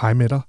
hej 0.00 0.14
med 0.14 0.28
dig. 0.28 0.40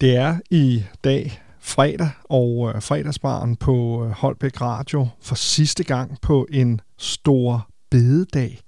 Det 0.00 0.16
er 0.16 0.38
i 0.50 0.84
dag 1.04 1.42
fredag, 1.60 2.10
og 2.24 2.72
øh, 2.74 2.82
fredagsbaren 2.82 3.56
på 3.56 4.04
øh, 4.04 4.10
Holbæk 4.10 4.60
Radio 4.60 5.08
for 5.22 5.34
sidste 5.34 5.84
gang 5.84 6.20
på 6.22 6.46
en 6.52 6.80
stor 6.98 7.68
bededag. 7.90 8.60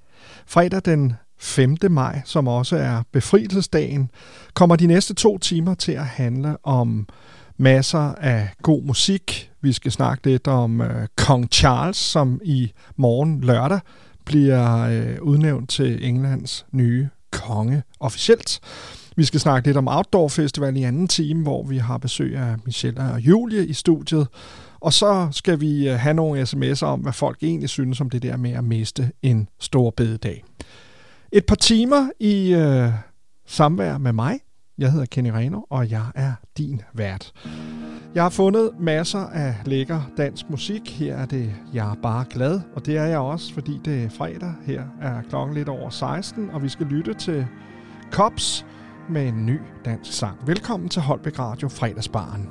Fredag 0.47 0.83
den 0.85 1.13
5. 1.39 1.77
maj, 1.91 2.23
som 2.25 2.49
også 2.49 2.77
er 2.77 3.03
befrielsesdagen, 3.13 4.11
kommer 4.55 4.77
de 4.77 4.87
næste 4.87 5.15
to 5.15 5.39
timer 5.39 5.75
til 5.75 5.93
at 5.93 6.07
handle 6.07 6.57
om 6.63 7.09
masser 7.57 8.15
af 8.15 8.49
god 8.63 8.83
musik. 8.83 9.51
Vi 9.61 9.73
skal 9.73 9.93
snakke 9.93 10.27
lidt 10.27 10.49
om 10.49 10.81
øh, 10.81 11.07
Kong 11.17 11.49
Charles, 11.53 11.97
som 11.97 12.41
i 12.45 12.73
morgen 12.97 13.41
lørdag 13.41 13.81
bliver 14.25 14.79
øh, 14.79 15.23
udnævnt 15.23 15.71
til 15.71 16.09
Englands 16.09 16.67
nye 16.73 17.09
konge 17.31 17.83
officielt. 18.01 18.61
Vi 19.23 19.27
skal 19.27 19.41
snakke 19.41 19.69
lidt 19.69 19.77
om 19.77 19.89
Outdoor 19.89 20.29
Festival 20.29 20.77
i 20.77 20.83
anden 20.83 21.09
time, 21.09 21.43
hvor 21.43 21.63
vi 21.63 21.77
har 21.79 21.99
besøg 21.99 22.37
af 22.37 22.57
Michelle 22.65 23.01
og 23.01 23.21
Julie 23.21 23.67
i 23.67 23.73
studiet. 23.73 24.29
Og 24.81 24.93
så 24.93 25.29
skal 25.31 25.61
vi 25.61 25.89
øh, 25.89 25.95
have 25.95 26.15
nogle 26.15 26.43
sms'er 26.43 26.85
om, 26.87 27.01
hvad 27.01 27.13
folk 27.13 27.43
egentlig 27.43 27.69
synes 27.69 28.01
om 28.01 28.11
det 28.11 28.23
der 28.23 28.37
med 28.37 28.51
at 28.51 28.65
miste 28.65 29.13
en 29.23 29.49
stor 29.61 29.91
bededag. 29.91 30.45
Et 31.33 31.47
par 31.47 31.55
timer 31.55 32.11
i 32.21 32.55
øh, 32.55 32.89
samvær 33.47 33.99
med 33.99 34.13
mig. 34.13 34.41
Jeg 34.79 34.93
hedder 34.93 35.07
Kenny 35.07 35.31
Reno, 35.31 35.61
og 35.71 35.91
jeg 35.91 36.07
er 36.15 36.33
din 36.59 36.83
vært. 36.95 37.33
Jeg 38.15 38.23
har 38.23 38.31
fundet 38.31 38.71
masser 38.81 39.27
af 39.27 39.55
lækker 39.65 40.01
dansk 40.17 40.51
musik. 40.51 40.99
Her 40.99 41.17
er 41.17 41.27
det 41.27 41.55
Jeg 41.75 41.91
er 41.91 41.97
bare 42.03 42.25
glad, 42.31 42.61
og 42.75 42.87
det 42.87 42.97
er 42.97 43.05
jeg 43.05 43.19
også, 43.19 43.55
fordi 43.55 43.81
det 43.85 44.05
er 44.05 44.11
fredag. 44.11 44.55
Her 44.67 44.83
er 45.01 45.23
klokken 45.29 45.57
lidt 45.57 45.69
over 45.69 45.91
16, 45.91 46.51
og 46.51 46.63
vi 46.63 46.69
skal 46.69 46.87
lytte 46.87 47.15
til 47.15 47.47
Cops 48.11 48.67
med 49.09 49.29
en 49.29 49.47
ny 49.47 49.59
dansk 49.85 50.13
sang. 50.13 50.37
Velkommen 50.47 50.89
til 50.89 51.03
Holbæk 51.03 51.39
Radio 51.39 51.69
fredagsbaren. 51.69 52.49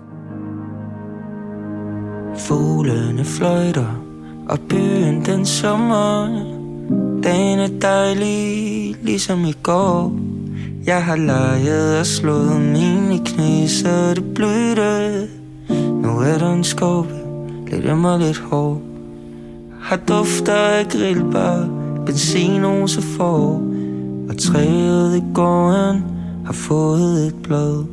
Fuglene 2.37 3.25
fløjter, 3.25 4.03
og 4.49 4.59
byen 4.69 5.25
den 5.25 5.45
sommer. 5.45 6.27
Dagen 7.23 7.59
er 7.59 7.79
dejlig, 7.81 8.95
ligesom 9.03 9.45
i 9.45 9.53
går. 9.63 10.19
Jeg 10.85 11.05
har 11.05 11.15
leget 11.15 11.99
og 11.99 12.05
slået 12.05 12.61
mine 12.61 13.25
knæ, 13.25 13.67
så 13.67 14.13
det 14.13 14.33
blødte. 14.33 15.27
Nu 15.91 16.09
er 16.09 16.37
der 16.37 16.53
en 16.53 16.63
skåbe, 16.63 17.13
lidt 17.67 17.85
øm 17.85 18.05
og 18.05 18.19
lidt 18.19 18.39
hård. 18.39 18.81
Har 19.81 19.97
dufter 19.97 20.55
af 20.55 20.87
grillbar, 20.89 21.69
benzinose 22.05 23.01
for. 23.01 23.61
Og 24.29 24.37
træet 24.37 25.17
i 25.17 25.23
gården 25.33 26.20
har 26.51 26.55
fået 26.55 27.27
et 27.27 27.35
blad. 27.43 27.85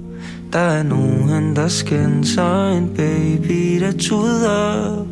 Der 0.52 0.58
er 0.58 0.82
nogen, 0.82 1.56
der 1.56 1.68
skænser 1.68 2.68
en 2.68 2.88
baby, 2.96 3.80
der 3.80 3.92
tuder. 3.92 5.06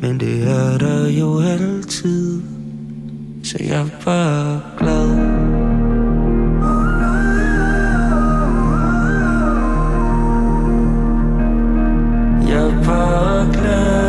Men 0.00 0.20
det 0.20 0.48
er 0.48 0.78
der 0.78 1.08
jo 1.08 1.40
altid, 1.40 2.42
så 3.44 3.56
jeg 3.60 3.80
er 3.80 3.86
bare 4.04 4.60
glad. 4.78 5.08
Jeg 12.48 12.66
er 12.66 12.84
bare 12.84 13.52
glad 13.52 13.99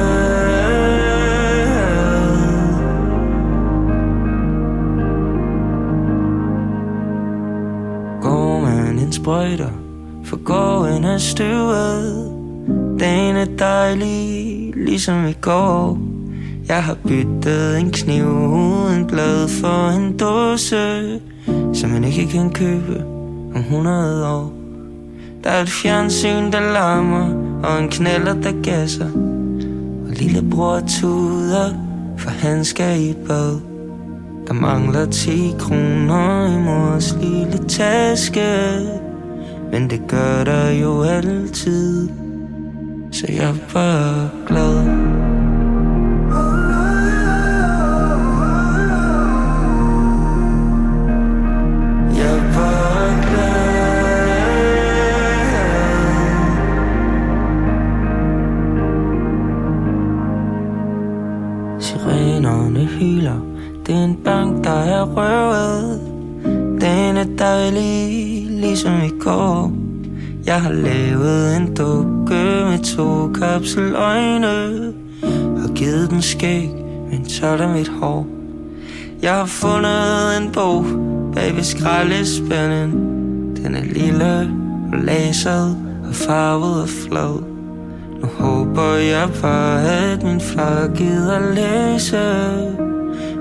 sprøjter 9.21 9.69
For 10.25 10.43
gården 10.43 11.03
er 11.03 11.17
støvet. 11.17 12.31
Dagen 12.99 13.35
er 13.35 13.45
dejlig 13.59 14.73
Ligesom 14.75 15.27
i 15.27 15.33
går. 15.41 15.97
Jeg 16.67 16.83
har 16.83 16.97
byttet 17.07 17.79
en 17.79 17.91
kniv 17.91 18.25
uden 18.25 19.07
blad 19.07 19.47
for 19.47 19.89
en 19.89 20.17
dåse 20.17 21.19
Som 21.73 21.89
man 21.89 22.03
ikke 22.03 22.27
kan 22.27 22.49
købe 22.49 23.03
om 23.55 23.61
100 23.61 24.27
år. 24.27 24.53
Der 25.43 25.49
er 25.49 25.61
et 25.61 25.69
fjernsyn, 25.69 26.51
der 26.51 26.73
larmer 26.73 27.27
og 27.63 27.83
en 27.83 27.89
knaller, 27.89 28.33
der 28.33 28.61
gasser. 28.63 29.11
Og 30.07 30.09
lillebror 30.09 30.79
tuder, 31.01 31.73
for 32.17 32.29
han 32.29 32.65
skal 32.65 33.01
i 33.01 33.13
bad. 33.27 33.59
Der 34.47 34.53
mangler 34.53 35.05
10 35.05 35.53
kroner 35.59 36.55
i 36.55 36.63
mors 36.63 37.15
lille 37.21 37.67
taske. 37.67 39.10
Men 39.71 39.89
det 39.89 40.01
gør 40.07 40.43
der 40.43 40.69
jo 40.71 41.03
altid 41.03 42.09
Så 43.11 43.25
jeg 43.29 43.49
er 43.49 43.55
bare 43.73 44.29
glad. 44.47 44.75
Jeg 52.17 52.37
er 52.37 52.53
bare 52.53 53.21
glad. 53.27 53.51
Sirenerne 61.79 62.85
hyler. 62.85 63.39
Det 63.85 63.95
er 63.95 64.03
en 64.03 64.17
bank, 64.25 64.63
der 64.63 64.71
er 64.71 65.03
røvet. 65.03 66.01
Den 66.81 67.17
er 67.17 67.27
dejlig, 67.37 68.30
som 68.81 69.01
i 69.03 69.19
går. 69.19 69.71
Jeg 70.45 70.61
har 70.61 70.71
lavet 70.71 71.57
en 71.57 71.75
dukke 71.75 72.43
med 72.69 72.83
to 72.83 73.27
kapseløjne 73.27 74.93
Har 75.61 75.73
givet 75.75 76.09
den 76.09 76.21
skæg 76.21 76.69
men 77.09 77.19
en 77.19 77.25
tot 77.25 77.61
af 77.61 77.69
mit 77.69 77.87
hår. 77.87 78.27
Jeg 79.21 79.33
har 79.33 79.45
fundet 79.45 80.37
en 80.41 80.51
bog 80.51 80.85
bag 81.33 81.55
ved 81.55 81.63
skraldespanden. 81.63 82.91
Den 83.55 83.75
er 83.75 83.83
lille 83.83 84.49
og 84.93 84.99
laseret 85.03 85.77
og 86.07 86.15
farvet 86.15 86.81
og 86.81 86.89
flad. 86.89 87.43
Nu 88.21 88.27
håber 88.27 88.95
jeg 88.95 89.29
bare, 89.41 90.11
at 90.11 90.23
min 90.23 90.41
far 90.41 90.87
gider 90.95 91.53
læse 91.53 92.17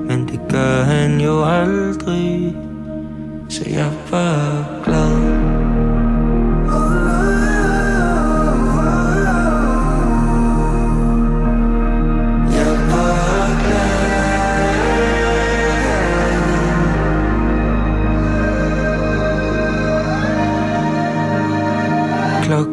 Men 0.09 0.29
det 0.29 0.41
gør 0.49 0.83
han 0.83 1.21
jo 1.21 1.45
aldrig. 1.45 2.57
Så 3.51 3.63
jeg 3.67 3.87
er 3.87 4.11
bare 4.11 4.65
glad. 4.85 5.30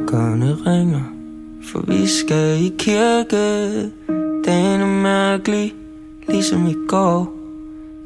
Klokkerne 0.08 0.58
ringer 0.66 1.14
for 1.72 1.84
vi 1.88 2.08
skal 2.08 2.64
i 2.64 2.74
kirke. 2.80 3.82
Den 4.46 4.82
er 4.82 4.86
mærkelig, 4.86 5.74
ligesom 6.28 6.68
i 6.68 6.74
går. 6.88 7.34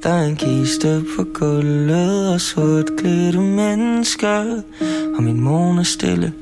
Der 0.03 0.09
er 0.09 0.25
en 0.25 0.35
kiste 0.35 1.03
på 1.16 1.25
gulvet 1.34 2.34
Og 2.34 2.41
sort 2.41 2.85
klædte 2.97 3.40
mennesker. 3.40 4.61
Og 5.17 5.23
min 5.23 5.41
morgen 5.41 5.79
er 5.79 5.84
stille, 5.84 6.34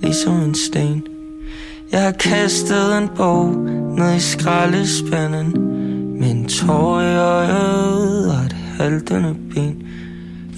ligesom 0.00 0.34
en 0.34 0.54
sten. 0.54 1.02
Jeg 1.92 2.02
har 2.02 2.12
kastet 2.12 2.98
en 2.98 3.08
bog 3.16 3.54
Ned 3.98 4.16
i 4.16 4.20
skraldespanden. 4.20 5.52
Med 6.20 6.30
en 6.30 6.48
tår 6.48 7.00
i 7.00 7.16
øjet 7.16 8.30
Og 8.30 8.44
et 8.44 8.52
haltende 8.52 9.36
ben. 9.54 9.83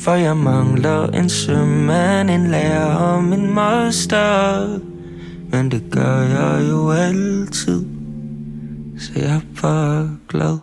For 0.06 0.14
jeg 0.14 0.36
mangler 0.36 1.06
en 1.06 1.28
sømand 1.28 2.30
En 2.30 2.46
lærer 2.46 2.94
og 2.94 3.24
min 3.24 3.54
master 3.54 4.78
men 5.52 5.70
det 5.70 5.82
gør 5.90 6.20
jeg 6.20 6.68
jo 6.70 6.90
altid 6.90 7.86
Så 8.98 9.12
jeg 9.16 9.36
er 9.36 9.40
bare 9.62 10.10
glad 10.28 10.58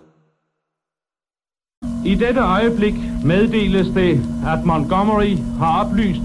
I 2.06 2.16
dette 2.16 2.42
øjeblik 2.42 2.94
meddeles 3.24 3.88
det, 3.88 4.22
at 4.48 4.66
Montgomery 4.66 5.38
har 5.60 5.86
oplyst, 5.86 6.22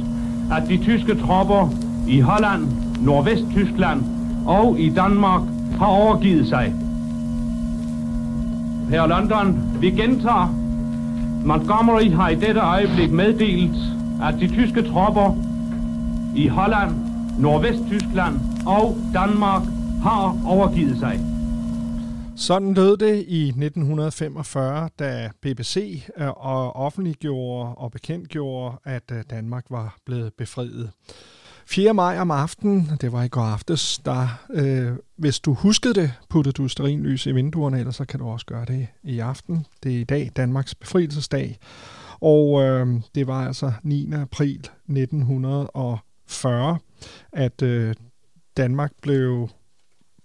at 0.52 0.68
de 0.68 0.76
tyske 0.84 1.14
tropper 1.14 1.74
i 2.08 2.20
Holland, 2.20 2.66
Nordvesttyskland 3.00 4.00
og 4.46 4.80
i 4.80 4.88
Danmark 4.88 5.42
har 5.78 5.86
overgivet 5.86 6.48
sig. 6.48 6.74
Her 8.90 9.06
London, 9.06 9.58
vi 9.80 9.90
gentager. 9.90 10.67
Montgomery 11.44 12.10
har 12.10 12.28
i 12.28 12.34
dette 12.34 12.60
øjeblik 12.60 13.10
meddelt, 13.10 13.76
at 14.22 14.34
de 14.40 14.48
tyske 14.48 14.82
tropper 14.82 15.36
i 16.36 16.46
Holland, 16.46 16.90
Nordvesttyskland 17.38 18.40
og 18.66 18.96
Danmark 19.14 19.62
har 20.02 20.40
overgivet 20.46 20.98
sig. 20.98 21.20
Sådan 22.36 22.74
lød 22.74 22.96
det 22.96 23.24
i 23.28 23.48
1945, 23.48 24.88
da 24.98 25.30
BBC 25.42 26.02
øh, 26.18 26.28
offentliggjorde 26.74 27.74
og 27.74 27.92
bekendtgjorde, 27.92 28.76
at 28.84 29.02
øh, 29.12 29.24
Danmark 29.30 29.64
var 29.70 29.96
blevet 30.06 30.32
befriet. 30.38 30.90
4. 31.70 31.94
maj 31.94 32.18
om 32.18 32.30
aftenen, 32.30 32.90
det 33.00 33.12
var 33.12 33.22
i 33.22 33.28
går 33.28 33.42
aftes, 33.42 33.98
der, 33.98 34.28
øh, 34.50 34.92
hvis 35.16 35.40
du 35.40 35.54
huskede 35.54 35.94
det, 35.94 36.12
puttede 36.28 36.52
du 36.52 36.68
sterinlys 36.68 37.26
i 37.26 37.32
vinduerne, 37.32 37.78
eller 37.78 37.92
så 37.92 38.04
kan 38.04 38.20
du 38.20 38.26
også 38.26 38.46
gøre 38.46 38.64
det 38.64 38.88
i 39.02 39.18
aften. 39.18 39.66
Det 39.82 39.96
er 39.96 40.00
i 40.00 40.04
dag 40.04 40.30
Danmarks 40.36 40.74
befrielsesdag, 40.74 41.58
og 42.20 42.62
øh, 42.62 43.00
det 43.14 43.26
var 43.26 43.46
altså 43.46 43.72
9. 43.82 44.12
april 44.12 44.68
1940, 44.88 46.78
at 47.32 47.62
øh, 47.62 47.94
Danmark 48.56 48.92
blev 49.02 49.48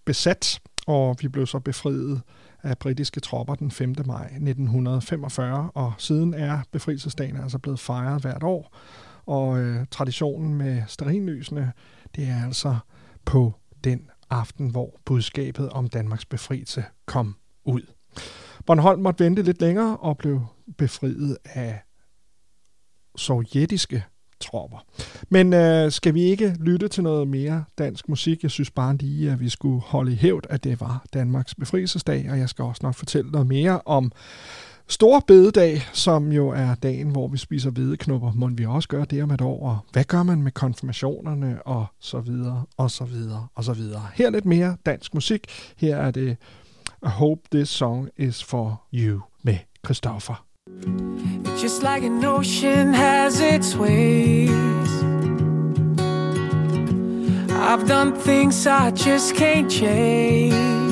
besat 0.05 0.59
og 0.87 1.17
vi 1.21 1.27
blev 1.27 1.47
så 1.47 1.59
befriet 1.59 2.21
af 2.63 2.77
britiske 2.77 3.19
tropper 3.19 3.55
den 3.55 3.71
5. 3.71 3.95
maj 4.05 4.25
1945, 4.25 5.71
og 5.73 5.93
siden 5.97 6.33
er 6.33 6.59
befrielsesdagen 6.71 7.37
altså 7.37 7.57
blevet 7.57 7.79
fejret 7.79 8.21
hvert 8.21 8.43
år, 8.43 8.77
og 9.25 9.59
øh, 9.59 9.85
traditionen 9.91 10.53
med 10.53 10.83
sterinlysene, 10.87 11.71
det 12.15 12.27
er 12.27 12.45
altså 12.45 12.77
på 13.25 13.53
den 13.83 14.09
aften, 14.29 14.69
hvor 14.69 14.99
budskabet 15.05 15.69
om 15.69 15.87
Danmarks 15.87 16.25
befrielse 16.25 16.83
kom 17.05 17.35
ud. 17.65 17.81
Bornholm 18.65 19.01
måtte 19.01 19.23
vente 19.23 19.41
lidt 19.41 19.61
længere 19.61 19.97
og 19.97 20.17
blev 20.17 20.45
befriet 20.77 21.37
af 21.45 21.79
sovjetiske 23.15 24.03
tropper. 24.39 24.85
Men 25.29 25.53
øh, 25.53 25.91
skal 25.91 26.13
vi 26.13 26.21
ikke 26.21 26.55
lytte 26.59 26.87
til 26.87 27.03
noget 27.03 27.27
mere 27.27 27.63
dansk 27.77 28.09
musik? 28.09 28.43
Jeg 28.43 28.51
synes 28.51 28.71
bare 28.71 28.97
lige, 28.97 29.31
at 29.31 29.39
vi 29.39 29.49
skulle 29.49 29.81
holde 29.81 30.11
i 30.11 30.15
hævd, 30.15 30.43
at 30.49 30.63
det 30.63 30.81
var 30.81 31.05
Danmarks 31.13 31.55
befrielsesdag, 31.55 32.27
og 32.31 32.39
jeg 32.39 32.49
skal 32.49 32.65
også 32.65 32.79
nok 32.83 32.95
fortælle 32.95 33.31
noget 33.31 33.47
mere 33.47 33.81
om 33.85 34.11
Stor 34.87 35.19
bededag, 35.27 35.81
som 35.93 36.31
jo 36.31 36.49
er 36.49 36.75
dagen, 36.75 37.09
hvor 37.09 37.27
vi 37.27 37.37
spiser 37.37 37.69
hvedeknopper, 37.69 38.31
Må 38.35 38.47
vi 38.47 38.65
også 38.65 38.89
gøre 38.89 39.05
det 39.05 39.23
om 39.23 39.31
et 39.31 39.41
år? 39.41 39.69
Og 39.69 39.77
hvad 39.91 40.03
gør 40.03 40.23
man 40.23 40.43
med 40.43 40.51
konfirmationerne? 40.51 41.61
Og 41.65 41.85
så 41.99 42.19
videre, 42.19 42.65
og 42.77 42.91
så 42.91 43.05
videre, 43.05 43.47
og 43.55 43.63
så 43.63 43.73
videre. 43.73 44.07
Her 44.13 44.29
lidt 44.29 44.45
mere 44.45 44.77
dansk 44.85 45.13
musik. 45.13 45.47
Her 45.77 45.97
er 45.97 46.11
det 46.11 46.37
I 47.03 47.09
Hope 47.09 47.41
This 47.51 47.69
Song 47.69 48.09
Is 48.17 48.43
For 48.43 48.81
You 48.93 49.21
med 49.43 49.57
Christoffer. 49.85 50.45
Just 51.63 51.81
like 51.81 52.05
an 52.05 52.25
ocean 52.25 52.93
has 52.93 53.39
its 53.39 53.77
waves. 53.77 55.03
I've 57.49 57.87
done 57.87 58.19
things 58.19 58.65
I 58.65 58.91
just 58.91 59.35
can't 59.35 59.69
change. 59.71 60.82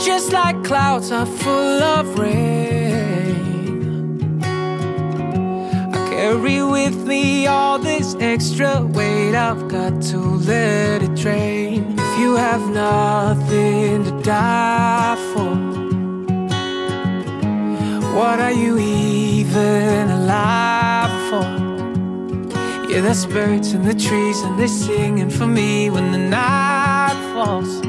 Just 0.00 0.32
like 0.32 0.64
clouds 0.64 1.12
are 1.12 1.26
full 1.26 1.82
of 1.82 2.18
rain, 2.18 4.42
I 5.94 6.08
carry 6.08 6.62
with 6.62 7.06
me 7.06 7.46
all 7.46 7.78
this 7.78 8.16
extra 8.18 8.80
weight. 8.80 9.34
I've 9.34 9.68
got 9.68 10.00
to 10.10 10.18
let 10.18 11.02
it 11.02 11.14
drain. 11.14 11.94
If 11.98 12.18
you 12.18 12.34
have 12.36 12.66
nothing 12.70 14.04
to 14.04 14.10
die 14.22 15.16
for. 15.34 15.54
What 18.16 18.40
are 18.40 18.52
you 18.52 18.78
even 18.78 20.10
alive 20.10 21.10
for? 21.28 21.44
Yeah, 22.90 23.02
there's 23.02 23.26
birds 23.26 23.74
in 23.74 23.84
the 23.84 23.94
trees 23.94 24.40
and 24.40 24.58
they're 24.58 24.66
singing 24.66 25.28
for 25.30 25.46
me 25.46 25.90
when 25.90 26.10
the 26.10 26.18
night 26.18 27.14
falls. 27.34 27.82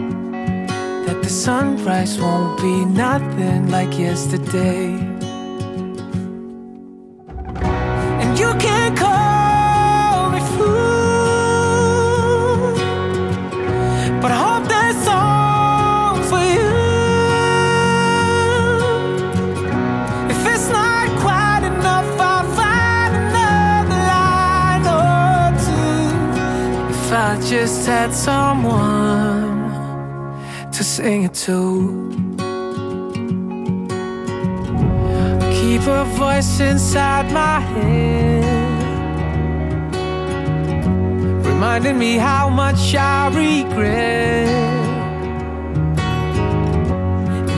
That 1.11 1.23
the 1.23 1.29
sunrise 1.29 2.17
won't 2.17 2.61
be 2.61 2.85
nothing 2.85 3.69
like 3.69 3.99
yesterday. 3.99 4.93
And 8.21 8.39
you 8.39 8.53
can 8.65 8.95
call 8.95 10.29
me 10.29 10.39
fool, 10.55 10.71
but 14.21 14.31
I 14.31 14.37
hope 14.45 14.65
that 14.69 14.95
song 15.03 16.23
for 16.29 16.41
you. 16.55 16.71
If 20.33 20.39
it's 20.53 20.69
not 20.69 21.09
quite 21.19 21.63
enough, 21.73 22.09
I'll 22.21 22.47
find 22.55 23.11
another 23.21 24.01
line 24.13 24.85
or 25.01 25.51
two. 25.67 26.07
If 26.95 27.11
I 27.11 27.15
just 27.49 27.85
had 27.85 28.13
someone 28.13 29.00
to 30.81 30.87
sing 30.87 31.23
it 31.25 31.33
to. 31.35 31.59
Keep 35.57 35.83
a 35.99 36.03
voice 36.17 36.59
inside 36.59 37.31
my 37.31 37.59
head, 37.59 38.43
reminding 41.45 41.99
me 41.99 42.15
how 42.15 42.49
much 42.49 42.95
I 42.95 43.27
regret. 43.27 44.47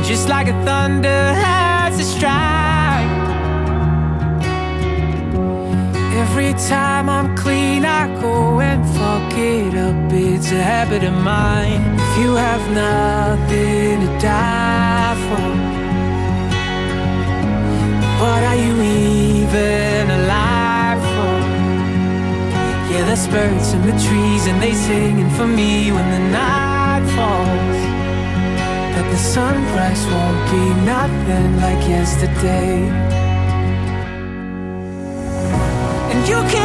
Just 0.06 0.28
like 0.28 0.48
a 0.50 0.66
thunder 0.66 1.24
has 1.46 1.98
a 2.02 2.04
strike. 2.04 3.12
Every 6.24 6.54
time 6.70 7.10
I'm 7.10 7.38
clean, 7.38 7.86
I 7.86 8.04
go 8.20 8.60
and 8.60 8.82
fuck 8.98 9.38
it 9.38 9.76
up. 9.76 10.12
It's 10.12 10.52
a 10.52 10.62
habit 10.62 11.04
of 11.06 11.14
mine. 11.14 11.93
You 12.16 12.36
have 12.36 12.64
nothing 12.72 14.02
to 14.06 14.10
die 14.20 15.16
for, 15.26 15.50
what 18.22 18.44
are 18.50 18.56
you 18.56 18.76
even 18.82 20.12
alive 20.20 21.02
for? 21.14 21.38
Yeah, 22.92 23.04
there's 23.08 23.28
birds 23.28 23.74
in 23.74 23.82
the 23.82 23.98
trees 24.06 24.46
and 24.46 24.62
they 24.62 24.74
singing 24.74 25.32
for 25.32 25.48
me 25.48 25.92
when 25.92 26.08
the 26.12 26.20
night 26.30 27.04
falls. 27.16 27.80
That 28.94 29.08
the 29.10 29.18
sunrise 29.18 30.06
won't 30.14 30.42
be 30.54 30.66
nothing 30.86 31.58
like 31.66 31.82
yesterday. 31.90 32.74
And 36.12 36.28
you 36.30 36.40
can 36.54 36.63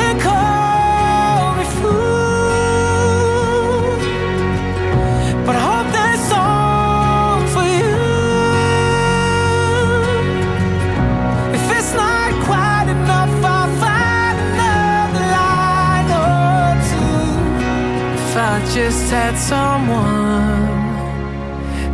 just 18.85 19.11
had 19.11 19.37
someone 19.37 20.69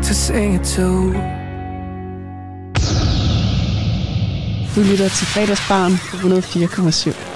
to 0.02 0.14
sing 0.14 0.54
it 0.54 0.64
to. 0.64 0.90
Du 4.74 4.80
lytter 4.80 5.08
til 5.08 5.26
fredagsbarn 5.26 5.92
på 6.10 6.16
104,7. 6.16 7.34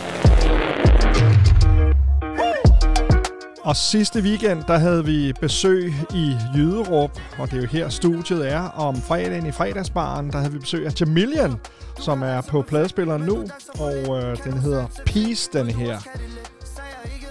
Og 3.65 3.77
sidste 3.77 4.21
weekend, 4.21 4.63
der 4.69 4.79
havde 4.79 5.05
vi 5.05 5.33
besøg 5.41 5.95
i 6.15 6.37
Jyderup, 6.55 7.11
og 7.39 7.51
det 7.51 7.57
er 7.57 7.63
jo 7.63 7.69
her 7.69 7.89
studiet 7.89 8.53
er. 8.53 8.61
Om 8.61 8.97
fredagen 8.97 9.47
i 9.47 9.53
fredagsbaren, 9.53 10.31
der 10.31 10.39
havde 10.39 10.53
vi 10.53 10.59
besøg 10.59 10.87
af 10.87 11.01
Jamilian, 11.01 11.55
som 12.01 12.23
er 12.23 12.41
på 12.41 12.63
pladespilleren 12.63 13.23
nu, 13.23 13.45
og 13.79 14.23
øh, 14.23 14.45
den 14.45 14.59
hedder 14.59 14.87
Peace, 15.07 15.51
den 15.53 15.67
her. 15.71 15.99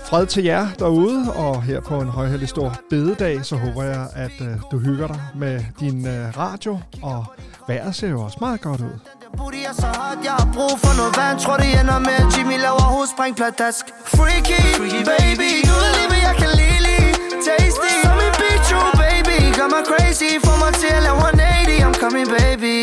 Fred 0.10 0.26
til 0.28 0.44
jer 0.44 0.68
derude, 0.80 1.34
og 1.36 1.64
her 1.64 1.80
på 1.82 1.96
en 2.02 2.08
højheldig 2.08 2.50
stor 2.50 2.70
bededag, 2.90 3.46
så 3.46 3.56
håber 3.56 3.84
jeg, 3.84 4.08
at 4.16 4.36
øh, 4.42 4.54
du 4.72 4.78
hygger 4.80 5.08
dig 5.08 5.22
med 5.36 5.56
din 5.80 6.08
øh, 6.08 6.38
radio, 6.38 6.80
og 7.02 7.26
vejret 7.68 7.96
ser 7.96 8.10
jo 8.10 8.22
også 8.22 8.38
meget 8.42 8.62
godt 8.62 8.82
ud. 8.82 8.96
Booty 9.38 9.58
er 9.70 9.74
så 9.74 9.88
hot, 10.02 10.20
jeg 10.28 10.36
har 10.42 10.50
brug 10.56 10.74
for 10.84 10.94
noget 11.00 11.14
vand 11.20 11.38
Tror 11.44 11.58
det 11.64 11.70
ender 11.80 12.00
med, 12.08 12.16
at 12.24 12.28
Jimmy 12.36 12.58
laver 12.66 12.86
hovedspring 12.94 13.34
pladask 13.40 13.86
Freaky, 14.16 14.62
Freaky 14.78 15.02
baby 15.14 15.50
Du 15.70 15.74
ved 15.82 15.92
lige, 15.98 16.10
hvad 16.12 16.22
jeg 16.28 16.36
kan 16.42 16.52
lide 16.60 16.80
lige 16.88 17.12
Tasty. 17.48 17.92
Som 18.06 18.18
en 18.26 18.34
bicho, 18.42 18.78
oh, 18.88 18.92
baby 19.04 19.38
Gør 19.58 19.68
mig 19.76 19.84
crazy, 19.90 20.30
får 20.46 20.58
mig 20.64 20.74
til 20.82 20.92
at 20.98 21.02
lave 21.08 21.18
180 21.18 21.68
I'm 21.88 21.96
coming, 22.04 22.28
baby. 22.38 22.78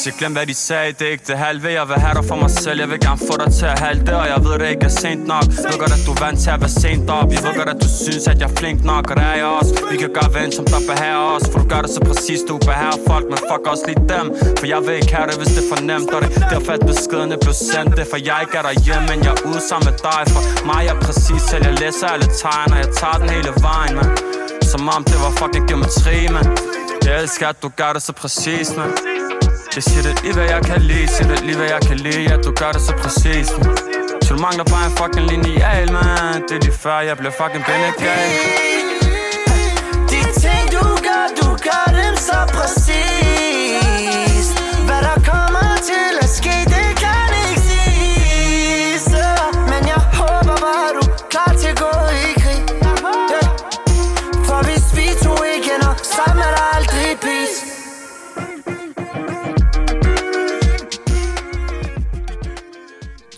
Hvis 0.00 0.12
jeg 0.12 0.18
glemmer 0.18 0.38
hvad 0.38 0.46
de 0.46 0.54
sagde, 0.54 0.92
det 0.98 1.04
er 1.08 1.12
ikke 1.16 1.28
det 1.32 1.38
halve. 1.38 1.68
Jeg 1.80 1.86
vil 1.88 1.98
have 2.04 2.14
dig 2.18 2.24
for 2.30 2.36
mig 2.42 2.50
selv, 2.50 2.78
jeg 2.84 2.90
vil 2.92 3.00
gerne 3.06 3.20
få 3.28 3.34
dig 3.42 3.50
til 3.58 3.66
at 3.74 3.78
halte 3.86 4.10
Og 4.22 4.26
jeg 4.32 4.40
ved 4.46 4.54
det 4.60 4.68
ikke 4.74 4.86
er 4.90 4.94
sent 5.04 5.24
nok. 5.34 5.46
Ved 5.68 5.76
godt 5.82 5.92
at 5.98 6.02
du 6.06 6.12
er 6.16 6.20
vant 6.24 6.38
til 6.44 6.50
at 6.56 6.60
være 6.64 6.74
sent 6.84 7.10
op. 7.18 7.28
Jeg 7.34 7.42
ved 7.46 7.52
godt 7.58 7.70
at 7.74 7.78
du 7.84 7.88
synes 8.04 8.24
at 8.32 8.36
jeg 8.40 8.48
er 8.50 8.54
flink 8.60 8.78
nok 8.92 9.04
Og 9.10 9.16
det 9.18 9.24
er 9.32 9.36
jeg 9.42 9.50
også. 9.58 9.72
Vi 9.92 9.96
kan 10.02 10.10
gøre 10.18 10.30
ven 10.38 10.50
som 10.56 10.64
der 10.72 10.80
behager 10.90 11.24
os. 11.36 11.44
For 11.50 11.58
du 11.62 11.66
gør 11.72 11.80
det 11.84 11.90
så 11.96 12.00
præcis, 12.08 12.40
du 12.48 12.54
behager 12.68 12.98
folk 13.10 13.24
Men 13.32 13.38
fuck 13.48 13.62
også 13.72 13.84
lige 13.90 14.02
dem. 14.14 14.26
For 14.58 14.66
jeg 14.72 14.80
vil 14.86 14.94
ikke 15.00 15.12
have 15.16 15.26
det, 15.30 15.36
hvis 15.40 15.50
det 15.54 15.62
er 15.64 15.68
for 15.72 15.80
nemt 15.90 16.10
Og 16.14 16.20
det 16.22 16.30
er 16.36 16.48
derfor 16.54 16.72
at 16.78 16.82
beskederne 16.90 17.36
blev 17.44 17.56
sendt. 17.70 17.90
Det 17.98 18.06
for 18.12 18.18
jeg 18.28 18.38
ikke 18.44 18.56
er 18.60 18.64
derhjemme, 18.68 19.04
men 19.10 19.18
jeg 19.26 19.32
er 19.38 19.42
ude 19.50 19.62
sammen 19.68 19.86
med 19.90 19.96
dig. 20.08 20.22
For 20.34 20.42
mig 20.70 20.82
er 20.92 20.96
præcis 21.06 21.42
selv, 21.50 21.62
jeg 21.68 21.76
læser 21.82 22.06
alle 22.14 22.28
tegn 22.42 22.68
Og 22.74 22.78
jeg 22.84 22.90
tager 23.00 23.16
den 23.22 23.28
hele 23.36 23.50
vejen, 23.66 23.94
man 23.98 24.08
Som 24.70 24.82
om 24.96 25.02
det 25.10 25.18
var 25.24 25.32
fucking 25.40 25.64
geometri, 25.68 26.16
man 26.36 26.46
Jeg 27.04 27.12
elsker 27.22 27.46
at 27.52 27.58
du 27.64 27.68
gør 27.80 27.90
det 27.96 28.02
så 28.08 28.12
præcis, 28.22 28.68
man 28.80 28.90
jeg 29.76 29.82
siger 29.82 30.02
det 30.02 30.22
lige, 30.22 30.34
hvad 30.34 30.44
jeg 30.44 30.62
kan 30.64 30.80
lide. 30.82 31.08
Siger 31.08 31.28
det 31.28 31.40
lige, 31.40 31.56
hvad 31.56 31.66
jeg 31.66 31.80
kan 31.88 31.96
lide. 31.96 32.22
Ja, 32.22 32.36
du 32.36 32.52
gør 32.52 32.72
det 32.72 32.80
så 32.80 32.92
præcis. 33.02 33.46
Man. 33.58 33.76
Så 34.22 34.34
du 34.34 34.40
mangler 34.40 34.64
bare 34.64 34.86
en 34.86 34.92
fucking 35.00 35.26
lineal, 35.30 35.92
man 35.92 36.42
Det 36.48 36.56
er 36.56 36.60
lige 36.62 36.72
før, 36.72 37.00
jeg 37.00 37.16
bliver 37.16 37.32
fucking 37.40 37.64
bindegal 37.68 38.28
De 40.10 40.20
ting, 40.42 40.62
du 40.76 40.84
gør, 41.06 41.24
du 41.40 41.48
gør 41.66 41.84
dem 41.98 42.16
så 42.16 42.38
præcis. 42.54 42.79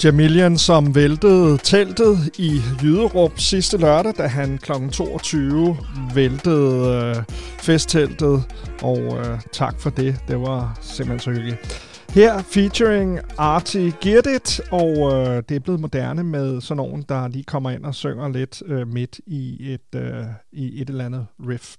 Jamilian, 0.04 0.58
som 0.58 0.94
væltede 0.94 1.58
teltet 1.58 2.30
i 2.38 2.60
Jyderup 2.82 3.32
sidste 3.36 3.76
lørdag, 3.76 4.14
da 4.16 4.26
han 4.26 4.58
kl. 4.58 4.72
22 4.92 5.76
væltede 6.14 6.88
øh, 6.88 7.36
festteltet. 7.60 8.44
Og 8.82 8.98
øh, 8.98 9.40
tak 9.52 9.80
for 9.80 9.90
det. 9.90 10.16
Det 10.28 10.40
var 10.40 10.78
simpelthen 10.80 11.20
så 11.20 11.30
hyggeligt. 11.30 11.92
Her 12.14 12.42
featuring 12.42 13.18
Artie 13.38 13.92
Girdit, 14.00 14.60
og 14.70 15.12
øh, 15.12 15.42
det 15.48 15.54
er 15.56 15.60
blevet 15.60 15.80
moderne 15.80 16.24
med 16.24 16.60
sådan 16.60 16.76
nogen, 16.76 17.04
der 17.08 17.28
lige 17.28 17.44
kommer 17.44 17.70
ind 17.70 17.84
og 17.84 17.94
synger 17.94 18.28
lidt 18.28 18.62
øh, 18.66 18.88
midt 18.88 19.20
i 19.26 19.72
et, 19.72 20.00
øh, 20.00 20.24
i 20.52 20.82
et 20.82 20.90
eller 20.90 21.04
andet 21.04 21.26
riff. 21.48 21.74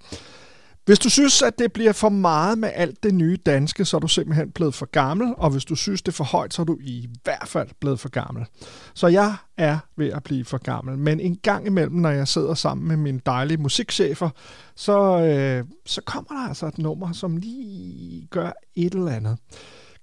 Hvis 0.86 1.00
du 1.00 1.10
synes, 1.10 1.42
at 1.42 1.60
det 1.60 1.74
bliver 1.74 1.92
for 1.92 2.10
meget 2.10 2.58
med 2.58 2.72
alt 2.74 3.04
det 3.04 3.14
nye 3.14 3.38
danske, 3.46 3.86
så 3.86 3.98
er 3.98 4.00
du 4.02 4.08
simpelthen 4.08 4.52
blevet 4.52 4.76
for 4.76 4.86
gammel, 4.86 5.34
og 5.38 5.50
hvis 5.50 5.66
du 5.66 5.76
synes, 5.76 6.02
det 6.02 6.12
er 6.12 6.16
for 6.16 6.24
højt, 6.24 6.54
så 6.54 6.62
er 6.62 6.66
du 6.66 6.78
i 6.82 7.10
hvert 7.24 7.48
fald 7.48 7.70
blevet 7.80 8.00
for 8.00 8.10
gammel. 8.10 8.46
Så 8.94 9.08
jeg 9.08 9.36
er 9.58 9.78
ved 9.98 10.10
at 10.10 10.24
blive 10.24 10.46
for 10.46 10.58
gammel, 10.58 10.98
men 10.98 11.20
en 11.20 11.36
gang 11.36 11.66
imellem, 11.66 11.96
når 11.96 12.10
jeg 12.10 12.28
sidder 12.28 12.54
sammen 12.54 12.88
med 12.88 12.98
mine 12.98 13.22
dejlige 13.26 13.58
musikchefer, 13.58 14.30
så, 14.76 15.20
øh, 15.20 15.66
så 15.86 16.02
kommer 16.02 16.34
der 16.34 16.48
altså 16.48 16.68
et 16.68 16.78
nummer, 16.78 17.12
som 17.12 17.38
lige 17.38 18.28
gør 18.28 18.52
et 18.76 18.94
eller 18.96 19.12
andet. 19.12 19.38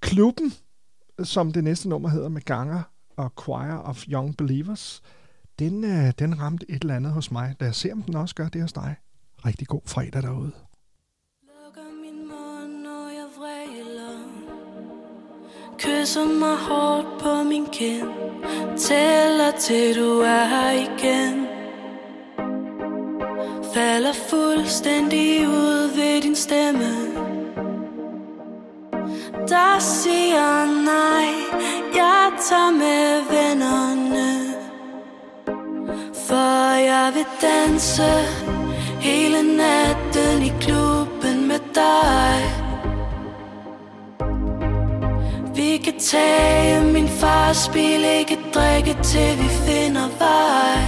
Klubben, 0.01 0.53
som 1.23 1.53
det 1.53 1.65
næste 1.65 1.89
nummer 1.89 2.09
hedder 2.09 2.29
med 2.29 2.43
Ganger 2.43 2.83
og 3.17 3.33
Choir 3.43 3.77
of 3.85 4.05
Young 4.09 4.37
Believers, 4.37 5.03
den, 5.59 5.85
øh, 5.85 6.13
den 6.19 6.41
ramte 6.41 6.71
et 6.71 6.83
eller 6.83 6.97
andet 6.97 7.13
hos 7.13 7.31
mig. 7.31 7.55
Lad 7.61 7.69
os 7.69 7.77
se, 7.77 7.93
om 7.93 8.03
den 8.03 8.17
også 8.17 8.35
gør 8.35 8.49
det 8.49 8.63
hos 8.63 8.73
dig. 8.73 8.95
Rigtig 9.47 9.67
god 9.67 9.83
fredag 9.87 10.23
derude. 10.23 10.53
Kysser 15.81 16.25
mig 16.25 16.57
hårdt 16.57 17.19
på 17.19 17.43
min 17.43 17.67
kind. 17.67 18.09
Tæller 18.79 19.51
til 19.51 19.97
du 19.97 20.21
er 20.21 20.45
her 20.45 20.71
igen. 20.71 21.47
Falder 23.75 24.13
fuldstændig 24.13 25.49
ud 25.49 25.97
ved 25.97 26.23
din 26.23 26.35
stemme. 26.37 26.91
Der 29.49 29.79
siger 29.79 30.67
nej 30.85 31.29
Jeg 31.95 32.33
tager 32.49 32.71
med 32.71 33.21
vennerne. 33.31 34.55
For 36.27 36.75
jeg 36.77 37.13
vil 37.15 37.27
danse 37.43 38.13
Hele 39.01 39.57
natten 39.57 40.43
i 40.43 40.53
klubben 40.61 41.49
med 41.49 41.59
dig 41.75 42.60
vi 45.61 45.77
kan 45.77 45.99
tage 45.99 46.85
min 46.93 47.09
fars 47.09 47.69
bil, 47.69 48.05
ikke 48.19 48.39
drikke 48.55 48.97
til 49.03 49.39
vi 49.39 49.49
finder 49.67 50.09
vej. 50.19 50.81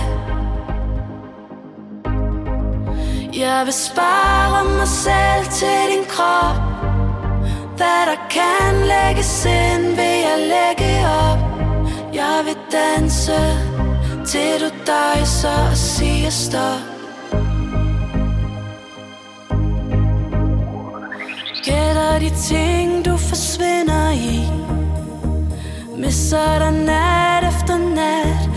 Jeg 3.42 3.62
vil 3.64 3.72
spare 3.72 4.64
mig 4.64 4.88
selv 4.88 5.44
til 5.60 5.80
din 5.92 6.04
krop. 6.08 6.56
Hvad 7.76 8.02
der 8.10 8.18
kan 8.30 8.74
lægges 8.92 9.44
ind, 9.44 9.86
vil 9.98 10.16
jeg 10.28 10.38
lægge 10.54 10.90
op. 11.24 11.40
Jeg 12.14 12.42
vil 12.44 12.56
danse 12.72 13.40
til 14.26 14.60
du 14.60 14.70
dejser 14.86 15.70
og 15.70 15.76
siger 15.76 16.30
stop. 16.30 16.91
Gætter 21.62 22.18
de 22.18 22.30
ting, 22.30 23.04
du 23.04 23.16
forsvinder 23.16 24.10
i? 24.10 24.50
Misser 25.96 26.58
dig 26.58 26.72
nat 26.72 27.44
efter 27.54 27.76
nat? 27.76 28.50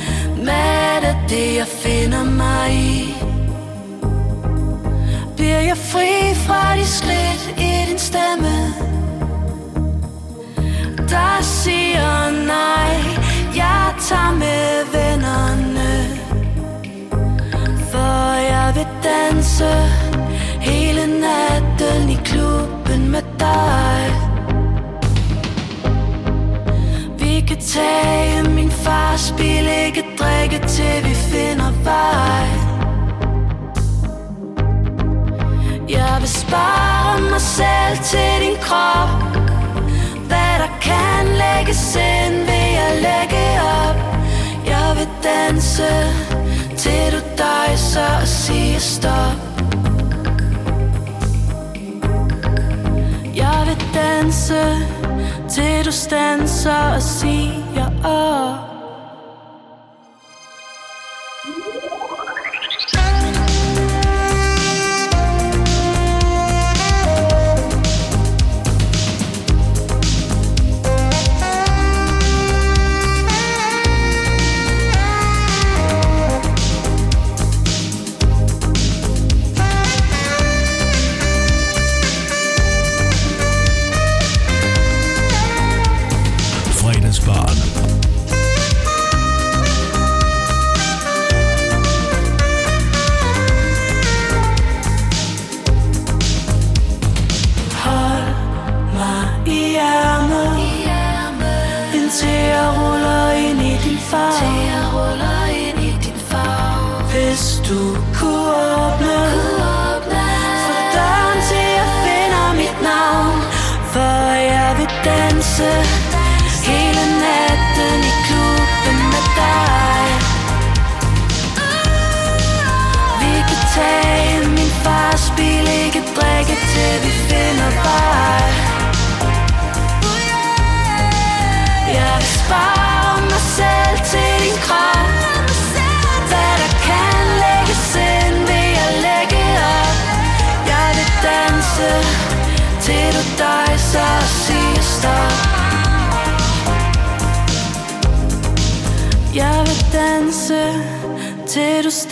Mad 0.45 1.03
af 1.03 1.15
det, 1.29 1.55
jeg 1.55 1.67
finder 1.67 2.23
mig 2.23 2.73
i? 2.73 3.15
Bliver 5.35 5.59
jeg 5.59 5.77
fri 5.77 6.33
fra 6.35 6.75
de 6.75 6.85
skridt 6.85 7.59
i 7.59 7.89
din 7.89 7.99
stemme? 7.99 8.73
Der 11.09 11.41
siger 11.41 12.45
nej 12.45 12.95
Jeg 13.55 13.93
tager 13.99 14.33
med 14.33 14.85
vennerne. 14.95 15.91
For 17.91 18.33
jeg 18.33 18.71
vil 18.75 18.87
danse 19.03 19.71
Hele 20.61 21.19
natten 21.21 22.09
i 22.09 22.17
klub 22.23 22.74
med 23.15 23.23
dig. 23.39 24.01
Vi 27.19 27.45
kan 27.47 27.57
tage 27.57 28.49
min 28.49 28.71
fars 28.71 29.33
bil 29.37 29.67
Ikke 29.85 30.03
drikke 30.19 30.67
til 30.67 30.95
vi 31.03 31.13
finder 31.13 31.71
vej. 31.83 32.47
Jeg 35.89 36.17
vil 36.19 36.29
spare 36.29 37.21
mig 37.21 37.41
selv 37.41 37.97
til 38.11 38.47
din 38.47 38.57
krop. 38.61 39.09
Hvad 40.29 40.53
der 40.63 40.71
kan 40.81 41.25
lægges 41.43 41.95
ind 41.95 42.35
Vil 42.49 42.67
jeg 42.79 42.93
lægge 43.07 43.45
op. 43.79 43.97
Jeg 44.67 44.87
vil 44.97 45.09
danse 45.23 45.91
Til 46.77 47.11
du 47.13 47.19
dejser 47.37 48.21
og 48.21 48.27
siger 48.27 48.79
stop. 48.79 49.54
Danse 53.93 54.61
Til 55.49 55.85
du 55.85 55.91
stanser 55.91 56.93
og 56.95 57.01
siger 57.01 57.87
op. 58.03 58.74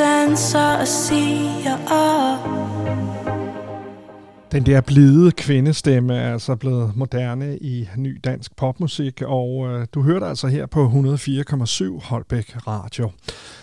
danser 0.04 0.78
og 0.80 0.88
siger 0.88 1.78
op. 1.92 2.53
Den 4.54 4.66
der 4.66 4.82
blide 4.82 5.32
kvindestemme 5.32 6.16
er 6.16 6.34
altså 6.34 6.56
blevet 6.56 6.96
moderne 6.96 7.58
i 7.58 7.90
ny 7.98 8.20
dansk 8.24 8.56
popmusik, 8.56 9.22
og 9.22 9.68
øh, 9.68 9.88
du 9.94 10.02
hørte 10.02 10.26
altså 10.26 10.48
her 10.48 10.66
på 10.66 10.88
104,7 10.88 12.06
Holbæk 12.06 12.68
Radio. 12.68 13.12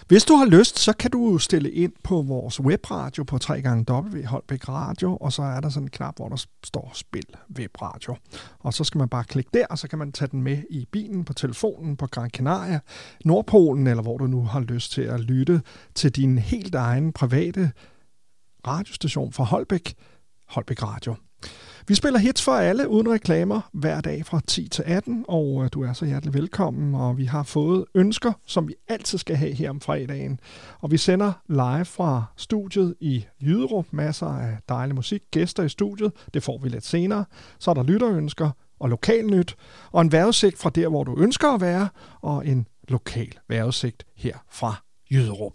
Hvis 0.09 0.25
du 0.25 0.35
har 0.35 0.47
lyst, 0.47 0.79
så 0.79 0.93
kan 0.93 1.11
du 1.11 1.39
stille 1.39 1.71
ind 1.71 1.93
på 2.05 2.23
vores 2.23 2.61
webradio 2.61 3.25
på 3.25 3.39
3 3.39 3.63
gange 3.63 3.93
Holbæk 4.27 4.69
Radio, 4.69 5.17
og 5.17 5.33
så 5.33 5.43
er 5.43 5.61
der 5.61 5.69
sådan 5.69 5.87
en 5.87 5.91
knap, 5.91 6.17
hvor 6.17 6.29
der 6.29 6.45
står 6.65 6.91
Spil 6.95 7.27
Webradio. 7.57 8.17
Og 8.59 8.75
så 8.75 8.85
skal 8.85 8.99
man 8.99 9.09
bare 9.09 9.25
klikke 9.25 9.51
der, 9.55 9.67
og 9.67 9.79
så 9.79 9.89
kan 9.89 9.99
man 9.99 10.13
tage 10.13 10.29
den 10.33 10.43
med 10.43 10.59
i 10.71 10.87
bilen, 10.93 11.25
på 11.25 11.33
telefonen, 11.33 11.97
på 11.97 12.07
Gran 12.07 12.31
Canaria, 12.31 12.81
Nordpolen, 13.25 13.87
eller 13.87 14.03
hvor 14.03 14.19
du 14.19 14.27
nu 14.27 14.43
har 14.45 14.61
lyst 14.61 14.93
til 14.93 15.03
at 15.03 15.21
lytte 15.21 15.63
til 15.95 16.11
din 16.11 16.39
helt 16.39 16.75
egen 16.75 17.13
private 17.13 17.73
radiostation 18.67 19.33
fra 19.33 19.45
Holbæk, 19.45 19.95
Holbæk 20.51 20.83
Radio. 20.83 21.15
Vi 21.89 21.95
spiller 21.95 22.19
hits 22.19 22.43
for 22.43 22.53
alle 22.53 22.89
uden 22.89 23.11
reklamer 23.11 23.61
hver 23.73 24.01
dag 24.01 24.27
fra 24.27 24.41
10 24.47 24.69
til 24.69 24.85
18, 24.87 25.25
og 25.29 25.65
øh, 25.65 25.71
du 25.73 25.83
er 25.83 25.93
så 25.93 26.05
hjertelig 26.05 26.35
velkommen, 26.35 26.95
og 26.95 27.19
vi 27.19 27.25
har 27.25 27.43
fået 27.43 27.85
ønsker, 27.95 28.33
som 28.47 28.69
vi 28.69 28.75
altid 28.89 29.19
skal 29.19 29.37
have 29.37 29.53
her 29.53 29.71
om 29.71 29.81
fredagen. 29.81 30.41
Og 30.81 30.91
vi 30.91 30.97
sender 30.97 31.33
live 31.49 31.85
fra 31.85 32.25
studiet 32.37 32.95
i 33.01 33.25
Jyderup, 33.43 33.87
masser 33.91 34.27
af 34.27 34.59
dejlig 34.69 34.95
musik, 34.95 35.23
gæster 35.31 35.63
i 35.63 35.69
studiet, 35.69 36.13
det 36.35 36.43
får 36.43 36.59
vi 36.63 36.69
lidt 36.69 36.87
senere. 36.87 37.25
Så 37.59 37.71
er 37.71 37.75
der 37.75 37.83
lytterønsker 37.83 38.51
og 38.81 38.89
lokalnyt, 38.89 39.57
og 39.93 40.03
en 40.03 40.13
vejrudsigt 40.13 40.59
fra 40.59 40.71
der, 40.71 40.89
hvor 40.89 41.05
du 41.05 41.21
ønsker 41.21 41.49
at 41.49 41.61
være, 41.61 41.89
og 42.21 42.47
en 42.47 42.67
lokal 42.89 43.33
vejrudsigt 43.49 44.05
her 44.17 44.37
fra 44.51 44.75
Jyderup. 45.11 45.53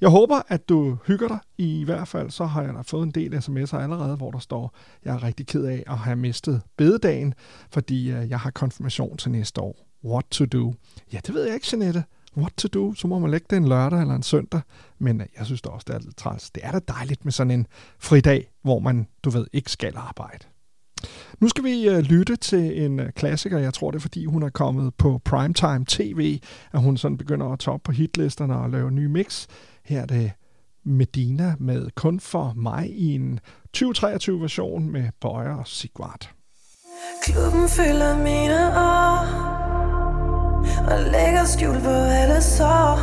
Jeg 0.00 0.08
håber, 0.08 0.42
at 0.48 0.68
du 0.68 0.96
hygger 1.06 1.28
dig. 1.28 1.38
I 1.58 1.84
hvert 1.84 2.08
fald 2.08 2.30
så 2.30 2.44
har 2.44 2.62
jeg 2.62 2.74
da 2.74 2.80
fået 2.80 3.02
en 3.02 3.10
del 3.10 3.34
sms'er 3.34 3.76
allerede, 3.76 4.16
hvor 4.16 4.30
der 4.30 4.38
står, 4.38 4.74
jeg 5.04 5.14
er 5.14 5.22
rigtig 5.22 5.46
ked 5.46 5.64
af 5.64 5.84
at 5.86 5.98
have 5.98 6.16
mistet 6.16 6.62
bededagen, 6.76 7.34
fordi 7.70 8.10
øh, 8.10 8.30
jeg 8.30 8.40
har 8.40 8.50
konfirmation 8.50 9.16
til 9.16 9.30
næste 9.30 9.60
år. 9.60 9.86
What 10.04 10.24
to 10.30 10.44
do? 10.44 10.74
Ja, 11.12 11.18
det 11.26 11.34
ved 11.34 11.44
jeg 11.44 11.54
ikke, 11.54 11.66
Jeanette. 11.72 12.04
What 12.36 12.52
to 12.56 12.68
do? 12.68 12.94
Så 12.94 13.08
må 13.08 13.18
man 13.18 13.30
lægge 13.30 13.46
det 13.50 13.56
en 13.56 13.68
lørdag 13.68 14.00
eller 14.00 14.14
en 14.14 14.22
søndag. 14.22 14.60
Men 14.98 15.20
øh, 15.20 15.26
jeg 15.38 15.46
synes 15.46 15.62
da 15.62 15.68
også, 15.68 15.84
det 15.88 15.94
er 15.94 15.98
lidt 15.98 16.16
træls. 16.16 16.50
Det 16.50 16.64
er 16.64 16.72
da 16.72 16.80
dejligt 16.88 17.24
med 17.24 17.32
sådan 17.32 17.50
en 17.50 17.66
fridag, 17.98 18.50
hvor 18.62 18.78
man, 18.78 19.06
du 19.24 19.30
ved, 19.30 19.46
ikke 19.52 19.70
skal 19.70 19.92
arbejde. 19.96 20.44
Nu 21.40 21.48
skal 21.48 21.64
vi 21.64 21.88
øh, 21.88 21.98
lytte 21.98 22.36
til 22.36 22.84
en 22.84 23.00
klassiker. 23.16 23.58
Jeg 23.58 23.74
tror, 23.74 23.90
det 23.90 23.98
er 23.98 24.02
fordi, 24.02 24.24
hun 24.24 24.42
er 24.42 24.48
kommet 24.48 24.94
på 24.94 25.20
primetime 25.24 25.84
tv, 25.88 26.40
at 26.72 26.80
hun 26.80 26.96
sådan 26.96 27.18
begynder 27.18 27.46
at 27.46 27.58
toppe 27.58 27.84
på 27.84 27.92
hitlisterne 27.92 28.56
og 28.56 28.70
lave 28.70 28.90
nye 28.90 29.08
mix. 29.08 29.46
Her 29.88 30.02
er 30.02 30.06
det 30.06 30.32
Medina 30.84 31.54
med 31.58 31.90
Kun 31.94 32.20
for 32.20 32.52
mig 32.56 32.90
i 32.90 33.14
en 33.14 33.40
2023-version 33.76 34.90
med 34.90 35.08
Bøjer 35.20 35.54
og 35.54 35.66
Sigvart. 35.66 36.30
Klubben 37.22 37.68
fylder 37.68 38.18
mine 38.18 38.60
år 38.78 39.18
Og 40.90 40.98
lægger 41.12 41.44
skjul 41.44 41.80
på 41.80 41.90
alle 41.90 42.42
sår. 42.42 42.96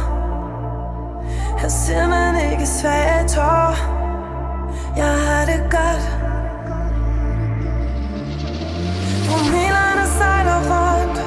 Her 1.60 1.70
ser 1.70 2.08
man 2.08 2.52
ikke 2.52 2.68
svage 2.68 3.28
tår. 3.28 3.74
Jeg 4.98 5.14
har 5.28 5.46
det 5.46 5.62
godt. 5.78 6.04
Promillerne 9.28 10.06
sejler 10.18 10.60
rundt. 10.72 11.18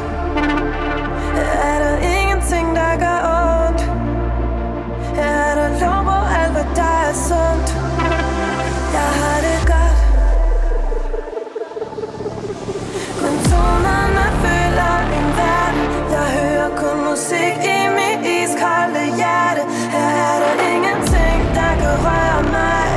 Er 7.08 7.14
sundt. 7.28 7.68
Jeg 8.96 9.10
har 9.20 9.38
det 9.46 9.60
godt. 9.72 9.98
Men 13.22 13.34
tonerne 13.48 14.26
føler 14.44 14.94
min 15.12 15.28
verden. 15.40 15.84
Jeg 16.14 16.26
hører 16.38 16.70
kun 16.82 16.96
musik 17.10 17.54
i 17.76 17.80
mit 17.98 18.20
iskolde 18.38 19.02
hjerte. 19.20 19.62
Her 19.94 20.10
er 20.30 20.36
der 20.42 20.54
ingenting, 20.72 21.40
der 21.58 21.72
kan 21.80 21.94
røre 22.06 22.42
mig. 22.56 22.90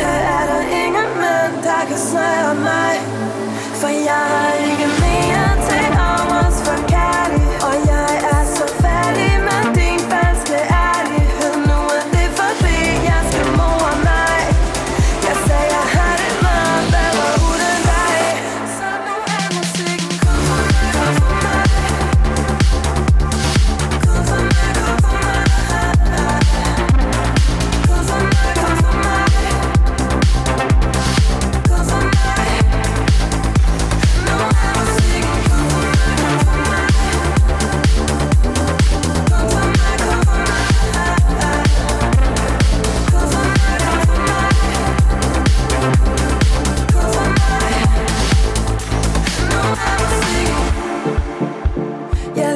Her 0.00 0.18
er 0.36 0.44
der 0.50 0.62
ingen 0.84 1.10
mænd, 1.22 1.54
der 1.68 1.82
kan 1.88 2.00
snøre 2.10 2.54
mig. 2.68 2.94
For 3.80 3.90
jeg 4.08 4.24
har 4.32 4.52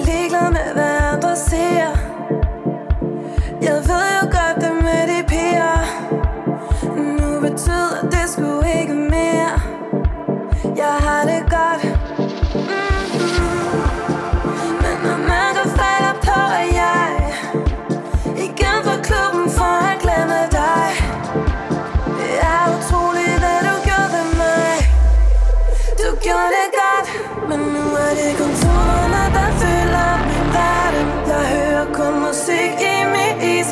ligeglad 0.04 0.50
med, 0.52 0.72
hvad 0.72 0.96
andre 1.12 1.36
siger 1.36 2.10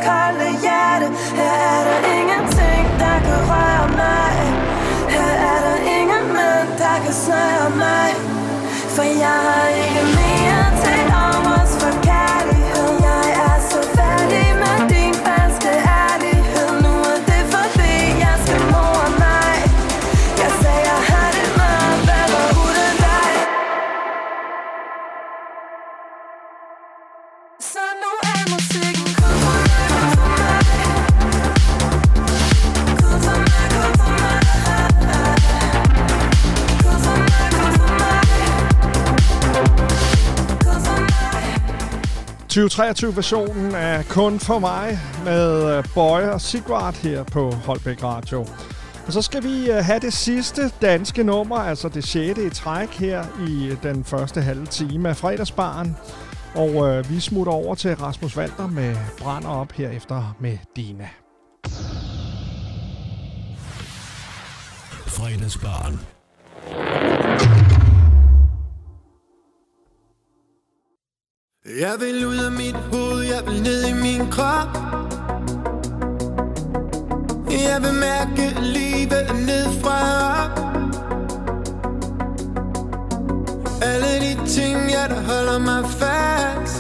kolde 0.09 0.49
hjerte. 0.65 1.07
Her 1.39 1.55
er 1.73 1.81
der 1.89 1.99
ingenting, 2.19 2.85
der 3.03 3.17
kan 3.27 3.41
røre 3.51 3.89
mig. 4.03 4.35
Her 5.15 5.33
er 5.51 5.59
der 5.67 5.79
ingen 5.99 6.27
mænd, 6.37 6.71
der 6.83 6.97
kan 7.05 7.15
snøre 7.25 7.71
mig. 7.85 8.11
For 8.95 9.05
jeg 9.25 9.39
har 9.49 9.69
2023-versionen 42.59 43.75
er 43.75 44.03
kun 44.03 44.41
for 44.41 44.59
mig 44.59 44.99
med 45.25 45.83
Bøje 45.95 46.23
Boy 46.23 46.33
og 46.33 46.41
Sigvart 46.41 46.97
her 46.97 47.23
på 47.23 47.51
Holbæk 47.51 48.03
Radio. 48.03 48.47
Og 49.07 49.13
så 49.13 49.23
skal 49.23 49.43
vi 49.43 49.71
øh, 49.71 49.77
have 49.77 50.01
det 50.01 50.13
sidste 50.13 50.71
danske 50.83 51.23
nummer, 51.23 51.57
altså 51.57 51.89
det 51.89 52.05
sjette 52.05 52.47
i 52.47 52.51
træk 52.51 52.89
her 52.89 53.25
i 53.49 53.67
øh, 53.67 53.83
den 53.83 54.05
første 54.05 54.41
halve 54.41 54.67
time 54.67 55.09
af 55.09 55.17
fredagsbaren. 55.17 55.97
Og 56.55 56.89
øh, 56.89 57.11
vi 57.11 57.21
smutter 57.21 57.53
over 57.53 57.75
til 57.75 57.97
Rasmus 57.97 58.37
Walter 58.37 58.67
med 58.67 58.97
Brænder 59.19 59.49
op 59.49 59.73
herefter 59.73 60.37
med 60.41 60.59
Dina. 60.77 61.09
Fredagsbaren. 65.07 66.01
Jeg 71.77 71.95
vil 72.01 72.27
ud 72.27 72.37
af 72.37 72.53
mit 72.53 72.75
hoved, 72.75 73.23
jeg 73.23 73.43
vil 73.47 73.63
ned 73.63 73.85
i 73.87 73.93
min 73.93 74.31
krop. 74.31 74.69
Jeg 77.51 77.83
vil 77.83 77.95
mærke 78.01 78.61
livet 78.61 79.27
ned 79.47 79.65
fra 79.83 79.99
op. 80.43 80.59
Alle 83.83 84.13
de 84.21 84.49
ting, 84.49 84.77
jeg 84.91 85.07
der 85.09 85.21
holder 85.21 85.59
mig 85.59 85.85
fast. 85.85 86.79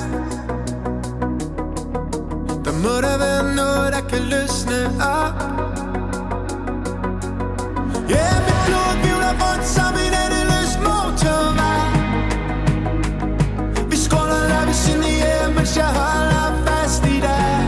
Der 2.64 2.72
må 2.72 2.94
der 3.06 3.18
være 3.18 3.54
noget, 3.54 3.92
der 3.92 4.00
kan 4.08 4.22
løsne 4.22 4.86
op. 5.20 5.36
Ja, 8.08 8.16
yeah, 8.16 8.36
mit 8.46 8.58
blod 8.66 8.92
vivler 9.02 9.34
rundt 9.42 9.66
som 9.66 9.94
en 10.06 10.14
endeløs 10.24 10.72
motor. 10.86 11.27
Mens 15.68 15.76
jeg 15.76 15.86
holder 15.86 16.64
fast 16.66 17.06
i 17.06 17.20
dig. 17.20 17.58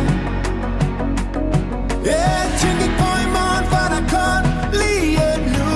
Yeah, 2.06 2.58
tænk 2.60 2.80
ikke 2.82 2.96
på 2.98 3.10
i 3.24 3.28
morgen, 3.36 3.64
for 3.72 3.86
der 3.92 4.02
kun 4.14 4.42
lige 4.80 5.30
nu 5.54 5.70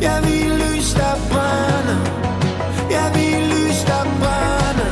Jeg 0.00 0.22
vil 0.24 0.50
lys, 0.62 0.92
der 0.92 1.14
brænder. 1.30 1.98
Jeg 2.90 3.10
vil 3.14 3.48
lys, 3.52 3.78
der 3.84 4.02
brænder. 4.20 4.90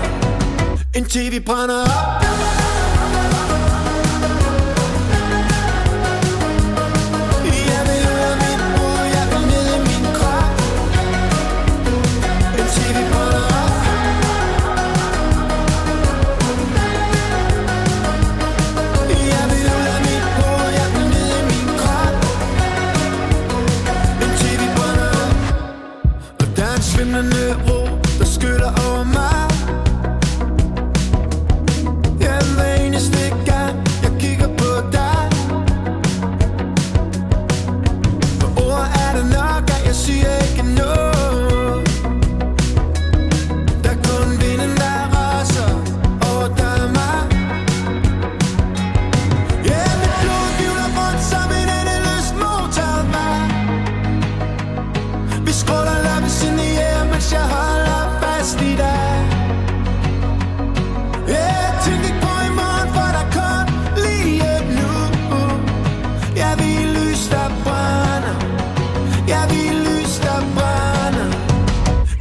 Indtil 0.95 1.33
vi 1.33 1.41
brænder 1.41 1.83
op. 1.83 2.26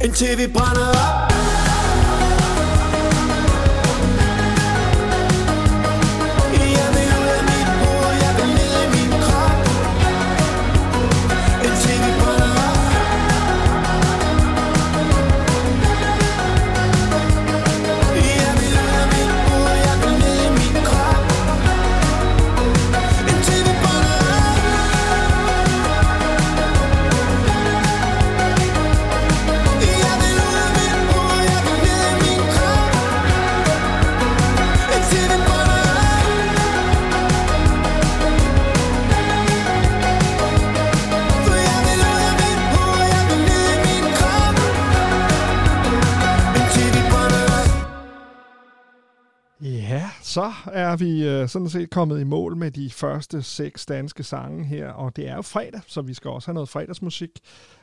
Indtil 0.06 0.38
vi 0.38 0.46
brænder 0.46 0.88
op. 0.88 1.35
så 50.36 50.52
er 50.72 50.96
vi 50.96 51.28
øh, 51.28 51.48
sådan 51.48 51.68
set 51.68 51.90
kommet 51.90 52.20
i 52.20 52.24
mål 52.24 52.56
med 52.56 52.70
de 52.70 52.90
første 52.90 53.42
seks 53.42 53.86
danske 53.86 54.22
sange 54.22 54.64
her, 54.64 54.88
og 54.88 55.16
det 55.16 55.28
er 55.28 55.34
jo 55.34 55.42
fredag, 55.42 55.80
så 55.86 56.02
vi 56.02 56.14
skal 56.14 56.30
også 56.30 56.48
have 56.48 56.54
noget 56.54 56.68
fredagsmusik. 56.68 57.30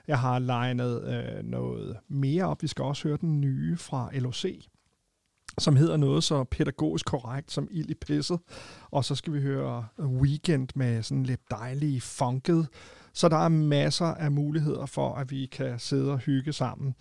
Jeg 0.08 0.20
har 0.20 0.40
legnet 0.40 1.04
øh, 1.04 1.44
noget 1.44 1.98
mere 2.10 2.46
op. 2.46 2.62
Vi 2.62 2.68
skal 2.68 2.86
også 2.86 3.08
høre 3.08 3.18
den 3.22 3.42
nye 3.42 3.78
fra 3.78 4.10
LOC, 4.14 4.46
som 5.58 5.76
hedder 5.76 5.98
noget 5.98 6.24
så 6.24 6.44
pædagogisk 6.44 7.06
korrekt 7.06 7.52
som 7.52 7.68
ild 7.72 7.90
i 7.90 7.94
pisset. 7.94 8.40
Og 8.92 9.06
så 9.06 9.16
skal 9.16 9.34
vi 9.34 9.42
høre 9.42 9.86
Weekend 10.00 10.68
med 10.76 11.04
sådan 11.04 11.24
lidt 11.24 11.52
dejlige 11.52 12.02
funket. 12.02 12.68
Så 13.14 13.30
der 13.30 13.38
er 13.38 13.50
masser 13.50 14.06
af 14.06 14.32
muligheder 14.32 14.86
for, 14.86 15.16
at 15.16 15.32
vi 15.32 15.46
kan 15.46 15.80
sidde 15.80 16.12
og 16.12 16.18
hygge 16.20 16.54
sammen. 16.54 16.96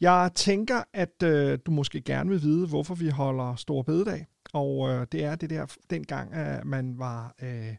Jeg 0.00 0.30
tænker, 0.34 0.82
at 0.94 1.22
øh, 1.22 1.58
du 1.66 1.70
måske 1.70 2.00
gerne 2.00 2.30
vil 2.30 2.42
vide, 2.42 2.66
hvorfor 2.66 2.94
vi 2.94 3.08
holder 3.08 3.54
Stor 3.54 3.82
Bededag. 3.82 4.26
Og 4.52 4.90
øh, 4.90 5.06
det 5.12 5.24
er 5.24 5.34
det 5.34 5.50
der 5.50 5.66
dengang, 5.90 6.32
at 6.32 6.64
man 6.64 6.98
var... 6.98 7.34
Øh, 7.42 7.76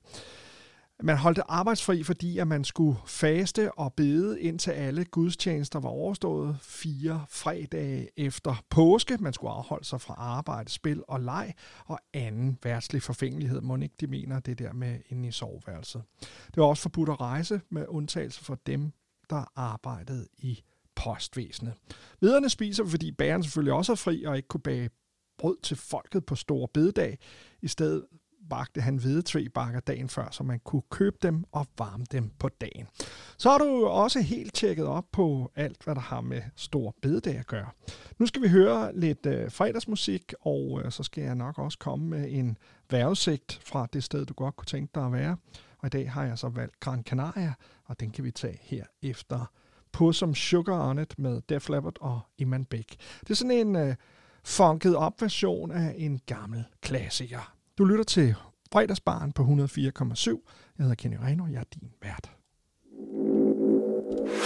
man 1.03 1.17
holdt 1.17 1.39
arbejdsfri, 1.47 2.03
fordi 2.03 2.37
at 2.37 2.47
man 2.47 2.63
skulle 2.63 2.97
faste 3.05 3.71
og 3.71 3.93
bede 3.93 4.41
indtil 4.41 4.71
alle 4.71 5.05
gudstjenester 5.05 5.79
var 5.79 5.89
overstået 5.89 6.57
fire 6.61 7.25
fredage 7.29 8.09
efter 8.17 8.63
påske. 8.69 9.17
Man 9.17 9.33
skulle 9.33 9.51
afholde 9.51 9.85
sig 9.85 10.01
fra 10.01 10.13
arbejde, 10.17 10.71
spil 10.71 11.03
og 11.07 11.19
leg 11.19 11.53
og 11.85 11.99
anden 12.13 12.57
værtslig 12.63 13.01
forfængelighed. 13.01 13.61
Må 13.61 13.75
ikke 13.77 13.95
de 13.99 14.07
mener 14.07 14.39
det 14.39 14.59
der 14.59 14.73
med 14.73 14.99
inde 15.09 15.27
i 15.27 15.31
soveværelset. 15.31 16.03
Det 16.21 16.57
var 16.57 16.65
også 16.65 16.81
forbudt 16.81 17.09
at 17.09 17.21
rejse 17.21 17.61
med 17.69 17.85
undtagelse 17.87 18.43
for 18.45 18.55
dem, 18.65 18.91
der 19.29 19.51
arbejdede 19.55 20.27
i 20.37 20.63
postvæsenet. 20.95 21.73
Viderne 22.21 22.49
spiser, 22.49 22.85
fordi 22.85 23.11
bæren 23.11 23.43
selvfølgelig 23.43 23.73
også 23.73 23.91
er 23.91 23.95
fri 23.95 24.23
og 24.23 24.37
ikke 24.37 24.47
kunne 24.47 24.61
bage 24.61 24.89
brød 25.39 25.57
til 25.63 25.77
folket 25.77 26.25
på 26.25 26.35
store 26.35 26.67
bededag. 26.73 27.17
I 27.61 27.67
stedet 27.67 28.05
bagte 28.49 28.81
han 28.81 28.97
hvide 28.97 29.49
bakker 29.49 29.79
dagen 29.79 30.09
før, 30.09 30.27
så 30.31 30.43
man 30.43 30.59
kunne 30.59 30.81
købe 30.89 31.17
dem 31.21 31.43
og 31.51 31.67
varme 31.77 32.05
dem 32.11 32.29
på 32.39 32.49
dagen. 32.49 32.87
Så 33.37 33.49
har 33.49 33.57
du 33.57 33.85
også 33.85 34.21
helt 34.21 34.53
tjekket 34.53 34.85
op 34.85 35.05
på 35.11 35.51
alt, 35.55 35.83
hvad 35.83 35.95
der 35.95 36.01
har 36.01 36.21
med 36.21 36.41
stor 36.55 36.95
bededag 37.01 37.37
at 37.37 37.47
gøre. 37.47 37.69
Nu 38.17 38.25
skal 38.25 38.41
vi 38.41 38.47
høre 38.47 38.99
lidt 38.99 39.25
øh, 39.25 39.51
fredagsmusik, 39.51 40.33
og 40.41 40.81
øh, 40.85 40.91
så 40.91 41.03
skal 41.03 41.23
jeg 41.23 41.35
nok 41.35 41.59
også 41.59 41.77
komme 41.77 42.05
med 42.05 42.27
en 42.29 42.57
vejrudsigt 42.89 43.59
fra 43.63 43.87
det 43.93 44.03
sted, 44.03 44.25
du 44.25 44.33
godt 44.33 44.55
kunne 44.55 44.65
tænke 44.65 44.91
dig 44.95 45.05
at 45.05 45.13
være. 45.13 45.37
Og 45.79 45.87
i 45.87 45.89
dag 45.89 46.11
har 46.11 46.23
jeg 46.23 46.37
så 46.37 46.49
valgt 46.49 46.79
Gran 46.79 47.03
Canaria, 47.03 47.53
og 47.85 47.99
den 47.99 48.11
kan 48.11 48.23
vi 48.23 48.31
tage 48.31 48.59
her 48.61 48.85
efter 49.01 49.51
på 49.91 50.11
som 50.11 50.35
Sugar 50.35 50.89
On 50.89 50.99
It 50.99 51.19
med 51.19 51.41
Def 51.49 51.69
Leppard 51.69 51.97
og 52.01 52.19
Iman 52.37 52.65
Beck. 52.65 52.89
Det 53.19 53.29
er 53.29 53.33
sådan 53.35 53.67
en 53.67 53.75
øh, 53.75 53.95
funket 54.43 54.95
op 54.95 55.19
version 55.19 55.71
af 55.71 55.93
en 55.97 56.19
gammel 56.25 56.63
klassiker. 56.81 57.53
Du 57.77 57.85
lytter 57.85 58.03
til 58.03 58.35
fredagsbaren 58.73 59.31
på 59.31 59.43
104,7. 59.43 59.47
Jeg 60.77 60.83
hedder 60.85 60.95
Kenny 60.95 61.17
Reno, 61.23 61.45
jeg 61.47 61.59
er 61.59 61.63
din 61.73 61.89
vært. 62.01 62.31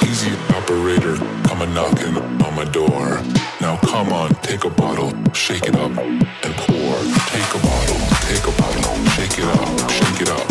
Easy 0.01 0.32
operator, 0.60 1.15
come 1.47 1.62
a 1.62 1.65
knocking 1.65 2.17
on 2.45 2.53
my 2.60 2.65
door. 2.77 3.06
Now 3.62 3.75
come 3.91 4.10
on, 4.21 4.29
take 4.49 4.63
a 4.65 4.69
bottle, 4.69 5.12
shake 5.34 5.65
it 5.71 5.75
up, 5.75 5.91
and 6.45 6.53
pour. 6.63 6.93
Take 7.34 7.51
a 7.58 7.62
bottle, 7.67 7.99
take 8.29 8.45
a 8.51 8.53
bottle, 8.62 8.95
shake 9.15 9.38
it 9.41 9.47
up, 9.58 9.67
shake 9.97 10.21
it 10.25 10.29
up. 10.38 10.47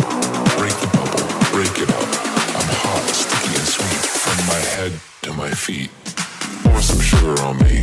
Break 0.59 0.77
the 0.83 0.89
bubble, 0.97 1.25
break 1.55 1.75
it 1.85 1.91
up. 2.01 2.09
I'm 2.59 2.69
hot, 2.83 3.05
sticky 3.23 3.53
and 3.61 3.69
sweet, 3.77 4.03
from 4.25 4.39
my 4.53 4.63
head 4.75 4.93
to 5.25 5.33
my 5.33 5.51
feet. 5.51 5.91
Pour 6.65 6.81
some 6.81 7.01
sugar 7.01 7.37
on 7.49 7.57
me, 7.65 7.83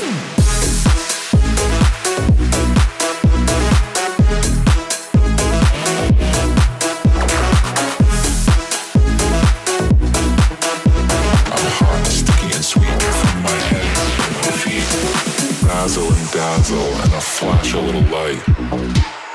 dazzle 16.41 16.79
and 17.03 17.13
a 17.13 17.21
flash, 17.21 17.73
a 17.73 17.79
little 17.79 18.01
light. 18.09 18.41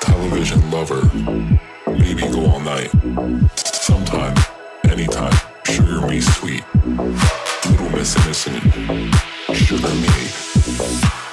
Television 0.01 0.61
lover, 0.73 1.09
maybe 1.87 2.23
go 2.33 2.47
all 2.51 2.59
night. 2.59 2.91
Sometime, 3.55 4.37
anytime, 4.91 5.33
sugar 5.65 6.05
me 6.09 6.21
sweet. 6.21 6.65
Little 6.75 7.91
Miss 7.91 8.17
Innocent, 8.17 8.61
sugar 9.55 9.95
me. 10.03 11.26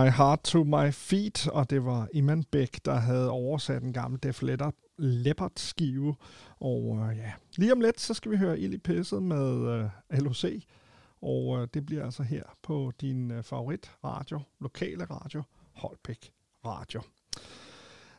My 0.00 0.10
Heart 0.10 0.40
to 0.44 0.64
My 0.64 0.92
Feet, 0.92 1.48
og 1.48 1.70
det 1.70 1.84
var 1.84 2.08
Iman 2.12 2.44
Beck, 2.50 2.84
der 2.84 2.94
havde 2.94 3.30
oversat 3.30 3.82
en 3.82 3.92
gammel 3.92 4.22
Def 4.22 4.42
Leppard, 4.42 4.74
Leppard 4.98 5.52
skive. 5.56 6.14
Og 6.60 6.98
øh, 6.98 7.18
ja, 7.18 7.32
lige 7.56 7.72
om 7.72 7.80
lidt, 7.80 8.00
så 8.00 8.14
skal 8.14 8.30
vi 8.30 8.36
høre 8.36 8.60
Ild 8.60 8.74
i 8.74 8.78
Pisset 8.78 9.22
med 9.22 9.68
øh, 9.68 10.18
LOC. 10.18 10.44
Og 11.22 11.58
øh, 11.58 11.68
det 11.74 11.86
bliver 11.86 12.04
altså 12.04 12.22
her 12.22 12.42
på 12.62 12.92
din 13.00 13.30
øh, 13.30 13.42
favorit 13.42 13.90
radio, 14.04 14.40
lokale 14.60 15.04
radio, 15.04 15.42
Holbæk 15.72 16.32
Radio. 16.66 17.00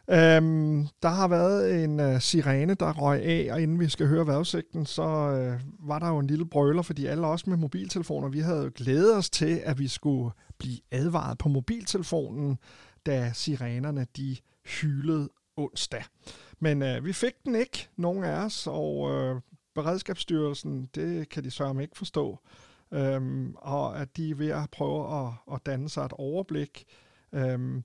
Øhm, 0.10 0.88
der 1.04 1.10
har 1.10 1.28
været 1.28 1.84
en 1.84 2.00
øh, 2.00 2.22
sirene, 2.22 2.74
der 2.74 2.94
røg 2.94 3.22
af, 3.24 3.54
og 3.54 3.62
inden 3.62 3.80
vi 3.80 3.90
skal 3.90 4.08
høre 4.08 4.28
vejrudsigten, 4.28 4.86
så 4.86 5.04
øh, 5.04 5.60
var 5.80 6.00
der 6.00 6.08
jo 6.08 6.20
en 6.20 6.28
lille 6.28 6.46
brøler, 6.46 6.82
fordi 6.82 7.06
alle 7.06 7.28
os 7.28 7.48
med 7.48 7.58
mobiltelefoner, 7.58 8.28
vi 8.28 8.40
havde 8.40 8.64
jo 8.64 8.72
glædet 8.76 9.16
os 9.16 9.30
til, 9.30 9.62
at 9.66 9.80
vi 9.80 9.88
skulle 9.88 10.32
blive 10.62 10.80
advaret 10.92 11.38
på 11.38 11.50
mobiltelefonen, 11.50 12.58
da 13.06 13.32
sirenerne 13.34 14.08
de 14.18 14.38
hylede 14.66 15.30
onsdag. 15.58 16.04
Men 16.60 16.82
øh, 16.82 17.06
vi 17.06 17.14
fik 17.14 17.34
den 17.46 17.56
ikke, 17.56 17.90
nogen 17.98 18.24
af 18.24 18.46
os, 18.46 18.68
og 18.68 19.12
øh, 19.12 19.42
Beredskabsstyrelsen, 19.76 20.90
det 20.96 21.30
kan 21.30 21.44
de 21.44 21.52
sørge 21.52 21.82
ikke 21.82 21.98
forstå, 21.98 22.40
øhm, 22.92 23.56
og 23.58 24.00
at 24.00 24.18
de 24.18 24.30
er 24.30 24.36
ved 24.36 24.50
at 24.50 24.70
prøve 24.72 25.28
at, 25.28 25.34
at 25.54 25.66
danne 25.66 25.90
sig 25.90 26.06
et 26.06 26.14
overblik. 26.14 26.84
Øhm, 27.34 27.84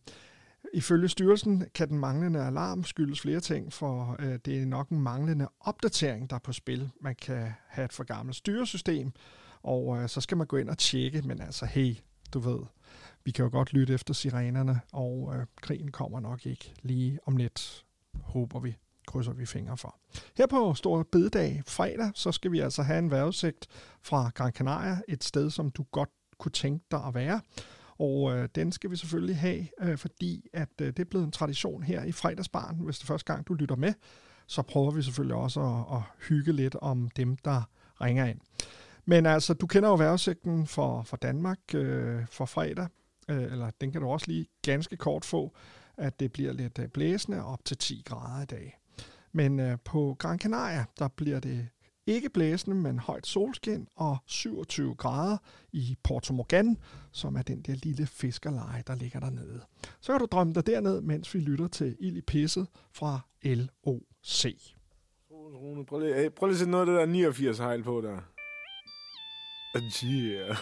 Ifølge 0.74 1.08
styrelsen 1.08 1.64
kan 1.74 1.88
den 1.88 1.98
manglende 1.98 2.40
alarm 2.44 2.84
skyldes 2.84 3.20
flere 3.20 3.40
ting, 3.40 3.72
for 3.72 4.16
øh, 4.18 4.38
det 4.44 4.62
er 4.62 4.66
nok 4.66 4.88
en 4.88 5.00
manglende 5.00 5.48
opdatering, 5.60 6.30
der 6.30 6.36
er 6.36 6.40
på 6.40 6.52
spil. 6.52 6.90
Man 7.00 7.14
kan 7.22 7.52
have 7.68 7.84
et 7.84 7.92
for 7.92 8.04
gammelt 8.04 8.36
styresystem, 8.36 9.12
og 9.62 9.98
øh, 9.98 10.08
så 10.08 10.20
skal 10.20 10.36
man 10.36 10.46
gå 10.46 10.56
ind 10.56 10.68
og 10.68 10.78
tjekke, 10.78 11.22
men 11.22 11.40
altså 11.40 11.66
hey, 11.66 11.96
du 12.36 12.40
ved, 12.40 12.58
vi 13.24 13.30
kan 13.30 13.44
jo 13.44 13.50
godt 13.50 13.72
lytte 13.72 13.94
efter 13.94 14.14
sirenerne, 14.14 14.80
og 14.92 15.34
øh, 15.36 15.46
krigen 15.60 15.90
kommer 15.90 16.20
nok 16.20 16.46
ikke 16.46 16.74
lige 16.82 17.18
om 17.26 17.36
lidt, 17.36 17.84
håber 18.22 18.60
vi, 18.60 18.76
krydser 19.06 19.32
vi 19.32 19.46
fingre 19.46 19.76
for. 19.76 19.98
Her 20.36 20.46
på 20.46 20.74
Stor 20.74 21.02
Bededag 21.12 21.62
fredag, 21.66 22.10
så 22.14 22.32
skal 22.32 22.52
vi 22.52 22.60
altså 22.60 22.82
have 22.82 22.98
en 22.98 23.10
vejrudsigt 23.10 23.66
fra 24.02 24.30
Gran 24.34 24.52
Canaria, 24.52 25.00
et 25.08 25.24
sted, 25.24 25.50
som 25.50 25.70
du 25.70 25.82
godt 25.82 26.08
kunne 26.38 26.52
tænke 26.52 26.84
dig 26.90 27.04
at 27.04 27.14
være. 27.14 27.40
Og 27.98 28.36
øh, 28.36 28.48
den 28.54 28.72
skal 28.72 28.90
vi 28.90 28.96
selvfølgelig 28.96 29.36
have, 29.36 29.66
øh, 29.80 29.98
fordi 29.98 30.46
at 30.52 30.68
øh, 30.80 30.86
det 30.86 30.98
er 30.98 31.04
blevet 31.04 31.24
en 31.24 31.32
tradition 31.32 31.82
her 31.82 32.04
i 32.04 32.12
fredagsbarn. 32.12 32.76
Hvis 32.76 32.98
det 32.98 33.04
er 33.04 33.06
første 33.06 33.32
gang, 33.32 33.48
du 33.48 33.54
lytter 33.54 33.76
med, 33.76 33.94
så 34.46 34.62
prøver 34.62 34.90
vi 34.90 35.02
selvfølgelig 35.02 35.36
også 35.36 35.60
at, 35.60 35.96
at 35.96 36.02
hygge 36.28 36.52
lidt 36.52 36.74
om 36.74 37.08
dem, 37.16 37.36
der 37.36 37.62
ringer 38.00 38.26
ind. 38.26 38.40
Men 39.06 39.26
altså, 39.26 39.54
du 39.54 39.66
kender 39.66 39.88
jo 39.88 39.94
vejrudsigten 39.94 40.66
for, 40.66 41.02
for 41.02 41.16
Danmark 41.16 41.58
øh, 41.74 42.26
for 42.30 42.44
fredag, 42.44 42.88
øh, 43.28 43.42
eller 43.42 43.70
den 43.80 43.92
kan 43.92 44.00
du 44.00 44.08
også 44.08 44.26
lige 44.28 44.46
ganske 44.62 44.96
kort 44.96 45.24
få, 45.24 45.56
at 45.96 46.20
det 46.20 46.32
bliver 46.32 46.52
lidt 46.52 46.78
øh, 46.78 46.88
blæsende 46.88 47.44
op 47.44 47.64
til 47.64 47.76
10 47.76 48.02
grader 48.06 48.42
i 48.42 48.46
dag. 48.46 48.78
Men 49.32 49.60
øh, 49.60 49.78
på 49.84 50.16
Gran 50.18 50.38
Canaria, 50.38 50.84
der 50.98 51.08
bliver 51.08 51.40
det 51.40 51.68
ikke 52.06 52.30
blæsende, 52.30 52.76
men 52.76 52.98
højt 52.98 53.26
solskin 53.26 53.88
og 53.96 54.16
27 54.26 54.94
grader 54.94 55.36
i 55.72 55.96
Porto 56.02 56.34
Morgan, 56.34 56.76
som 57.12 57.36
er 57.36 57.42
den 57.42 57.62
der 57.62 57.74
lille 57.82 58.06
fiskerleje, 58.06 58.82
der 58.86 58.94
ligger 58.94 59.20
dernede. 59.20 59.60
Så 60.00 60.12
kan 60.12 60.20
du 60.20 60.26
drømme 60.26 60.52
dig 60.54 60.66
derned, 60.66 61.00
mens 61.00 61.34
vi 61.34 61.38
lytter 61.38 61.68
til 61.68 61.96
Ild 62.00 62.16
i 62.16 62.20
Pisset 62.20 62.66
fra 62.92 63.20
LOC. 63.42 64.46
Rune, 65.30 65.86
prøv 65.86 66.00
lige, 66.00 66.30
prøv 66.30 66.46
lige 66.46 66.54
at 66.54 66.58
sætte 66.58 66.70
noget 66.70 66.88
af 66.88 66.92
det 66.92 67.00
der 67.00 67.06
89 67.06 67.58
hejl 67.58 67.82
på 67.82 68.00
der. 68.00 68.35
Yeah. 69.76 70.56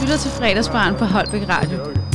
Lytter 0.00 0.16
til 0.16 0.30
fredagsbarn 0.30 0.94
på 0.94 1.04
Holbæk 1.04 1.48
Radio. 1.48 1.80
Okay, 1.80 1.90
okay. 1.90 2.14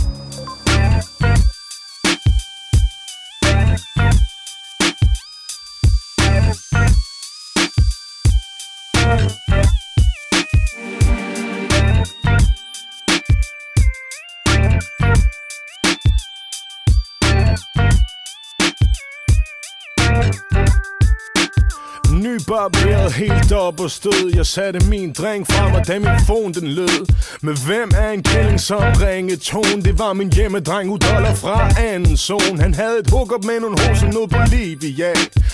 Nybarberet 22.23 23.13
helt 23.13 23.38
op 23.56 23.80
og 23.80 23.92
stød. 23.92 24.32
Jeg 24.36 24.46
satte 24.46 24.80
min 24.90 25.14
dreng 25.14 25.48
frem, 25.48 25.74
og 25.74 25.88
da 25.88 26.00
min 26.00 26.20
phone 26.26 26.54
den 26.54 26.68
lød. 26.68 27.06
Men 27.42 27.58
hvem 27.66 27.92
er 27.96 28.10
en 28.10 28.24
kælling 28.24 28.60
som 28.60 28.84
ringetone? 29.02 29.82
Det 29.84 30.00
var 30.00 30.14
min 30.14 30.34
hjemmedreng, 30.34 30.90
udoller 30.90 31.36
fra 31.36 31.82
anden 31.82 32.18
zone. 32.18 32.62
Han 32.62 32.74
havde 32.74 33.00
et 33.00 33.10
hookup 33.10 33.44
med 33.44 33.60
nogle 33.60 33.78
hoser 33.82 34.08
ned 34.08 34.28
på 34.28 34.38
Livia 34.52 35.14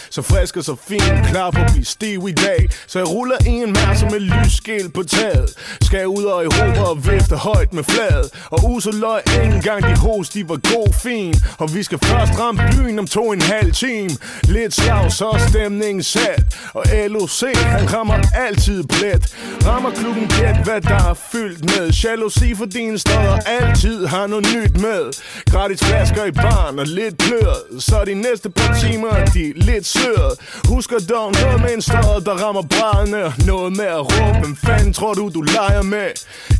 Så 0.10 0.22
frisk 0.22 0.58
og 0.58 0.64
så 0.64 0.76
fin, 0.88 1.24
klar 1.30 1.52
på 1.52 1.60
at 1.60 1.72
blive 1.72 1.86
stiv 1.86 2.28
i 2.30 2.32
dag. 2.32 2.70
Så 2.88 3.00
jeg 3.00 3.10
ruller 3.10 3.38
i 3.46 3.50
en 3.50 3.74
masse 3.74 4.06
med 4.06 4.20
lysskæl 4.20 4.92
på 4.92 5.04
taget. 5.04 5.50
Skal 5.82 6.08
ud 6.08 6.24
og 6.24 6.44
Europa 6.44 6.82
og 6.82 6.98
vifte 7.08 7.36
højt 7.36 7.74
med 7.74 7.84
flad 7.84 8.30
Og 8.50 8.72
uso 8.72 8.92
løg 8.92 9.22
ikke 9.44 9.56
engang 9.56 9.84
de 9.84 9.96
hos, 9.96 10.30
de 10.30 10.50
var 10.50 10.60
god 10.76 10.94
fin. 10.94 11.36
Og 11.58 11.76
vi 11.76 11.84
skal 11.84 12.00
først 12.04 12.40
ramme 12.40 12.62
byen 12.72 13.00
om 13.00 13.08
to 13.08 13.32
en 13.32 13.42
halv 13.42 13.72
time. 13.72 14.10
Lidt 14.44 14.74
slag, 14.74 15.12
så 15.12 15.46
stemningen 15.50 16.04
sat. 16.04 16.44
Og 16.74 16.84
LOC, 17.10 17.44
han 17.56 17.85
rammer 17.94 18.20
altid 18.34 18.84
plet 18.84 19.36
Rammer 19.66 19.92
klubben 19.92 20.28
gæt, 20.28 20.58
hvad 20.64 20.82
der 20.82 21.10
er 21.10 21.14
fyldt 21.32 21.62
med. 21.66 21.90
Jalousi 22.04 22.56
for 22.56 22.66
din 22.66 22.98
stodder 22.98 23.38
altid 23.60 24.06
har 24.06 24.28
noget 24.28 24.46
nyt 24.56 24.82
med. 24.82 25.04
Gratis 25.52 25.84
flasker 25.84 26.26
i 26.26 26.32
barn 26.32 26.80
og 26.80 26.86
lidt 26.86 27.18
pløret. 27.18 27.84
Så 27.84 28.04
de 28.06 28.14
næste 28.14 28.50
par 28.50 28.78
timer, 28.82 29.26
de 29.34 29.50
er 29.50 29.54
lidt 29.56 29.86
søret. 29.86 30.34
Husker 30.68 31.00
dog 31.10 31.32
noget 31.42 31.62
med 31.62 31.74
en 31.74 31.82
stodder, 31.82 32.20
der 32.26 32.36
rammer 32.44 32.62
brædderne. 32.62 33.34
Noget 33.46 33.78
med 33.78 33.86
at 33.86 34.04
råbe, 34.12 34.40
hvem 34.40 34.56
fanden 34.56 34.94
tror 34.94 35.14
du, 35.14 35.30
du 35.34 35.42
leger 35.42 35.82
med? 35.82 36.08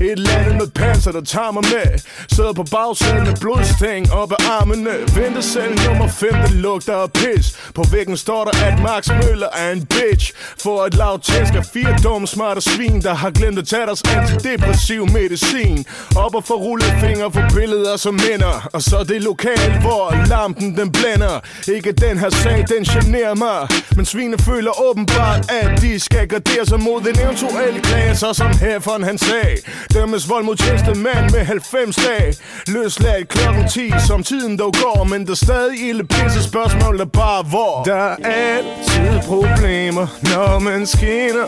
Et 0.02 0.12
eller 0.12 0.32
andet 0.32 0.56
med 0.56 0.68
panser, 0.68 1.12
der 1.12 1.22
tager 1.22 1.52
mig 1.52 1.64
med. 1.76 2.00
Sidder 2.36 2.54
på 2.54 2.64
bagsæden 2.64 3.24
med 3.24 3.36
blodstæng 3.42 4.12
op 4.12 4.32
ad 4.32 4.46
armene. 4.60 4.94
Ventesel 5.16 5.72
nummer 5.88 6.08
5, 6.08 6.34
det 6.34 6.52
lugter 6.52 6.96
af 6.96 7.12
pis. 7.14 7.46
På 7.76 7.84
væggen 7.92 8.18
står 8.18 8.44
der, 8.44 8.66
at 8.68 8.76
Max 8.82 9.10
Møller 9.10 9.50
er 9.54 9.72
en 9.72 9.86
bitch. 9.86 10.34
For 10.64 10.84
at 10.84 10.94
lave 10.94 11.15
lavt 11.16 11.24
tæsk 11.24 11.56
af 11.56 11.66
fire 11.66 11.96
dumme 12.04 12.28
smarte 12.28 12.62
svin 12.62 13.02
Der 13.02 13.14
har 13.14 13.32
glemt 13.32 13.60
at 13.60 13.68
tage 13.68 13.86
deres 13.86 14.02
antidepressiv 14.16 15.08
medicin. 15.12 15.86
Op 16.16 16.36
og 16.36 16.44
få 16.44 16.54
rullet 16.54 16.94
fingre 17.02 17.32
for 17.32 17.44
billeder 17.56 17.98
som 17.98 18.14
minder. 18.14 18.70
Og 18.74 18.82
så 18.82 19.04
det 19.04 19.22
lokal, 19.24 19.72
hvor 19.82 20.28
lampen 20.30 20.78
den 20.78 20.92
blænder. 20.92 21.40
Ikke 21.76 21.92
den 21.92 22.18
her 22.18 22.30
sag, 22.30 22.66
den 22.74 22.84
generer 22.84 23.36
mig. 23.36 23.68
Men 23.96 24.06
svine 24.06 24.38
føler 24.38 24.72
åbenbart, 24.90 25.52
at 25.52 25.82
de 25.82 26.00
skal 26.00 26.28
gardere 26.28 26.66
sig 26.66 26.80
mod 26.80 27.02
den 27.02 27.16
eventuelle 27.24 27.80
klage. 27.80 28.16
Så 28.16 28.34
som 28.34 28.52
herfra 28.62 29.06
han 29.06 29.18
sag 29.18 29.58
Dømmes 29.94 30.30
vold 30.30 30.44
mod 30.44 30.56
tjenestemand 30.56 31.32
med 31.32 31.44
90 31.46 31.96
dage. 31.96 32.36
Løsladt 32.68 33.28
klokken 33.28 33.68
10, 33.68 33.92
som 34.08 34.24
tiden 34.24 34.60
dog 34.60 34.74
går 34.84 35.04
Men 35.04 35.26
der 35.26 35.32
er 35.32 35.36
stadig 35.36 35.90
ilde 35.90 36.04
pisse 36.04 36.44
spørgsmål, 36.44 36.98
der 37.00 37.06
bare 37.06 37.44
hvor? 37.44 37.84
Der 37.86 37.96
er 37.96 38.16
altid 38.24 39.22
problemer, 39.28 40.08
når 40.34 40.60
man 40.60 40.86
skinner 41.06 41.48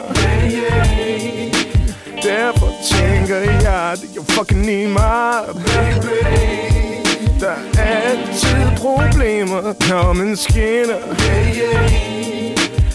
Derfor 2.24 2.72
tænker 2.92 3.38
jeg, 3.38 3.92
at 3.92 4.00
jeg 4.16 4.24
fucking 4.30 4.66
lige 4.66 4.88
meget, 4.88 5.46
baby 5.48 6.16
Der 7.40 7.56
er 7.80 7.92
altid 7.92 8.78
problemer, 8.78 9.62
når 9.90 10.14
man 10.14 10.36
skinner. 10.38 11.00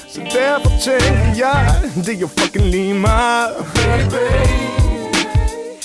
Så 0.08 0.20
derfor 0.34 0.70
tænker 0.84 1.34
jeg, 1.38 1.74
det 2.06 2.22
er 2.22 2.26
fucking 2.26 2.64
lige 2.64 2.94
meget, 2.94 3.50
baby 3.74 4.91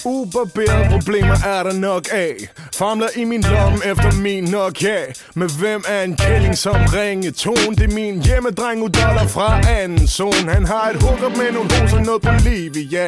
Ubarberede 0.07 0.89
problemer 0.89 1.35
er 1.45 1.63
der 1.63 1.73
nok 1.73 2.07
af. 2.11 2.35
Famler 2.73 3.07
i 3.15 3.23
min 3.23 3.41
lomme 3.41 3.77
efter 3.85 4.11
min 4.21 4.43
nok, 4.43 4.83
ja. 4.83 4.99
Men 5.35 5.49
hvem 5.59 5.83
er 5.87 6.03
en 6.03 6.15
kælling 6.15 6.57
som 6.57 6.75
ringe 6.75 6.97
ringetone? 7.01 7.75
Det 7.75 7.83
er 7.83 7.95
min 7.95 8.23
hjemmedreng 8.23 8.83
udolder 8.83 9.27
fra 9.27 9.69
anden 9.69 10.07
zone. 10.07 10.51
Han 10.53 10.65
har 10.65 10.89
et 10.89 11.03
hookup 11.03 11.37
med 11.37 11.51
nogle 11.51 11.69
hoser, 11.73 11.99
noget 11.99 12.21
på 12.21 12.29
livet, 12.43 12.91
ja 12.91 13.05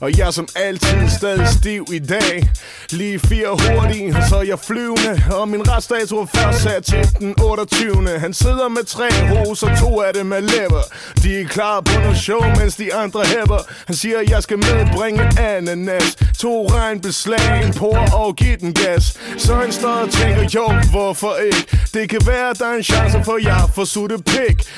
Og 0.00 0.18
jeg 0.18 0.34
som 0.34 0.48
altid 0.56 1.08
stadig 1.18 1.48
stiv 1.48 1.86
i 1.92 1.98
dag. 1.98 2.48
Lige 2.90 3.18
fire 3.18 3.48
hurtige, 3.48 4.16
så 4.28 4.40
jeg 4.40 4.58
flyvende. 4.58 5.22
Og 5.32 5.48
min 5.48 5.70
retsdato 5.70 6.20
er 6.20 6.26
først 6.26 6.62
sat 6.62 6.84
til 6.84 7.18
den 7.18 7.34
28. 7.42 8.18
Han 8.18 8.34
sidder 8.34 8.68
med 8.68 8.84
tre 8.84 9.08
hoser, 9.12 9.76
to 9.80 10.00
af 10.00 10.14
dem 10.14 10.32
er 10.32 10.40
læber. 10.40 10.82
De 11.22 11.40
er 11.40 11.44
klar 11.44 11.80
på 11.80 12.00
noget 12.00 12.18
show, 12.18 12.40
mens 12.58 12.76
de 12.76 12.94
andre 12.94 13.20
hæpper. 13.24 13.58
Han 13.86 13.96
siger, 13.96 14.18
jeg 14.28 14.42
skal 14.42 14.58
medbringe 14.58 15.22
ananas. 15.40 16.16
To 16.38 16.66
regnbeslag, 16.66 17.64
en 17.66 17.74
por 17.74 18.14
og 18.14 18.36
giv 18.36 18.56
den 18.60 18.74
gas 18.74 19.18
Så 19.38 19.54
han 19.54 19.72
står 19.72 19.88
og 19.88 20.10
tænker, 20.10 20.42
jo, 20.54 20.72
hvorfor 20.90 21.34
ikke? 21.36 21.78
Det 21.94 22.08
kan 22.08 22.20
være, 22.26 22.54
der 22.54 22.66
er 22.66 22.74
en 22.76 22.82
chance 22.82 23.24
for, 23.24 23.38
jeg 23.42 23.62
får 23.74 23.84
suttet 23.84 24.24
pik. 24.24 24.62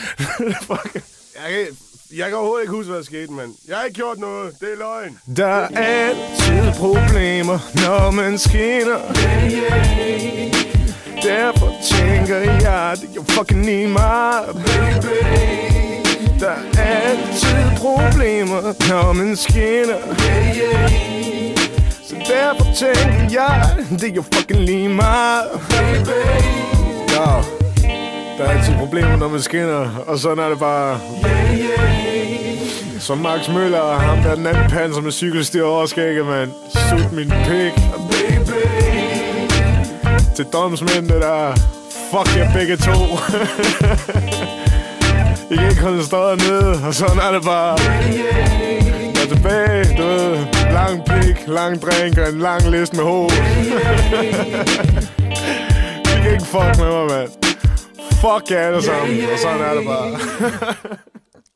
Jeg 1.44 1.54
kan, 1.54 1.66
jeg 2.16 2.26
kan 2.28 2.34
overhovedet 2.34 2.62
ikke 2.62 2.74
huske, 2.74 2.88
hvad 2.90 2.98
der 2.98 3.04
skete, 3.04 3.32
men 3.32 3.54
jeg 3.68 3.76
har 3.76 3.84
ikke 3.84 3.94
gjort 3.94 4.18
noget. 4.18 4.52
Det 4.60 4.68
er 4.72 4.78
løgn. 4.78 5.18
Der 5.36 5.46
er 5.46 5.68
altid 5.76 6.72
problemer, 6.78 7.58
når 7.74 8.10
man 8.10 8.38
skinner. 8.38 8.98
Derfor 11.22 11.72
tænker 11.90 12.36
jeg, 12.36 12.96
det 13.00 13.20
er 13.20 13.24
fucking 13.28 13.64
lige 13.64 13.88
meget, 13.88 14.46
baby. 14.54 15.16
Der 16.40 16.50
er 16.78 16.90
altid 17.02 17.76
problemer, 17.78 18.88
når 18.88 19.12
man 19.12 19.36
skinner. 19.36 19.98
Så 22.08 22.14
derfor 22.28 22.64
tænker 22.74 23.28
jeg, 23.32 23.76
det 23.90 24.10
er 24.10 24.14
jo 24.14 24.24
fucking 24.34 24.60
lige 24.60 24.88
meget, 24.88 25.44
baby. 25.68 26.10
Ja. 27.10 27.42
Der 28.38 28.44
er 28.44 28.50
altid 28.50 28.74
problemer, 28.78 29.16
når 29.16 29.28
man 29.28 29.40
skinner, 29.40 30.04
og 30.06 30.18
sådan 30.18 30.44
er 30.44 30.48
det 30.48 30.58
bare. 30.58 31.00
Yeah, 31.26 31.58
yeah 31.58 33.00
Som 33.00 33.18
Max 33.18 33.48
Møller 33.48 33.78
og 33.78 34.00
ham 34.00 34.18
der 34.22 34.34
den 34.34 34.46
anden 34.46 34.70
panser 34.70 35.00
med 35.00 35.12
cykelstyr 35.12 35.64
over 35.64 35.86
skægget, 35.86 36.26
mand. 36.26 36.50
Sut 36.72 37.12
min 37.12 37.28
pik, 37.28 37.82
baby. 38.10 38.58
Til 40.36 40.44
domsmændene 40.52 41.20
der, 41.20 41.54
fuck 42.10 42.36
jer 42.36 42.52
begge 42.52 42.76
to. 42.76 42.92
I 45.50 45.56
kan 45.56 45.68
ikke 45.70 45.82
holde 45.82 46.04
stadig 46.04 46.36
nede, 46.36 46.80
og 46.86 46.94
sådan 46.94 47.18
er 47.18 47.32
det 47.32 47.42
bare. 47.44 47.78
yeah, 47.78 48.14
yeah 48.14 48.75
er 49.26 49.34
tilbage, 49.34 49.84
du 49.98 50.02
ved. 50.02 50.46
Lang 50.72 51.04
pik, 51.04 51.48
lang 51.48 51.82
drink 51.82 52.18
og 52.18 52.28
en 52.28 52.38
lang 52.38 52.70
liste 52.70 52.96
med 52.96 53.04
hoved. 53.04 53.30
I 56.12 56.16
kan 56.22 56.32
ikke 56.32 56.44
fuck 56.54 56.72
med 56.82 56.90
mig, 56.96 57.06
mand. 57.12 57.30
Fuck 58.22 58.50
jer 58.50 58.58
alle 58.58 58.82
sammen, 58.82 59.18
og 59.32 59.38
sådan 59.38 59.60
er 59.60 59.74
det 59.74 59.84
bare. 59.86 60.18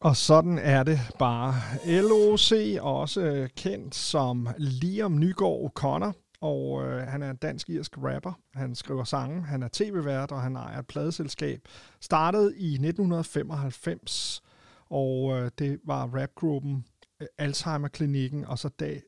Og 0.01 0.17
sådan 0.17 0.59
er 0.59 0.83
det 0.83 1.01
bare. 1.19 1.55
LOC, 1.87 2.53
også 2.81 3.49
kendt 3.57 3.95
som 3.95 4.49
Liam 4.59 5.19
Nygaard 5.19 5.71
O'Connor, 5.71 6.39
og 6.41 6.83
øh, 6.85 7.03
han 7.03 7.23
er 7.23 7.31
en 7.31 7.37
dansk-irsk 7.37 7.93
rapper. 7.97 8.33
Han 8.55 8.75
skriver 8.75 9.05
sange, 9.05 9.43
han 9.43 9.63
er 9.63 9.69
tv-vært, 9.73 10.33
og 10.33 10.43
han 10.43 10.57
ejer 10.57 10.79
et 10.79 10.87
pladeselskab. 10.87 11.61
Startede 12.01 12.57
i 12.57 12.73
1995, 12.73 14.43
og 14.91 15.37
øh, 15.37 15.51
det 15.59 15.79
var 15.85 16.11
rapgruppen 16.21 16.85
øh, 17.21 17.27
Alzheimer-klinikken, 17.39 18.45
og 18.45 18.59
så 18.59 18.69
dag, 18.69 19.03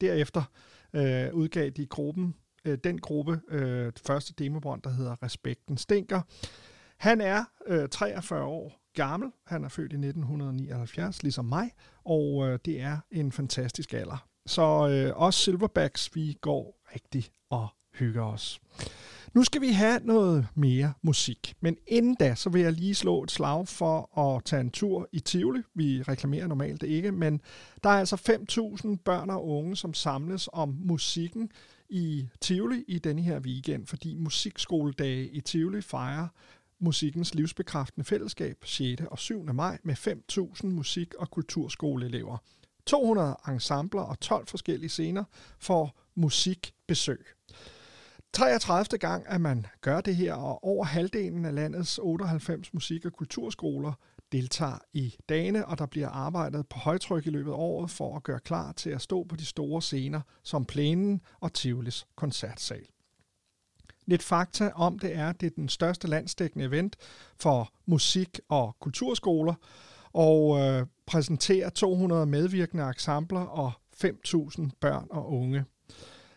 derefter 0.00 0.42
øh, 0.92 1.34
udgav 1.34 1.70
de 1.70 1.86
gruppen, 1.86 2.34
øh, 2.64 2.78
den 2.84 2.98
gruppe 2.98 3.40
øh, 3.48 3.86
det 3.86 4.02
første 4.06 4.34
demobånd, 4.34 4.82
der 4.82 4.90
hedder 4.90 5.22
Respekten 5.22 5.76
Stinker. 5.76 6.20
Han 6.96 7.20
er 7.20 7.44
øh, 7.66 7.88
43 7.88 8.44
år 8.44 8.80
gammel. 8.94 9.30
Han 9.46 9.64
er 9.64 9.68
født 9.68 9.92
i 9.92 9.96
1979, 9.96 11.22
ligesom 11.22 11.44
mig, 11.44 11.70
og 12.04 12.48
øh, 12.48 12.58
det 12.64 12.80
er 12.80 12.98
en 13.10 13.32
fantastisk 13.32 13.94
alder. 13.94 14.28
Så 14.46 14.88
øh, 14.88 15.22
os 15.22 15.34
Silverbacks, 15.34 16.14
vi 16.14 16.38
går 16.40 16.80
rigtig 16.94 17.24
og 17.50 17.68
hygger 17.94 18.22
os. 18.22 18.60
Nu 19.36 19.44
skal 19.44 19.60
vi 19.60 19.68
have 19.68 20.00
noget 20.04 20.48
mere 20.54 20.92
musik, 21.02 21.54
men 21.60 21.76
inden 21.86 22.14
da, 22.14 22.34
så 22.34 22.50
vil 22.50 22.62
jeg 22.62 22.72
lige 22.72 22.94
slå 22.94 23.22
et 23.22 23.30
slag 23.30 23.68
for 23.68 24.18
at 24.18 24.44
tage 24.44 24.60
en 24.60 24.70
tur 24.70 25.08
i 25.12 25.20
Tivoli. 25.20 25.62
Vi 25.74 26.02
reklamerer 26.02 26.46
normalt 26.46 26.80
det 26.80 26.86
ikke, 26.86 27.12
men 27.12 27.40
der 27.84 27.90
er 27.90 27.98
altså 27.98 28.16
5.000 28.84 28.96
børn 29.04 29.30
og 29.30 29.48
unge, 29.48 29.76
som 29.76 29.94
samles 29.94 30.48
om 30.52 30.76
musikken 30.84 31.50
i 31.88 32.28
Tivoli 32.40 32.84
i 32.88 32.98
denne 32.98 33.22
her 33.22 33.40
weekend, 33.40 33.86
fordi 33.86 34.14
musikskoledage 34.14 35.28
i 35.28 35.40
Tivoli 35.40 35.80
fejrer 35.82 36.28
musikkens 36.78 37.34
livsbekræftende 37.34 38.04
fællesskab 38.04 38.56
6. 38.64 39.02
og 39.10 39.18
7. 39.18 39.44
maj 39.54 39.78
med 39.82 39.94
5.000 39.94 40.66
musik- 40.66 41.14
og 41.14 41.30
kulturskoleelever. 41.30 42.38
200 42.86 43.36
ensembler 43.48 44.02
og 44.02 44.20
12 44.20 44.46
forskellige 44.46 44.90
scener 44.90 45.24
for 45.58 45.96
musikbesøg. 46.14 47.26
33. 48.36 48.98
gang, 48.98 49.24
at 49.26 49.40
man 49.40 49.66
gør 49.80 50.00
det 50.00 50.16
her, 50.16 50.34
og 50.34 50.64
over 50.64 50.84
halvdelen 50.84 51.44
af 51.44 51.54
landets 51.54 51.98
98 52.02 52.74
musik- 52.74 53.04
og 53.04 53.12
kulturskoler 53.12 53.92
deltager 54.32 54.78
i 54.92 55.14
dagene, 55.28 55.66
og 55.66 55.78
der 55.78 55.86
bliver 55.86 56.08
arbejdet 56.08 56.68
på 56.68 56.78
højtryk 56.78 57.26
i 57.26 57.30
løbet 57.30 57.50
af 57.50 57.56
året 57.56 57.90
for 57.90 58.16
at 58.16 58.22
gøre 58.22 58.40
klar 58.40 58.72
til 58.72 58.90
at 58.90 59.02
stå 59.02 59.24
på 59.24 59.36
de 59.36 59.44
store 59.44 59.82
scener 59.82 60.20
som 60.42 60.64
Plænen 60.64 61.20
og 61.40 61.52
Tivolis 61.52 62.06
koncertsal. 62.16 62.86
Lidt 64.06 64.22
fakta 64.22 64.70
om 64.74 64.98
det 64.98 65.16
er, 65.16 65.28
at 65.28 65.40
det 65.40 65.46
er 65.46 65.54
den 65.56 65.68
største 65.68 66.08
landsdækkende 66.08 66.64
event 66.64 66.96
for 67.40 67.72
musik- 67.86 68.40
og 68.48 68.76
kulturskoler, 68.80 69.54
og 70.12 70.58
øh, 70.60 70.86
præsenterer 71.06 71.70
200 71.70 72.26
medvirkende 72.26 72.88
ensembler 72.88 73.40
og 73.40 73.72
5.000 74.04 74.68
børn 74.80 75.06
og 75.10 75.32
unge. 75.32 75.64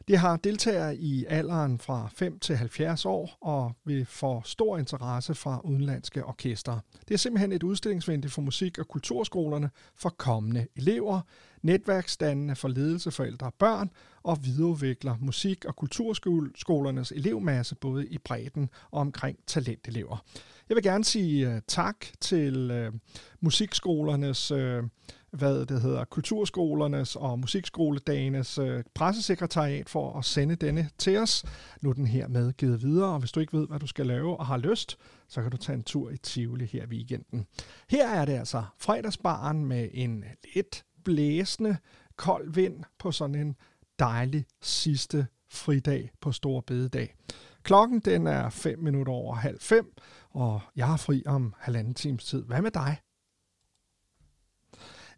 Det 0.09 0.17
har 0.19 0.37
deltagere 0.37 0.95
i 0.95 1.25
alderen 1.25 1.79
fra 1.79 2.09
5 2.13 2.39
til 2.39 2.55
70 2.55 3.05
år 3.05 3.37
og 3.41 3.71
vil 3.85 4.05
få 4.05 4.41
stor 4.45 4.77
interesse 4.77 5.35
fra 5.35 5.61
udenlandske 5.63 6.25
orkestre. 6.25 6.79
Det 7.07 7.13
er 7.13 7.17
simpelthen 7.17 7.51
et 7.51 7.63
udstillingsvindue 7.63 8.31
for 8.31 8.41
musik- 8.41 8.79
og 8.79 8.87
kulturskolerne 8.87 9.69
for 9.95 10.09
kommende 10.09 10.67
elever, 10.75 11.21
netværksdannende 11.61 12.55
for 12.55 12.67
ledelse, 12.67 13.11
forældre 13.11 13.47
og 13.47 13.53
børn, 13.53 13.89
og 14.23 14.37
videreudvikler 14.45 15.15
musik- 15.19 15.65
og 15.65 15.75
kulturskolernes 15.75 17.11
elevmasse 17.11 17.75
både 17.75 18.07
i 18.07 18.17
bredden 18.17 18.69
og 18.91 19.01
omkring 19.01 19.37
talentelever. 19.47 20.25
Jeg 20.69 20.75
vil 20.75 20.83
gerne 20.83 21.03
sige 21.03 21.53
øh, 21.53 21.61
tak 21.67 22.05
til 22.21 22.71
øh, 22.71 22.93
musikskolernes, 23.39 24.51
øh, 24.51 24.83
hvad 25.31 25.65
det 25.65 25.81
hedder, 25.81 26.05
kulturskolernes 26.05 27.15
og 27.15 27.39
musikskoledagenes 27.39 28.57
øh, 28.57 28.83
pressesekretariat 28.93 29.89
for 29.89 30.17
at 30.17 30.25
sende 30.25 30.55
denne 30.55 30.89
til 30.97 31.17
os. 31.17 31.45
Nu 31.81 31.89
er 31.89 31.93
den 31.93 32.07
her 32.07 32.27
med 32.27 32.53
givet 32.53 32.81
videre, 32.81 33.13
og 33.13 33.19
hvis 33.19 33.31
du 33.31 33.39
ikke 33.39 33.57
ved, 33.57 33.67
hvad 33.67 33.79
du 33.79 33.87
skal 33.87 34.05
lave 34.05 34.37
og 34.37 34.45
har 34.45 34.57
lyst, 34.57 34.97
så 35.27 35.41
kan 35.41 35.51
du 35.51 35.57
tage 35.57 35.75
en 35.75 35.83
tur 35.83 36.09
i 36.09 36.17
Tivoli 36.17 36.65
her 36.65 36.83
i 36.83 36.87
weekenden. 36.87 37.45
Her 37.89 38.09
er 38.09 38.25
det 38.25 38.33
altså 38.33 38.63
fredagsbaren 38.77 39.65
med 39.65 39.89
en 39.93 40.23
lidt 40.55 40.83
blæsende, 41.09 41.77
kold 42.15 42.53
vind 42.53 42.83
på 42.99 43.11
sådan 43.11 43.35
en 43.35 43.55
dejlig 43.99 44.45
sidste 44.61 45.27
fridag 45.51 46.11
på 46.21 46.31
Stor 46.31 46.61
Bededag. 46.61 47.15
Klokken 47.63 47.99
den 47.99 48.27
er 48.27 48.49
5 48.49 48.79
minutter 48.79 49.13
over 49.13 49.35
halv 49.35 49.59
fem, 49.59 49.93
og 50.29 50.61
jeg 50.75 50.87
har 50.87 50.97
fri 50.97 51.23
om 51.25 51.53
halvanden 51.57 51.93
times 51.93 52.25
tid. 52.25 52.43
Hvad 52.43 52.61
med 52.61 52.71
dig? 52.71 52.97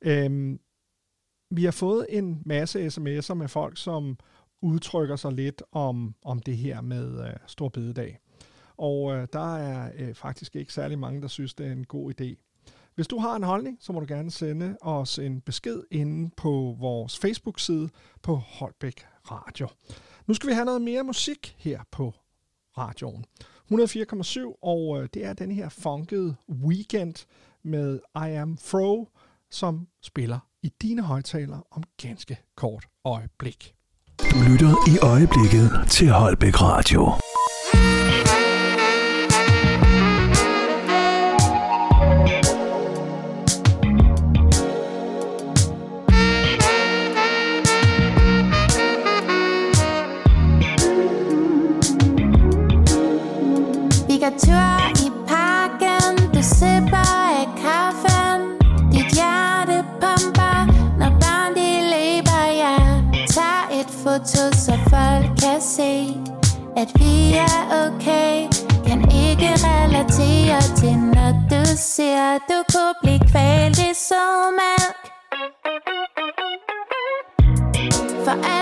Øhm, 0.02 0.60
vi 1.50 1.64
har 1.64 1.72
fået 1.72 2.06
en 2.10 2.42
masse 2.46 2.88
sms'er 2.88 3.34
med 3.34 3.48
folk, 3.48 3.78
som 3.78 4.18
udtrykker 4.62 5.16
sig 5.16 5.32
lidt 5.32 5.64
om, 5.72 6.16
om 6.24 6.39
det 6.39 6.58
her 6.58 6.82
med 6.82 7.28
øh, 7.28 7.34
Stor 7.48 7.70
Bededag. 7.70 8.20
Og 8.78 9.16
øh, 9.16 9.28
der 9.34 9.58
er 9.58 9.92
øh, 9.96 10.16
faktisk 10.16 10.56
ikke 10.56 10.74
særlig 10.74 11.00
mange, 11.00 11.22
der 11.22 11.28
synes, 11.28 11.54
det 11.54 11.68
er 11.68 11.72
en 11.72 11.86
god 11.86 12.14
idé. 12.22 12.51
Hvis 13.02 13.08
du 13.08 13.20
har 13.20 13.36
en 13.36 13.43
holdning, 13.43 13.78
så 13.80 13.93
må 13.93 13.99
du 13.99 14.06
gerne 14.10 14.32
sende 14.32 14.78
os 14.82 15.20
en 15.20 15.41
besked 15.41 15.84
inde 15.91 16.32
på 16.38 16.78
vores 16.80 17.18
Facebook-side 17.18 17.89
på 18.24 18.36
Holbæk 18.36 19.06
Radio. 19.32 19.68
Nu 20.28 20.34
skal 20.34 20.49
vi 20.49 20.54
have 20.54 20.66
noget 20.66 20.82
mere 20.82 21.04
musik 21.04 21.56
her 21.58 21.80
på 21.91 22.14
radioen. 22.78 23.26
104,7, 23.72 24.60
og 24.64 25.02
øh, 25.02 25.10
det 25.14 25.26
er 25.26 25.34
den 25.34 25.52
her 25.52 25.70
funkede 25.70 26.36
weekend 26.49 27.26
med 27.64 27.99
I 28.16 28.30
Am 28.36 28.58
Fro, 28.58 29.10
som 29.52 29.88
spiller 30.02 30.39
i 30.64 30.72
dine 30.82 31.02
højtaler 31.02 31.68
om 31.72 31.84
ganske 32.02 32.38
kort 32.56 32.86
øjeblik. 33.06 33.76
Du 34.20 34.38
lytter 34.52 34.89
i 34.93 34.97
øjeblikket 34.99 35.72
til 35.89 36.10
Holbæk 36.10 36.62
Radio. 36.62 37.12
Foto, 64.22 64.56
så 64.58 64.72
folk 64.90 65.40
kan 65.40 65.62
se 65.62 66.18
At 66.78 66.88
vi 66.96 67.34
er 67.34 67.60
okay. 67.86 68.48
Kan 68.88 69.02
ikke 69.12 69.50
relatere 69.56 70.62
til, 70.62 70.98
når 70.98 71.32
du 71.50 71.66
ser 71.76 72.38
Du 72.50 72.64
kunne 72.74 72.96
blive 73.04 73.20
kvalt 73.32 73.78
i 73.78 73.94
sødmælk 73.94 74.98
For 78.26 78.32
alle 78.32 78.61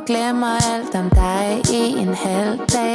Og 0.00 0.06
glemmer 0.06 0.56
alt 0.74 0.94
om 0.94 1.10
dig 1.10 1.62
i 1.72 1.98
en 2.02 2.14
halv 2.14 2.58
dag 2.58 2.89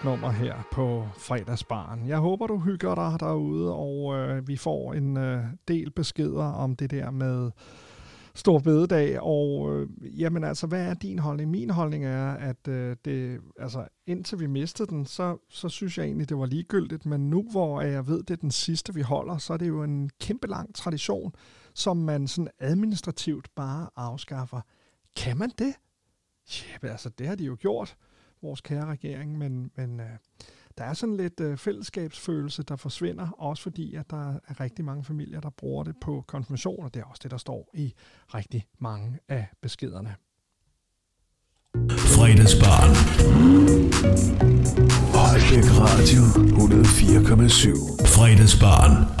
Super 0.00 0.10
nummer 0.10 0.30
her 0.30 0.68
på 0.72 1.08
fredagsbaren. 1.16 2.08
Jeg 2.08 2.18
håber, 2.18 2.46
du 2.46 2.58
hygger 2.58 2.94
dig 2.94 3.20
derude, 3.20 3.74
og 3.74 4.16
øh, 4.16 4.48
vi 4.48 4.56
får 4.56 4.94
en 4.94 5.16
øh, 5.16 5.44
del 5.68 5.90
beskeder 5.90 6.44
om 6.44 6.76
det 6.76 6.90
der 6.90 7.10
med 7.10 7.50
stor 8.34 8.58
bededag. 8.58 9.20
Og 9.22 9.72
øh, 9.72 9.88
jamen 10.20 10.44
altså, 10.44 10.66
hvad 10.66 10.86
er 10.86 10.94
din 10.94 11.18
holdning? 11.18 11.50
Min 11.50 11.70
holdning 11.70 12.04
er, 12.04 12.32
at 12.32 12.68
øh, 12.68 12.96
det, 13.04 13.40
altså, 13.58 13.88
indtil 14.06 14.40
vi 14.40 14.46
mistede 14.46 14.90
den, 14.90 15.06
så, 15.06 15.36
så 15.50 15.68
synes 15.68 15.98
jeg 15.98 16.04
egentlig, 16.04 16.28
det 16.28 16.38
var 16.38 16.46
ligegyldigt. 16.46 17.06
Men 17.06 17.30
nu, 17.30 17.46
hvor 17.50 17.80
jeg 17.80 18.06
ved, 18.06 18.22
det 18.22 18.30
er 18.30 18.40
den 18.40 18.50
sidste, 18.50 18.94
vi 18.94 19.02
holder, 19.02 19.38
så 19.38 19.52
er 19.52 19.56
det 19.56 19.68
jo 19.68 19.82
en 19.82 20.10
kæmpe 20.20 20.46
lang 20.46 20.74
tradition, 20.74 21.32
som 21.74 21.96
man 21.96 22.28
sådan 22.28 22.50
administrativt 22.58 23.48
bare 23.56 23.88
afskaffer. 23.96 24.60
Kan 25.16 25.38
man 25.38 25.50
det? 25.58 25.74
Ja, 26.82 26.88
altså 26.88 27.08
det 27.08 27.26
har 27.26 27.34
de 27.34 27.44
jo 27.44 27.56
gjort, 27.60 27.96
vores 28.42 28.60
kære 28.60 28.86
regering, 28.86 29.38
men, 29.38 29.70
men 29.76 30.00
øh, 30.00 30.06
der 30.78 30.84
er 30.84 30.94
sådan 30.94 31.16
lidt 31.16 31.40
øh, 31.40 31.56
fællesskabsfølelse, 31.56 32.62
der 32.62 32.76
forsvinder, 32.76 33.28
også 33.30 33.62
fordi, 33.62 33.94
at 33.94 34.10
der 34.10 34.34
er 34.48 34.60
rigtig 34.60 34.84
mange 34.84 35.04
familier, 35.04 35.40
der 35.40 35.50
bruger 35.50 35.84
det 35.84 35.94
på 36.00 36.24
konfirmation, 36.26 36.84
og 36.84 36.94
det 36.94 37.00
er 37.00 37.04
også 37.04 37.20
det, 37.22 37.30
der 37.30 37.36
står 37.36 37.70
i 37.74 37.94
rigtig 38.34 38.66
mange 38.78 39.18
af 39.28 39.46
beskederne. 39.62 40.14
Fredagsbarn. 41.90 42.94
Holbæk 45.14 45.64
Radio 45.80 46.22
104,7. 46.22 48.06
Fredagsbarn. 48.06 49.19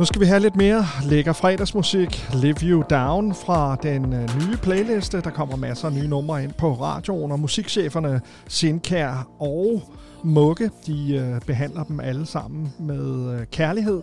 Nu 0.00 0.06
skal 0.06 0.20
vi 0.20 0.26
have 0.26 0.40
lidt 0.40 0.56
mere 0.56 0.86
lækker 1.04 1.32
fredagsmusik. 1.32 2.28
Live 2.34 2.56
You 2.62 2.84
Down 2.90 3.34
fra 3.34 3.76
den 3.82 4.12
øh, 4.12 4.48
nye 4.48 4.56
playliste. 4.56 5.20
Der 5.20 5.30
kommer 5.30 5.56
masser 5.56 5.88
af 5.88 5.94
nye 5.94 6.08
numre 6.08 6.44
ind 6.44 6.52
på 6.52 6.72
radioen, 6.72 7.32
og 7.32 7.40
musikcheferne 7.40 8.20
Sinkær 8.48 9.28
og 9.38 9.82
Mugge, 10.24 10.70
de 10.86 11.14
øh, 11.14 11.40
behandler 11.40 11.84
dem 11.84 12.00
alle 12.00 12.26
sammen 12.26 12.72
med 12.78 13.34
øh, 13.34 13.46
kærlighed. 13.46 14.02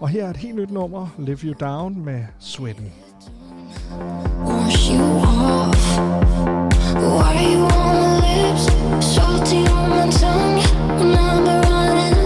Og 0.00 0.08
her 0.08 0.24
er 0.24 0.30
et 0.30 0.36
helt 0.36 0.56
nyt 0.56 0.70
nummer, 0.70 1.08
Live 1.18 1.38
You 1.44 1.54
Down 1.60 2.04
med 2.04 2.20
Sweden. 2.38 2.92
Wash 4.44 4.92
you 4.92 5.16
off. 5.16 5.98
Why 6.94 7.54
you 7.54 7.64
on 7.64 7.94
my 7.94 8.16
lips? 8.26 8.64
Salty 9.14 9.70
on 9.72 9.88
my 9.90 10.10
tongue. 10.10 10.62
When 10.98 11.14
I'm 11.14 11.46
running 11.46 12.25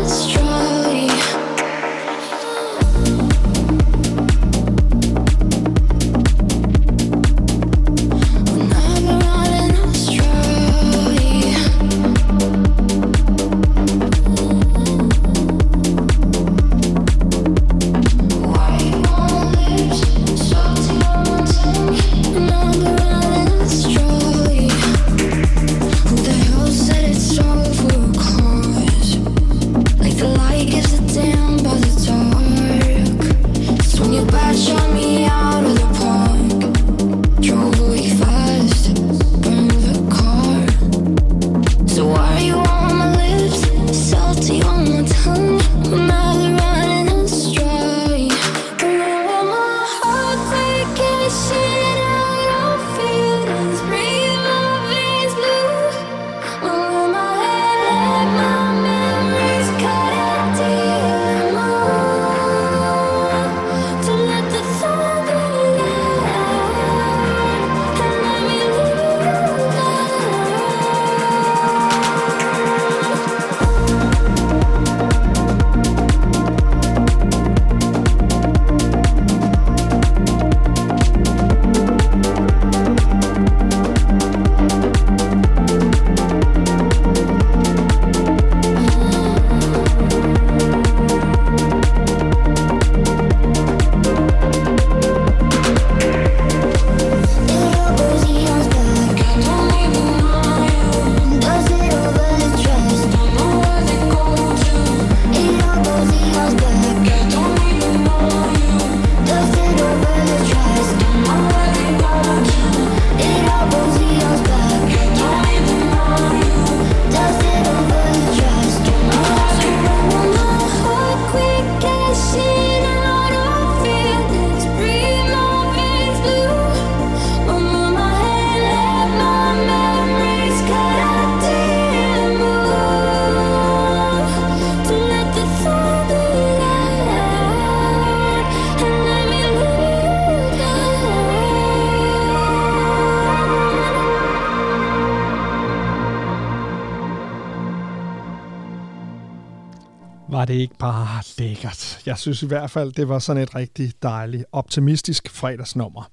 Jeg 152.10 152.18
synes 152.18 152.42
i 152.42 152.46
hvert 152.46 152.70
fald, 152.70 152.92
det 152.92 153.08
var 153.08 153.18
sådan 153.18 153.42
et 153.42 153.54
rigtig 153.54 153.92
dejligt, 154.02 154.44
optimistisk 154.52 155.30
fredagsnummer. 155.30 156.10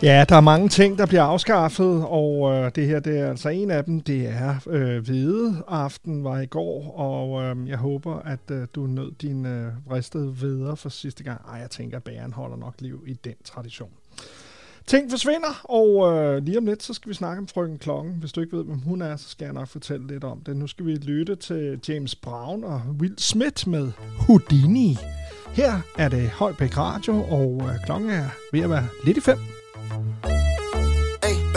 Ja, 0.05 0.25
der 0.29 0.37
er 0.37 0.41
mange 0.41 0.69
ting, 0.69 0.99
der 0.99 1.07
bliver 1.07 1.23
afskaffet, 1.23 2.05
og 2.09 2.53
øh, 2.53 2.71
det 2.75 2.87
her 2.87 3.01
det 3.01 3.19
er 3.19 3.31
altså 3.31 3.49
en 3.49 3.71
af 3.71 3.85
dem. 3.85 4.01
Det 4.01 4.27
er 4.29 4.55
øh, 4.71 5.05
hvide 5.05 5.63
aften 5.69 6.25
var 6.25 6.41
i 6.41 6.47
går, 6.47 6.99
og 6.99 7.43
øh, 7.43 7.69
jeg 7.69 7.77
håber, 7.77 8.15
at 8.15 8.51
øh, 8.51 8.67
du 8.75 8.87
nød 8.87 9.13
din 9.13 9.47
øh, 9.47 9.73
ristede 9.91 10.43
veder 10.43 10.75
for 10.75 10.89
sidste 10.89 11.25
gang. 11.25 11.41
Ej, 11.53 11.59
jeg 11.59 11.71
tænker, 11.71 11.97
at 11.97 12.03
bæren 12.03 12.33
holder 12.33 12.57
nok 12.57 12.75
liv 12.79 13.05
i 13.07 13.13
den 13.13 13.35
tradition. 13.45 13.91
Ting 14.87 15.11
forsvinder, 15.11 15.61
og 15.65 16.13
øh, 16.13 16.45
lige 16.45 16.59
om 16.59 16.67
lidt, 16.67 16.83
så 16.83 16.95
skal 16.95 17.09
vi 17.09 17.15
snakke 17.15 17.41
om 17.41 17.49
frøken 17.49 17.79
Klokken. 17.79 18.13
Hvis 18.21 18.33
du 18.33 18.41
ikke 18.41 18.57
ved, 18.57 18.65
hvem 18.65 18.79
hun 18.79 19.03
er, 19.03 19.17
så 19.17 19.29
skal 19.29 19.45
jeg 19.45 19.55
nok 19.55 19.69
fortælle 19.69 20.07
lidt 20.07 20.25
om 20.25 20.41
det. 20.47 20.57
Nu 20.57 20.67
skal 20.67 20.87
vi 20.87 20.95
lytte 20.95 21.37
til 21.37 21.81
James 21.89 22.15
Brown 22.15 22.65
og 22.65 22.83
Will 23.01 23.19
Smith 23.19 23.69
med 23.69 23.93
Houdini. 24.19 24.97
Her 25.49 25.73
er 25.99 26.09
det 26.09 26.31
Holbæk 26.31 26.79
Radio, 26.79 27.23
og 27.23 27.63
øh, 27.63 27.85
klokken 27.87 28.11
er 28.11 28.29
ved 28.53 28.61
at 28.61 28.71
være 28.71 28.87
lidt 29.05 29.17
i 29.17 29.21
fem. 29.21 29.54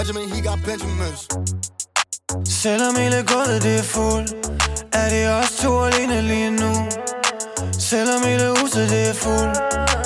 Benjamin, 0.08 0.30
he 0.30 0.42
got 0.42 0.60
Benjamins. 0.64 1.28
Selvom 2.46 2.96
hele 2.96 3.24
gulvet 3.32 3.64
det 3.64 3.80
er 3.80 3.84
fuld 3.84 4.28
Er 4.94 5.10
det 5.10 5.30
os 5.30 5.52
to 5.62 5.84
alene 5.84 6.22
lige 6.22 6.52
nu. 6.52 6.72
Selvom 7.80 8.24
hele 8.24 8.50
huset 8.60 8.90
det 8.90 9.10
er 9.10 9.14
fuld 9.14 9.56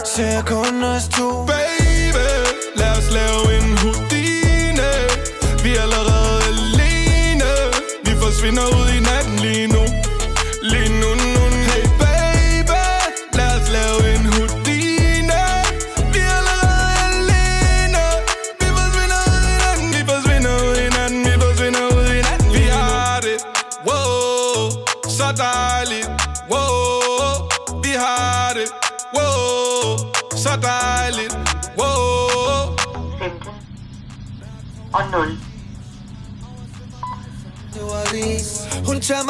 Ser 0.06 0.26
jeg 0.26 0.46
kun 0.46 0.84
os 0.84 1.08
to. 1.08 1.46
Baby, 1.46 2.30
lad 2.76 2.92
os 2.98 3.10
lave 3.18 3.58
en 3.58 3.78
Houdini. 3.78 4.92
Vi 5.64 5.76
er 5.76 5.82
allerede 5.82 6.42
alene. 6.52 7.52
Vi 8.06 8.12
forsvinder 8.24 8.66
ud 8.78 8.88
i 8.98 9.00
natten 9.10 9.36
lige 9.40 9.68
nu 9.68 9.71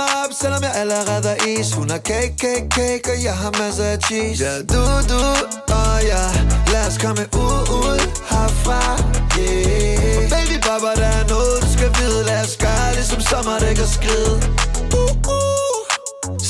mig 0.02 0.12
op, 0.24 0.32
selvom 0.42 0.62
jeg 0.68 0.74
allerede 0.82 1.30
er 1.36 1.40
is. 1.54 1.74
Hun 1.80 1.90
har 1.94 2.02
cake, 2.12 2.34
cake, 2.44 2.68
cake, 2.78 3.06
og 3.14 3.18
jeg 3.28 3.36
har 3.44 3.52
masser 3.62 3.86
af 3.94 4.00
cheese. 4.08 4.38
Ja, 4.46 4.54
du, 4.74 4.82
du, 5.12 5.22
og 5.80 5.96
ja. 6.12 6.24
Lad 6.74 6.84
os 6.90 6.98
komme 7.04 7.24
ud, 7.44 7.62
ud 7.80 8.00
herfra, 8.32 8.82
yeah. 9.40 10.30
Baby, 10.34 10.58
baba, 10.68 10.92
der 11.02 11.12
er 11.20 11.26
noget, 11.34 11.58
du 11.64 11.68
skal 11.76 11.90
vide. 12.00 12.20
Lad 12.30 12.42
os 12.46 12.56
gøre 12.66 12.90
det, 12.98 13.06
som 13.12 13.22
sommer, 13.32 13.56
det 13.64 13.74
kan 13.80 13.90
skride. 13.98 14.34
Uh, 15.00 15.12
uh. 15.36 15.82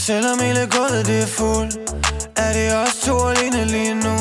Selvom 0.08 0.40
hele 0.40 0.64
gulvet 0.76 1.06
det 1.06 1.22
er 1.22 1.32
fuld 1.38 1.72
Er 2.38 2.54
det 2.54 2.68
os 2.82 2.96
to 3.06 3.16
alene 3.30 3.66
lige 3.66 3.94
nu. 4.06 4.16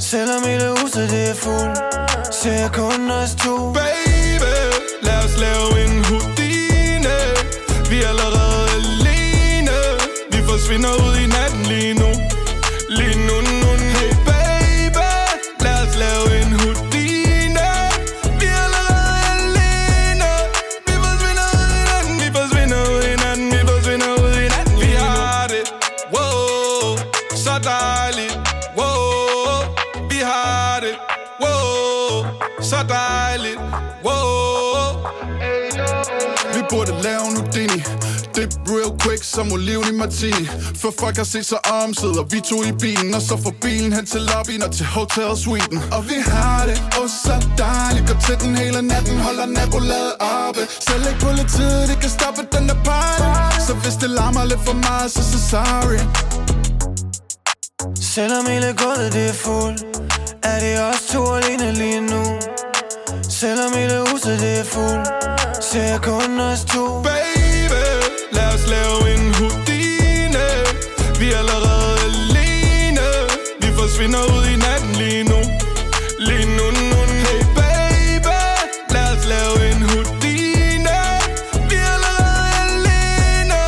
Selvom 0.00 0.42
hele 0.44 0.68
huset 0.80 1.10
det 1.10 1.30
er 1.30 1.34
fuld 1.34 1.76
Ser 2.32 2.52
jeg 2.52 2.70
kun 2.72 3.10
os 3.10 3.34
to 3.44 3.72
Vi 10.68 10.74
forsvinder 10.74 11.17
som 39.38 39.52
oliven 39.52 39.88
i 39.94 39.96
martini. 40.02 40.44
For 40.80 40.90
folk 41.00 41.16
har 41.16 41.24
set 41.24 41.46
sig 41.46 41.60
om, 41.78 41.94
sidder 41.94 42.24
vi 42.32 42.38
to 42.50 42.56
i 42.70 42.72
bilen 42.84 43.14
Og 43.14 43.22
så 43.22 43.34
får 43.44 43.54
bilen 43.64 43.92
hen 43.92 44.06
til 44.06 44.20
lobbyen 44.30 44.62
og 44.66 44.72
til 44.76 44.86
hotel 44.86 45.36
suiten 45.44 45.78
Og 45.96 46.02
vi 46.10 46.18
har 46.32 46.60
det, 46.68 46.78
oh 46.98 47.08
så 47.24 47.34
dejligt. 47.58 48.04
Går 48.08 48.18
til 48.26 48.36
den 48.42 48.56
hele 48.62 48.80
natten, 48.82 49.16
holder 49.26 49.46
nabolaget 49.46 50.14
oppe. 50.44 50.62
Selv 50.86 51.02
ikke 51.10 51.20
politiet, 51.28 51.82
det 51.90 51.98
kan 52.02 52.10
stoppe 52.18 52.42
den 52.54 52.64
der 52.70 52.78
party. 52.88 53.60
Så 53.66 53.72
hvis 53.82 53.96
det 54.02 54.10
larmer 54.18 54.44
lidt 54.50 54.62
for 54.68 54.76
meget, 54.86 55.08
så 55.14 55.22
så 55.30 55.38
sorry. 55.50 56.00
Selvom 58.14 58.44
hele 58.52 58.70
gulvet 58.80 59.12
det 59.16 59.26
er 59.32 59.36
fuld 59.44 59.76
Er 60.50 60.58
det 60.64 60.74
os 60.88 61.02
to 61.12 61.20
alene 61.36 61.68
lige 61.80 62.00
nu. 62.12 62.22
Selvom 63.40 63.70
hele 63.78 63.96
huset 64.08 64.34
det 64.44 64.52
er 64.62 64.64
fuld 64.74 65.04
Ser 65.68 65.82
jeg 65.92 66.00
kun 66.02 66.40
os 66.40 66.64
to. 66.64 67.02
Baby, 67.02 67.17
forsvinder 73.98 74.24
ud 74.36 74.44
i 74.54 74.56
natten 74.66 74.92
lige 75.02 75.24
nu. 75.24 75.40
Lige 76.18 76.46
nu, 76.56 76.66
nu, 76.76 76.82
nu. 76.90 77.00
Hey 77.26 77.42
baby, 77.58 78.40
lad 78.94 79.08
os 79.14 79.24
lave 79.32 79.56
en 79.70 79.80
Houdini. 79.90 81.00
Vi 81.70 81.76
er 81.84 81.90
allerede 81.96 82.46
alene. 82.64 83.60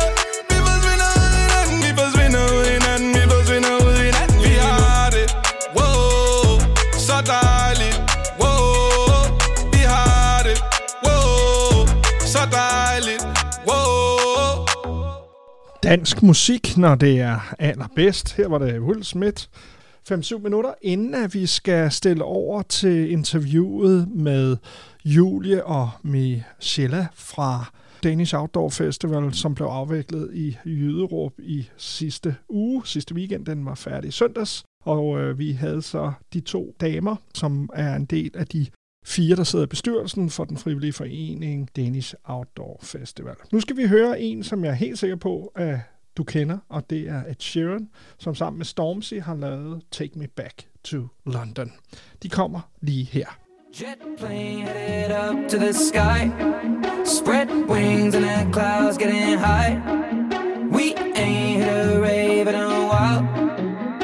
Vi 0.49 0.57
forsvinder 0.67 1.09
ud 1.21 1.33
i 1.41 1.45
natten 1.53 1.77
Vi 1.85 1.91
forsvinder 2.01 2.43
ud 2.55 2.65
i 2.73 2.77
natten 2.85 3.09
Vi 3.17 3.23
forsvinder 3.33 3.73
ud 3.87 3.97
i 4.07 4.09
natten. 4.17 4.37
Vi 4.47 4.53
har 4.65 5.09
det, 5.15 5.27
wow 5.77 6.59
Så 7.07 7.17
dejligt, 7.35 7.97
wow 8.41 9.21
Vi 9.73 9.81
har 9.93 10.37
det, 10.47 10.57
wow 11.05 11.87
Så 12.33 12.41
dejligt, 12.61 13.23
wow. 13.69 14.65
Dansk 15.83 16.23
musik, 16.23 16.77
når 16.77 16.95
det 16.95 17.19
er 17.19 17.53
allerbedst. 17.59 18.33
Her 18.37 18.47
var 18.47 18.57
det 18.57 18.79
Will 18.79 19.03
Smith. 19.03 19.41
5-7 20.09 20.37
minutter, 20.37 20.73
inden 20.81 21.15
at 21.15 21.33
vi 21.33 21.45
skal 21.45 21.91
stille 21.91 22.23
over 22.23 22.61
til 22.61 23.11
interviewet 23.11 24.07
med 24.11 24.57
Julie 25.05 25.65
og 25.65 25.89
Michelle 26.03 27.07
fra 27.13 27.71
Danish 28.03 28.35
Outdoor 28.35 28.69
Festival, 28.69 29.33
som 29.33 29.55
blev 29.55 29.67
afviklet 29.67 30.29
i 30.33 30.57
Jyderup 30.65 31.33
i 31.39 31.69
sidste 31.77 32.35
uge, 32.49 32.81
sidste 32.85 33.15
weekend. 33.15 33.45
Den 33.45 33.65
var 33.65 33.75
færdig 33.75 34.13
søndags, 34.13 34.63
og 34.83 35.19
øh, 35.19 35.39
vi 35.39 35.51
havde 35.51 35.81
så 35.81 36.11
de 36.33 36.39
to 36.39 36.75
damer, 36.81 37.15
som 37.33 37.69
er 37.73 37.95
en 37.95 38.05
del 38.05 38.31
af 38.33 38.47
de 38.47 38.67
fire, 39.05 39.35
der 39.35 39.43
sidder 39.43 39.65
i 39.65 39.67
bestyrelsen 39.67 40.29
for 40.29 40.45
den 40.45 40.57
frivillige 40.57 40.93
forening 40.93 41.69
Danish 41.75 42.15
Outdoor 42.23 42.79
Festival. 42.83 43.35
Nu 43.51 43.59
skal 43.59 43.77
vi 43.77 43.87
høre 43.87 44.21
en, 44.21 44.43
som 44.43 44.63
jeg 44.63 44.71
er 44.71 44.75
helt 44.75 44.99
sikker 44.99 45.15
på, 45.15 45.51
at 45.55 45.79
du 46.17 46.23
kender, 46.23 46.57
og 46.69 46.89
det 46.89 47.09
er 47.09 47.23
Ed 47.25 47.35
Sheeran, 47.39 47.89
som 48.17 48.35
sammen 48.35 48.57
med 48.57 48.65
Stormzy 48.65 49.13
har 49.13 49.35
lavet 49.35 49.81
Take 49.91 50.19
Me 50.19 50.27
Back 50.27 50.65
to 50.83 50.97
London. 51.25 51.71
De 52.23 52.29
kommer 52.29 52.61
lige 52.81 53.05
her. 53.05 53.25
Jet 53.73 53.97
plane 54.17 54.61
headed 54.61 55.11
up 55.11 55.49
to 55.49 55.57
the 55.57 55.73
sky. 55.73 56.29
Spread 57.05 57.47
wings 57.69 58.15
and 58.15 58.25
the 58.25 58.53
clouds 58.53 58.97
getting 58.97 59.39
high. 59.39 59.77
We 60.71 60.93
ain't 61.15 61.63
hit 61.63 61.95
a 61.95 62.01
rave 62.01 62.47
in 62.49 62.55
a 62.55 62.67
while. 62.91 63.21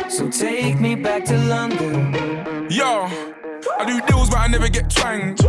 So 0.09 0.29
take 0.29 0.79
me 0.79 0.95
back 0.95 1.25
to 1.25 1.37
London. 1.37 2.15
Yo, 2.69 3.07
I 3.79 3.85
do 3.85 3.99
deals, 4.07 4.29
but 4.29 4.39
I 4.39 4.47
never 4.47 4.69
get 4.69 4.89
twanged. 4.89 5.39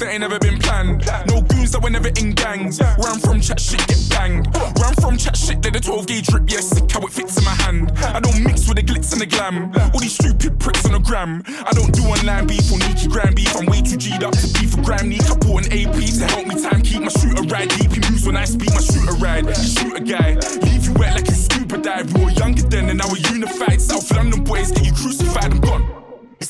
Moves 0.00 0.08
that 0.08 0.12
ain't 0.12 0.20
never 0.20 0.38
been 0.38 0.58
planned. 0.58 1.04
No 1.28 1.42
goons 1.42 1.72
that 1.72 1.82
were 1.82 1.90
never 1.90 2.08
in 2.08 2.32
gangs. 2.32 2.80
Where 2.80 3.10
I'm 3.12 3.20
from, 3.20 3.40
chat 3.40 3.60
shit 3.60 3.86
get 3.86 4.00
banged. 4.08 4.46
Where 4.54 4.86
I'm 4.86 4.94
from, 4.94 5.16
chat 5.18 5.36
shit, 5.36 5.62
let 5.62 5.74
the 5.74 5.80
12 5.80 6.06
gauge 6.06 6.26
drip. 6.26 6.44
Yeah, 6.48 6.60
sick 6.60 6.90
how 6.90 7.00
it 7.04 7.12
fits 7.12 7.36
in 7.36 7.44
my 7.44 7.54
hand. 7.62 7.92
I 8.00 8.20
don't 8.20 8.42
mix 8.42 8.66
with 8.66 8.76
the 8.76 8.82
glitz 8.82 9.12
and 9.12 9.20
the 9.20 9.26
glam. 9.26 9.72
All 9.92 10.00
these 10.00 10.14
stupid 10.14 10.58
pricks 10.58 10.86
on 10.86 10.92
the 10.92 11.00
gram. 11.00 11.42
I 11.46 11.72
don't 11.72 11.92
do 11.92 12.02
online 12.04 12.46
beef 12.46 12.72
or 12.72 12.78
Nikki 12.78 13.08
Grand 13.08 13.36
beef. 13.36 13.54
I'm 13.56 13.66
way 13.66 13.82
too 13.82 13.96
G'd 13.96 14.24
up 14.24 14.32
to 14.32 14.48
beef 14.56 14.72
for 14.72 14.82
gram. 14.82 15.08
Need 15.08 15.22
I 15.24 15.36
bought 15.36 15.66
an 15.66 15.72
AP 15.72 16.00
to 16.16 16.24
help 16.32 16.46
me 16.46 16.56
time 16.56 16.80
keep 16.80 17.02
my 17.02 17.12
shooter 17.12 17.44
ride. 17.52 17.68
Deep 17.68 17.92
he 17.92 18.00
moves 18.08 18.24
when 18.24 18.36
I 18.36 18.44
speak 18.44 18.72
my 18.72 18.80
shooter 18.80 19.16
ride. 19.20 19.44
Shoot 19.56 19.96
a 19.96 20.00
guy, 20.00 20.40
leave 20.64 20.86
you 20.86 20.94
wet 20.94 21.14
like 21.14 21.28
you 21.28 21.36
scuba 21.36 21.76
dive. 21.76 22.12
We 22.14 22.24
were 22.24 22.32
younger 22.32 22.62
then 22.62 22.88
and 22.88 22.98
now 22.98 23.08
we're 23.12 23.24
unified. 23.28 23.80
South 23.82 24.08
London 24.16 24.44
boys 24.44 24.72
get 24.72 24.86
you 24.86 24.92
crucified. 24.92 25.60
Gone. 25.60 25.69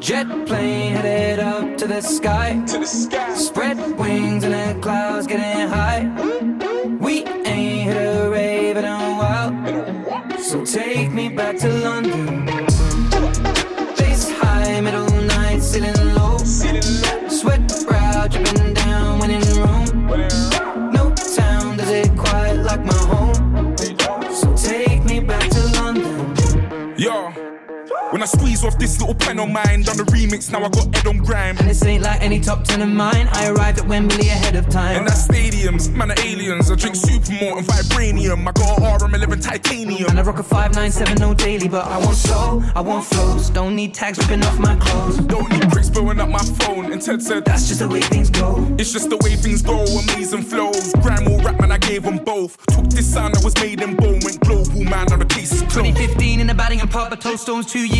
Jet 0.00 0.26
plane 0.46 0.94
headed 0.94 1.40
up 1.40 1.76
to 1.76 1.86
the 1.86 2.00
sky. 2.00 2.64
To 2.68 2.78
the 2.78 2.86
sky. 2.86 3.34
Spread 3.34 3.76
wings 3.98 4.44
in 4.44 4.52
the 4.52 4.78
clouds, 4.80 5.26
getting 5.26 5.68
high. 5.68 6.08
We 6.98 7.24
ain't 7.24 7.82
hit 7.84 7.96
a 7.96 8.30
rave 8.30 8.78
in 8.78 8.84
a 8.86 8.98
while. 9.20 10.38
So 10.38 10.64
take 10.64 11.12
me 11.12 11.28
back 11.28 11.58
to 11.58 11.68
London. 11.68 12.09
When 28.10 28.22
I 28.22 28.26
squeeze 28.26 28.64
off 28.64 28.76
this 28.76 28.98
little 29.00 29.14
pen 29.14 29.38
on 29.38 29.52
mine, 29.52 29.82
done 29.82 29.96
the 29.96 30.02
remix, 30.10 30.50
now 30.50 30.64
I 30.64 30.68
got 30.68 30.88
Ed 30.96 31.06
on 31.06 31.18
grime. 31.18 31.56
And 31.58 31.68
this 31.68 31.84
ain't 31.84 32.02
like 32.02 32.20
any 32.20 32.40
top 32.40 32.64
ten 32.64 32.82
of 32.82 32.88
mine. 32.88 33.28
I 33.30 33.50
arrived 33.50 33.78
at 33.78 33.86
Wembley 33.86 34.28
ahead 34.28 34.56
of 34.56 34.68
time. 34.68 34.96
And 34.98 35.06
that's 35.06 35.28
stadiums, 35.28 35.94
man, 35.94 36.10
are 36.10 36.18
aliens. 36.18 36.72
I 36.72 36.74
drink 36.74 36.96
Supermort 36.96 37.58
and 37.58 37.66
Vibranium. 37.68 38.48
I 38.48 38.52
got 38.52 38.78
a 38.78 39.04
RM11 39.06 39.44
titanium. 39.44 40.10
And 40.10 40.18
I 40.18 40.22
rock 40.22 40.40
a 40.40 40.42
five 40.42 40.74
nine 40.74 40.90
seven 40.90 41.18
5970 41.18 41.44
daily, 41.44 41.68
but 41.68 41.86
I 41.86 41.98
want 41.98 42.16
soul, 42.16 42.64
I 42.74 42.80
want 42.80 43.04
flows. 43.04 43.48
Don't 43.50 43.76
need 43.76 43.94
tags 43.94 44.18
ripping 44.18 44.42
off 44.42 44.58
my 44.58 44.74
clothes. 44.74 45.18
Don't 45.18 45.48
need 45.52 45.70
bricks 45.70 45.90
blowing 45.90 46.18
up 46.18 46.28
my 46.28 46.42
phone. 46.60 46.92
And 46.92 47.00
Ted 47.00 47.22
said, 47.22 47.44
That's 47.44 47.68
just 47.68 47.78
the 47.78 47.88
way 47.88 48.00
things 48.00 48.28
go. 48.28 48.66
It's 48.76 48.92
just 48.92 49.08
the 49.08 49.18
way 49.18 49.36
things 49.36 49.62
go, 49.62 49.84
amazing 49.84 50.42
flows. 50.42 50.92
Grime 50.94 51.28
or 51.28 51.38
rap, 51.44 51.60
man, 51.60 51.70
I 51.70 51.78
gave 51.78 52.02
them 52.02 52.16
both. 52.16 52.56
Took 52.66 52.86
this 52.90 53.12
sound 53.12 53.36
that 53.36 53.44
was 53.44 53.54
made 53.60 53.80
in 53.80 53.94
bone, 53.94 54.18
went 54.24 54.40
global, 54.40 54.82
man, 54.82 55.12
on 55.12 55.20
the 55.20 55.26
case 55.26 55.52
is 55.52 55.60
closed. 55.60 55.74
2015 55.76 56.40
in 56.40 56.46
the 56.48 56.54
batting 56.54 56.80
and 56.80 56.90
pub, 56.90 57.12
I 57.12 57.16
told 57.16 57.38
Stones 57.38 57.66
two 57.66 57.86
years, 57.86 57.99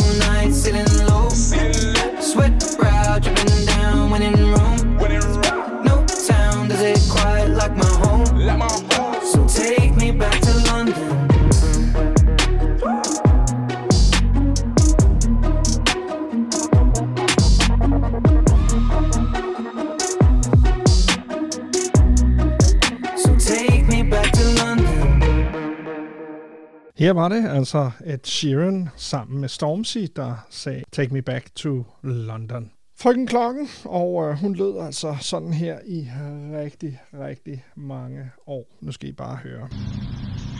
Her 27.01 27.13
var 27.13 27.29
det 27.29 27.49
altså 27.49 27.91
Ed 28.05 28.19
Sheeran 28.23 28.89
sammen 28.95 29.41
med 29.41 29.49
Stormzy, 29.49 29.97
der 30.15 30.45
sagde 30.49 30.83
Take 30.91 31.13
Me 31.13 31.21
Back 31.21 31.55
to 31.55 31.85
London. 32.03 32.71
Frøken 32.99 33.27
Klokken, 33.27 33.69
og 33.85 34.29
øh, 34.29 34.37
hun 34.37 34.55
lød 34.55 34.85
altså 34.85 35.17
sådan 35.19 35.53
her 35.53 35.79
i 35.87 36.07
rigtig, 36.53 36.99
rigtig 37.13 37.65
mange 37.75 38.31
år. 38.47 38.65
Nu 38.81 38.91
skal 38.91 39.09
I 39.09 39.11
bare 39.11 39.35
høre. 39.35 39.69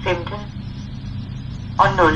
15 0.03 0.33
og 1.79 1.87
0. 1.97 2.13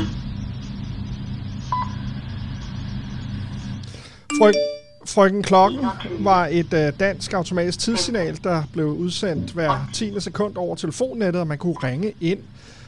Frøken, 4.39 4.61
Frøken 5.05 5.43
Klokken 5.43 5.85
var 6.19 6.47
et 6.47 6.73
øh, 6.73 6.99
dansk 6.99 7.33
automatisk 7.33 7.79
tidssignal, 7.79 8.39
der 8.43 8.63
blev 8.73 8.85
udsendt 8.85 9.51
hver 9.51 9.89
10. 9.93 10.19
sekund 10.19 10.55
over 10.57 10.75
telefonnettet, 10.75 11.41
og 11.41 11.47
man 11.47 11.57
kunne 11.57 11.77
ringe 11.83 12.13
ind 12.21 12.39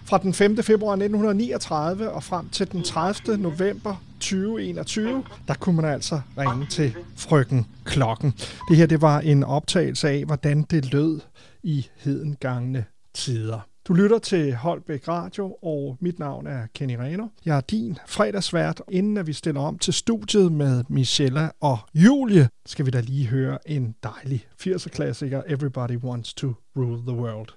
fra 0.08 0.18
den 0.18 0.34
5. 0.34 0.64
februar 0.64 0.94
1939 0.94 2.12
og 2.12 2.24
frem 2.24 2.50
til 2.50 2.72
den 2.72 2.84
30. 2.84 3.38
november 3.38 3.96
2021, 4.20 5.24
der 5.48 5.54
kunne 5.54 5.76
man 5.76 5.86
altså 5.86 6.22
ringe 6.38 6.66
til 6.70 6.96
Frøken 7.16 7.66
Klokken. 7.86 8.34
Det 8.70 8.78
her 8.78 8.86
det 8.86 9.02
var 9.02 9.20
en 9.20 9.44
optagelse 9.44 10.10
af, 10.10 10.26
hvordan 10.26 10.62
det 10.62 10.92
lød 10.92 11.20
i 11.64 11.88
hedengangne 11.96 12.86
tider. 13.14 13.60
Du 13.88 13.94
lytter 13.94 14.20
til 14.20 14.56
Holbæk 14.56 15.08
Radio, 15.08 15.58
og 15.62 15.98
mit 16.00 16.20
navn 16.20 16.48
er 16.48 16.68
Kenny 16.74 16.96
Reno. 16.96 17.28
Jeg 17.46 17.58
er 17.58 17.62
din 17.62 17.98
fredagsvært. 18.08 18.82
Inden 18.90 19.18
at 19.18 19.28
vi 19.28 19.34
stiller 19.34 19.62
om 19.62 19.78
til 19.78 19.94
studiet 19.94 20.52
med 20.52 20.84
Michella 20.90 21.50
og 21.62 21.78
Julie, 21.94 22.50
skal 22.66 22.86
vi 22.86 22.92
da 22.92 23.00
lige 23.00 23.28
høre 23.28 23.58
en 23.66 23.96
dejlig 24.04 24.48
80'er-klassiker, 24.62 25.42
Everybody 25.48 25.98
Wants 26.04 26.34
to 26.34 26.54
Rule 26.78 27.02
the 27.08 27.22
World. 27.22 27.48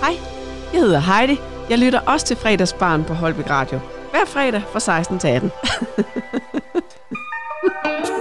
Hej, 0.00 0.41
jeg 0.72 0.80
hedder 0.80 1.00
Heidi. 1.00 1.40
Jeg 1.70 1.78
lytter 1.78 2.00
også 2.00 2.26
til 2.26 2.36
fredagsbarn 2.36 3.04
på 3.04 3.14
Holbæk 3.14 3.50
Radio. 3.50 3.80
Hver 4.10 4.24
fredag 4.26 4.62
fra 4.72 4.80
16 4.80 5.18
til 5.18 5.28
18. 5.28 5.50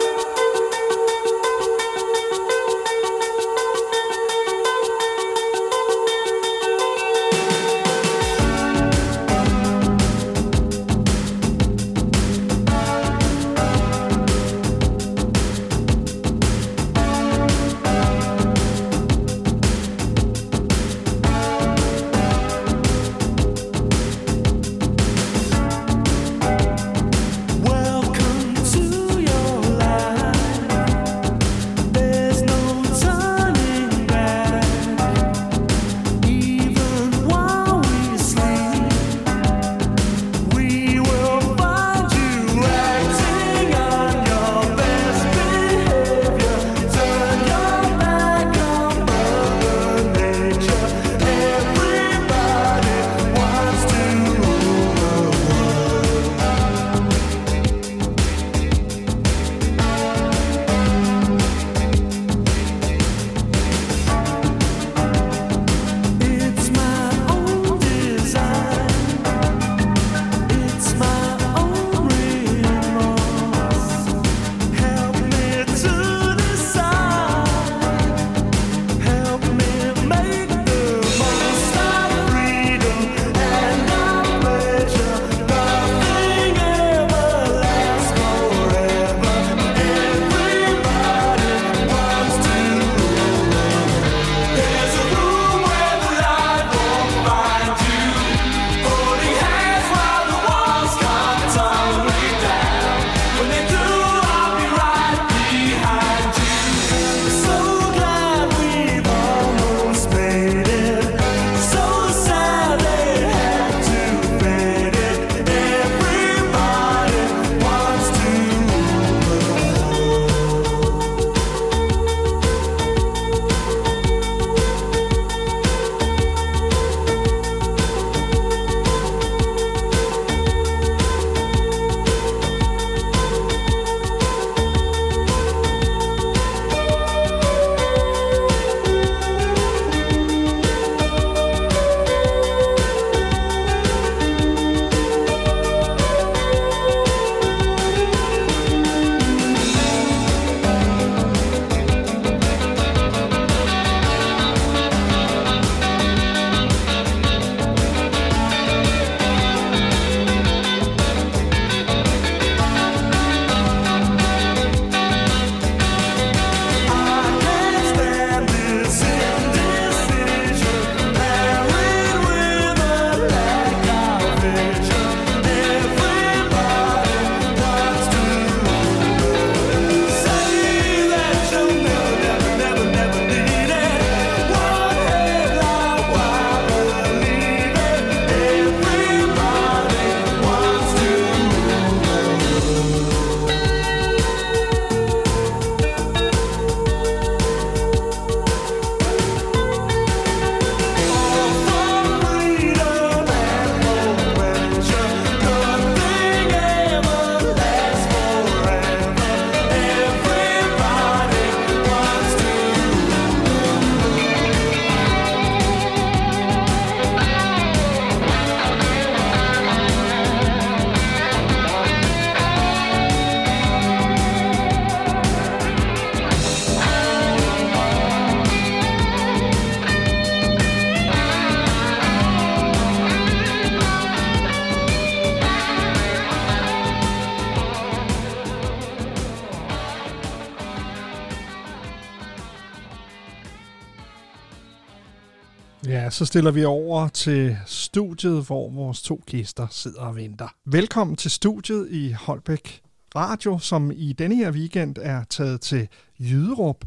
så 246.22 246.26
stiller 246.26 246.52
vi 246.52 246.66
over 246.66 247.08
til 247.08 247.58
studiet, 247.66 248.46
hvor 248.46 248.70
vores 248.70 249.02
to 249.02 249.22
gæster 249.26 249.68
sidder 249.72 250.02
og 250.02 250.16
venter. 250.16 250.48
Velkommen 250.66 251.16
til 251.16 251.32
studiet 251.32 251.88
i 251.92 252.12
Holbæk 252.12 252.82
Radio, 253.16 253.58
som 253.60 253.92
i 253.96 254.14
denne 254.14 254.36
her 254.36 254.52
weekend 254.52 254.96
er 255.02 255.24
taget 255.24 255.62
til 255.62 255.88
Jyderup 256.20 256.86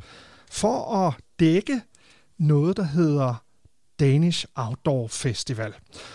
for 0.50 0.96
at 0.96 1.14
dække 1.40 1.80
noget, 2.38 2.76
der 2.76 2.82
hedder 2.82 3.34
Danish 4.00 4.46
Outdoor 4.54 5.08
Festival. 5.08 5.74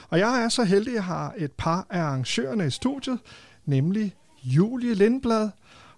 Og 0.09 0.19
jeg 0.19 0.43
er 0.43 0.49
så 0.49 0.63
heldig, 0.63 0.91
at 0.91 0.95
jeg 0.95 1.03
har 1.03 1.33
et 1.37 1.51
par 1.51 1.87
af 1.89 1.99
arrangørerne 2.01 2.67
i 2.67 2.69
studiet, 2.69 3.19
nemlig 3.65 4.15
Julie 4.43 4.93
Lindblad 4.93 5.49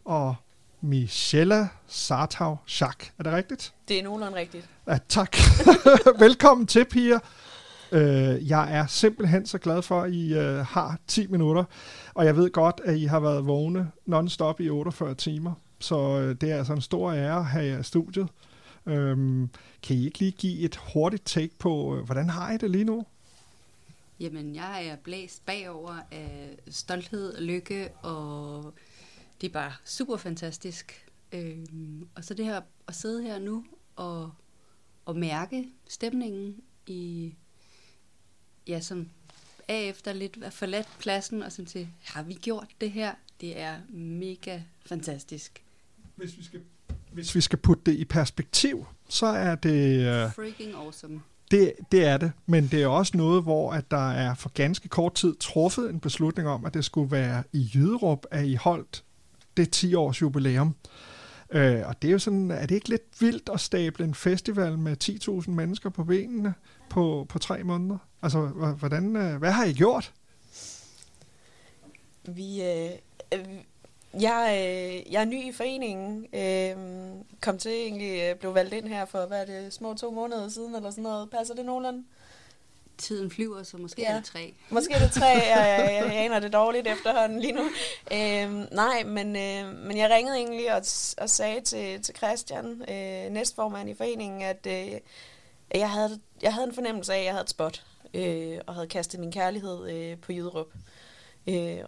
og 0.06 0.36
Michelle 0.82 1.70
Sartau 1.88 2.58
Schack. 2.66 3.14
Er 3.20 3.24
det 3.24 3.34
rigtigt? 3.34 3.74
Det 3.88 4.00
er 4.00 4.04
nogenlunde 4.04 4.38
rigtigt. 4.38 4.70
Ja, 4.88 4.98
tak. 5.10 5.38
Velkommen 6.20 6.68
til, 6.68 6.86
piger. 6.86 7.20
Øh, 7.92 8.50
jeg 8.50 8.74
er 8.74 8.88
simpelthen 8.88 9.46
så 9.46 9.58
glad 9.58 9.82
for, 9.82 10.02
at 10.02 10.12
I 10.12 10.34
øh, 10.34 10.58
har 10.58 11.00
10 11.08 11.28
minutter, 11.28 11.64
og 12.14 12.26
jeg 12.26 12.36
ved 12.36 12.52
godt, 12.52 12.82
at 12.86 12.98
I 12.98 13.06
har 13.06 13.20
været 13.20 13.48
vågne 13.48 13.92
non-stop 14.06 14.60
i 14.60 14.70
48 14.70 15.16
timer, 15.16 15.54
så 15.80 16.20
øh, 16.20 16.36
det 16.42 16.52
er 16.52 16.58
altså 16.58 16.74
en 16.74 16.82
stor 16.82 17.12
ære 17.12 17.38
at 17.38 17.46
have 17.46 17.66
jer 17.66 17.80
i 17.80 17.84
studiet. 17.84 18.28
Øhm, 18.86 19.50
kan 19.84 19.96
I 19.96 20.06
ikke 20.06 20.20
lige 20.20 20.32
give 20.32 20.60
et 20.60 20.80
hurtigt 20.94 21.26
take 21.26 21.58
på, 21.60 21.96
øh, 21.96 22.06
hvordan 22.06 22.30
har 22.30 22.52
I 22.52 22.58
det 22.58 22.72
lige 22.72 22.84
nu? 22.84 23.06
Jamen, 24.20 24.56
jeg 24.56 24.88
er 24.88 24.96
blæst 25.04 25.46
bagover 25.46 25.96
af 26.12 26.58
stolthed 26.70 27.34
og 27.34 27.42
lykke, 27.42 27.90
og 28.02 28.74
det 29.42 29.48
er 29.48 29.52
bare 29.52 29.74
super 29.86 30.18
fantastisk. 30.18 31.06
Øhm, 31.32 32.08
og 32.16 32.24
så 32.24 32.34
det 32.34 32.46
her 32.46 32.62
at 32.88 32.96
sidde 32.96 33.24
her 33.24 33.40
nu 33.40 33.66
og, 33.96 34.32
og 35.06 35.18
mærke 35.18 35.68
stemningen 35.90 36.56
i, 36.88 37.34
ja, 38.68 38.80
som 38.80 39.10
af 39.68 39.82
efter 39.82 40.14
lidt 40.14 40.38
at 40.44 40.54
forladt 40.54 40.88
pladsen, 41.00 41.44
og 41.44 41.52
sådan 41.52 41.66
til, 41.66 41.88
har 42.04 42.24
vi 42.24 42.34
gjort 42.34 42.68
det 42.82 42.92
her? 42.92 43.14
Det 43.42 43.60
er 43.60 43.76
mega 43.90 44.60
fantastisk. 44.86 45.64
Hvis 46.16 46.38
vi 46.38 46.44
skal, 46.44 46.62
hvis 47.12 47.36
vi 47.36 47.42
skal 47.42 47.60
putte 47.60 47.84
det 47.86 47.98
i 47.98 48.06
perspektiv, 48.06 48.86
så 49.10 49.26
er 49.26 49.56
det... 49.56 50.00
Øh, 50.00 50.34
Freaking 50.34 50.76
awesome. 50.76 51.22
Det, 51.52 51.74
det 51.92 52.06
er 52.06 52.18
det, 52.18 52.32
men 52.46 52.68
det 52.68 52.84
er 52.84 52.88
også 52.88 53.18
noget, 53.18 53.44
hvor 53.44 53.74
at 53.74 53.92
der 53.92 54.12
er 54.12 54.36
for 54.36 54.50
ganske 54.50 54.90
kort 54.90 55.14
tid 55.14 55.36
truffet 55.36 55.90
en 55.90 56.00
beslutning 56.00 56.50
om, 56.50 56.66
at 56.66 56.74
det 56.74 56.86
skulle 56.86 57.12
være 57.12 57.44
i 57.54 57.72
Jyderup, 57.74 58.26
at 58.32 58.46
I 58.46 58.56
holdt 58.56 59.04
det 59.58 59.72
10 59.72 59.96
års 59.96 60.22
jubilæum. 60.22 60.76
Øh, 61.52 61.82
og 61.88 62.02
det 62.02 62.08
er 62.08 62.12
jo 62.12 62.20
sådan, 62.20 62.52
er 62.52 62.66
det 62.66 62.76
ikke 62.76 62.90
lidt 62.90 63.22
vildt 63.22 63.50
at 63.54 63.60
stable 63.60 64.06
en 64.06 64.16
festival 64.16 64.78
med 64.78 64.96
10.000 65.44 65.52
mennesker 65.52 65.90
på 65.90 66.04
benene 66.04 66.54
på, 66.90 67.26
på 67.30 67.40
tre 67.40 67.64
måneder? 67.64 67.98
Altså, 68.22 68.40
hvordan, 68.80 69.16
øh, 69.16 69.38
hvad 69.38 69.52
har 69.52 69.66
I 69.66 69.74
gjort? 69.74 70.14
Vi, 72.24 72.64
øh, 72.64 72.92
øh, 73.34 73.46
jeg, 74.22 74.48
øh, 74.50 75.14
jeg 75.14 75.22
er 75.22 75.26
ny 75.26 75.50
i 75.50 75.52
foreningen. 75.52 76.26
Øh, 76.34 76.76
kom 77.42 77.58
til 77.58 77.72
egentlig, 77.72 78.22
øh, 78.22 78.36
blev 78.36 78.56
valgt 78.56 78.74
ind 78.74 78.88
her 78.88 79.06
for, 79.06 79.26
hvad 79.26 79.42
er 79.42 79.46
det, 79.46 79.74
små 79.74 79.94
to 79.94 80.12
måneder 80.12 80.50
siden, 80.50 80.76
eller 80.76 80.90
sådan 80.90 81.04
noget. 81.04 81.30
Passer 81.30 81.56
det 81.56 81.66
nogenlunde? 81.66 82.04
Tiden 83.02 83.32
flyver, 83.32 83.64
så 83.64 83.78
måske 83.78 84.02
ja. 84.02 84.12
er 84.12 84.16
det 84.16 84.26
tre. 84.26 84.54
Måske 84.70 84.94
er 84.94 85.00
det 85.00 85.12
tre, 85.12 85.26
jeg, 85.26 85.46
jeg, 85.80 86.04
jeg 86.06 86.26
aner 86.26 86.40
det 86.40 86.54
dårligt 86.54 86.88
efterhånden 86.88 87.40
lige 87.40 87.54
nu. 87.54 87.64
Øhm, 88.14 88.68
nej, 88.72 89.04
men, 89.06 89.36
øh, 89.36 89.76
men 89.76 89.98
jeg 89.98 90.10
ringede 90.10 90.38
egentlig 90.38 90.74
og, 90.74 90.82
og 91.18 91.30
sagde 91.30 91.62
til, 91.62 92.04
til 92.04 92.16
Christian, 92.16 92.66
øh, 92.66 93.32
næstformand 93.32 93.90
i 93.90 93.94
foreningen, 93.94 94.42
at 94.42 94.68
øh, 94.68 95.00
jeg, 95.76 95.90
havde, 95.90 96.20
jeg 96.42 96.54
havde 96.54 96.68
en 96.68 96.74
fornemmelse 96.74 97.14
af, 97.14 97.20
at 97.20 97.26
jeg 97.26 97.34
havde 97.34 97.44
et 97.44 97.50
spot, 97.50 97.84
øh, 98.14 98.58
og 98.68 98.74
havde 98.74 98.88
kastet 98.88 99.20
min 99.20 99.32
kærlighed 99.32 99.90
øh, 99.90 100.18
på 100.18 100.32
Jyderup 100.32 100.68
øh, 100.76 100.82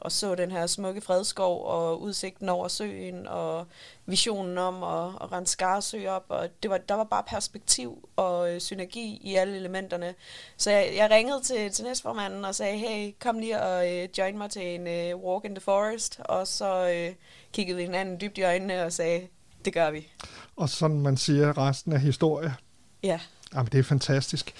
og 0.01 0.12
så 0.12 0.36
den 0.36 0.51
her 0.51 0.68
smukke 0.68 1.01
fredskov 1.01 1.66
og 1.66 2.01
udsigten 2.01 2.49
over 2.49 2.68
søen 2.68 3.28
og 3.28 3.68
visionen 4.06 4.58
om 4.58 4.84
at, 4.84 5.10
at 5.22 5.32
rende 5.32 5.49
Skarsø 5.49 6.08
op. 6.08 6.26
Og 6.30 6.49
det 6.64 6.72
var, 6.72 6.78
der 6.78 6.95
var 6.95 7.04
bare 7.04 7.24
perspektiv 7.28 8.10
og 8.16 8.54
øh, 8.54 8.62
synergi 8.62 9.20
i 9.24 9.36
alle 9.36 9.56
elementerne. 9.56 10.14
Så 10.58 10.72
jeg, 10.72 10.93
jeg 10.95 11.10
ringede 11.12 11.41
til, 11.41 11.72
til 11.72 11.86
næstformanden 11.86 12.45
og 12.45 12.56
sagde, 12.56 12.78
hey, 12.78 13.14
kom 13.20 13.39
lige 13.39 13.62
og 13.62 13.91
øh, 13.91 14.10
join 14.18 14.38
mig 14.38 14.49
til 14.49 14.76
en 14.76 14.88
øh, 14.88 15.16
walk 15.16 15.45
in 15.45 15.56
the 15.56 15.62
forest. 15.62 16.20
Og 16.20 16.47
så 16.47 16.89
øh, 16.89 17.16
kiggede 17.54 17.78
vi 17.78 17.84
hinanden 17.84 18.22
dybt 18.22 18.38
i 18.38 18.43
øjnene 18.43 18.84
og 18.84 18.93
sagde, 18.93 19.28
det 19.66 19.74
gør 19.74 19.91
vi. 19.91 20.08
Og 20.56 20.70
sådan 20.70 21.01
man 21.01 21.18
siger, 21.18 21.58
resten 21.58 21.93
af 21.93 22.01
historie. 22.01 22.56
Ja. 23.04 23.20
Jamen, 23.54 23.72
det 23.72 23.80
er 23.80 23.84
fantastisk. 23.84 24.54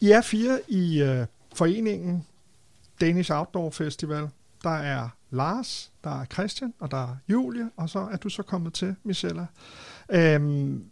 I 0.00 0.10
er 0.10 0.20
fire 0.20 0.60
i 0.68 1.02
øh, 1.02 1.26
foreningen 1.54 2.26
Danish 3.00 3.32
Outdoor 3.32 3.70
Festival. 3.70 4.28
Der 4.62 4.70
er 4.70 5.08
Lars, 5.30 5.92
der 6.04 6.20
er 6.20 6.24
Christian, 6.24 6.74
og 6.80 6.90
der 6.90 6.96
er 6.96 7.16
Julie, 7.28 7.70
og 7.76 7.90
så 7.90 7.98
er 7.98 8.16
du 8.16 8.28
så 8.28 8.42
kommet 8.42 8.74
til, 8.74 8.96
Michelle. 9.02 9.46
Øhm, 10.10 10.84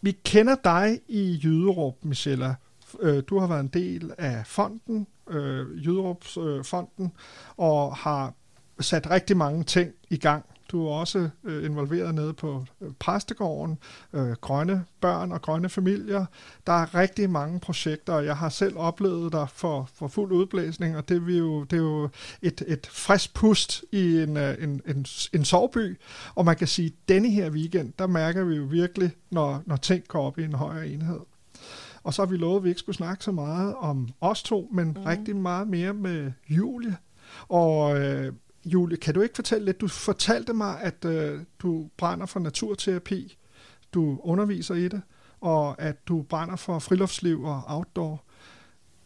vi 0.00 0.10
kender 0.10 0.56
dig 0.64 1.00
i 1.08 1.40
Jyderup, 1.44 1.94
Michelle. 2.02 2.56
Øh, 3.00 3.22
du 3.28 3.38
har 3.38 3.46
været 3.46 3.60
en 3.60 3.68
del 3.68 4.12
af 4.18 4.46
fonden, 4.46 5.06
øh, 5.28 5.86
Jyderups 5.86 6.36
øh, 6.36 6.64
fonden, 6.64 7.12
og 7.56 7.96
har 7.96 8.34
sat 8.80 9.10
rigtig 9.10 9.36
mange 9.36 9.64
ting 9.64 9.92
i 10.10 10.16
gang 10.16 10.44
du 10.72 10.86
er 10.86 10.92
også 10.92 11.28
øh, 11.44 11.64
involveret 11.64 12.14
nede 12.14 12.32
på 12.32 12.64
øh, 12.80 12.90
præstegården, 12.98 13.78
øh, 14.12 14.32
grønne 14.32 14.84
børn 15.00 15.32
og 15.32 15.42
grønne 15.42 15.68
familier. 15.68 16.26
Der 16.66 16.72
er 16.72 16.94
rigtig 16.94 17.30
mange 17.30 17.60
projekter, 17.60 18.12
og 18.12 18.24
jeg 18.24 18.36
har 18.36 18.48
selv 18.48 18.78
oplevet 18.78 19.32
dig 19.32 19.48
for, 19.52 19.88
for 19.94 20.08
fuld 20.08 20.32
udblæsning, 20.32 20.96
og 20.96 21.08
det 21.08 21.16
er 21.28 21.36
jo, 21.38 21.64
det 21.64 21.76
er 21.76 21.82
jo 21.82 22.08
et, 22.42 22.62
et 22.66 22.86
frisk 22.86 23.34
pust 23.34 23.84
i 23.92 24.22
en, 24.22 24.36
øh, 24.36 24.62
en, 24.62 24.82
en, 24.86 25.06
en 25.32 25.44
sovby. 25.44 25.98
Og 26.34 26.44
man 26.44 26.56
kan 26.56 26.66
sige, 26.66 26.86
at 26.86 27.08
denne 27.08 27.30
her 27.30 27.50
weekend, 27.50 27.92
der 27.98 28.06
mærker 28.06 28.44
vi 28.44 28.56
jo 28.56 28.64
virkelig, 28.64 29.10
når, 29.30 29.62
når 29.66 29.76
ting 29.76 30.08
går 30.08 30.26
op 30.26 30.38
i 30.38 30.44
en 30.44 30.54
højere 30.54 30.88
enhed. 30.88 31.20
Og 32.02 32.14
så 32.14 32.22
har 32.22 32.26
vi 32.26 32.36
lovet, 32.36 32.56
at 32.56 32.64
vi 32.64 32.68
ikke 32.68 32.78
skulle 32.78 32.96
snakke 32.96 33.24
så 33.24 33.32
meget 33.32 33.74
om 33.74 34.08
os 34.20 34.42
to, 34.42 34.68
men 34.72 34.88
mm. 34.88 35.02
rigtig 35.02 35.36
meget 35.36 35.68
mere 35.68 35.92
med 35.92 36.32
Julie. 36.48 36.96
Og 37.48 38.00
øh, 38.00 38.32
Julie, 38.66 38.96
kan 38.96 39.14
du 39.14 39.20
ikke 39.20 39.34
fortælle 39.34 39.64
lidt? 39.64 39.80
Du 39.80 39.88
fortalte 39.88 40.52
mig, 40.52 40.80
at 40.80 41.04
øh, 41.04 41.40
du 41.58 41.88
brænder 41.96 42.26
for 42.26 42.40
naturterapi, 42.40 43.36
du 43.94 44.18
underviser 44.22 44.74
i 44.74 44.88
det, 44.88 45.02
og 45.40 45.82
at 45.82 46.08
du 46.08 46.22
brænder 46.22 46.56
for 46.56 46.78
friluftsliv 46.78 47.44
og 47.44 47.62
outdoor. 47.66 48.24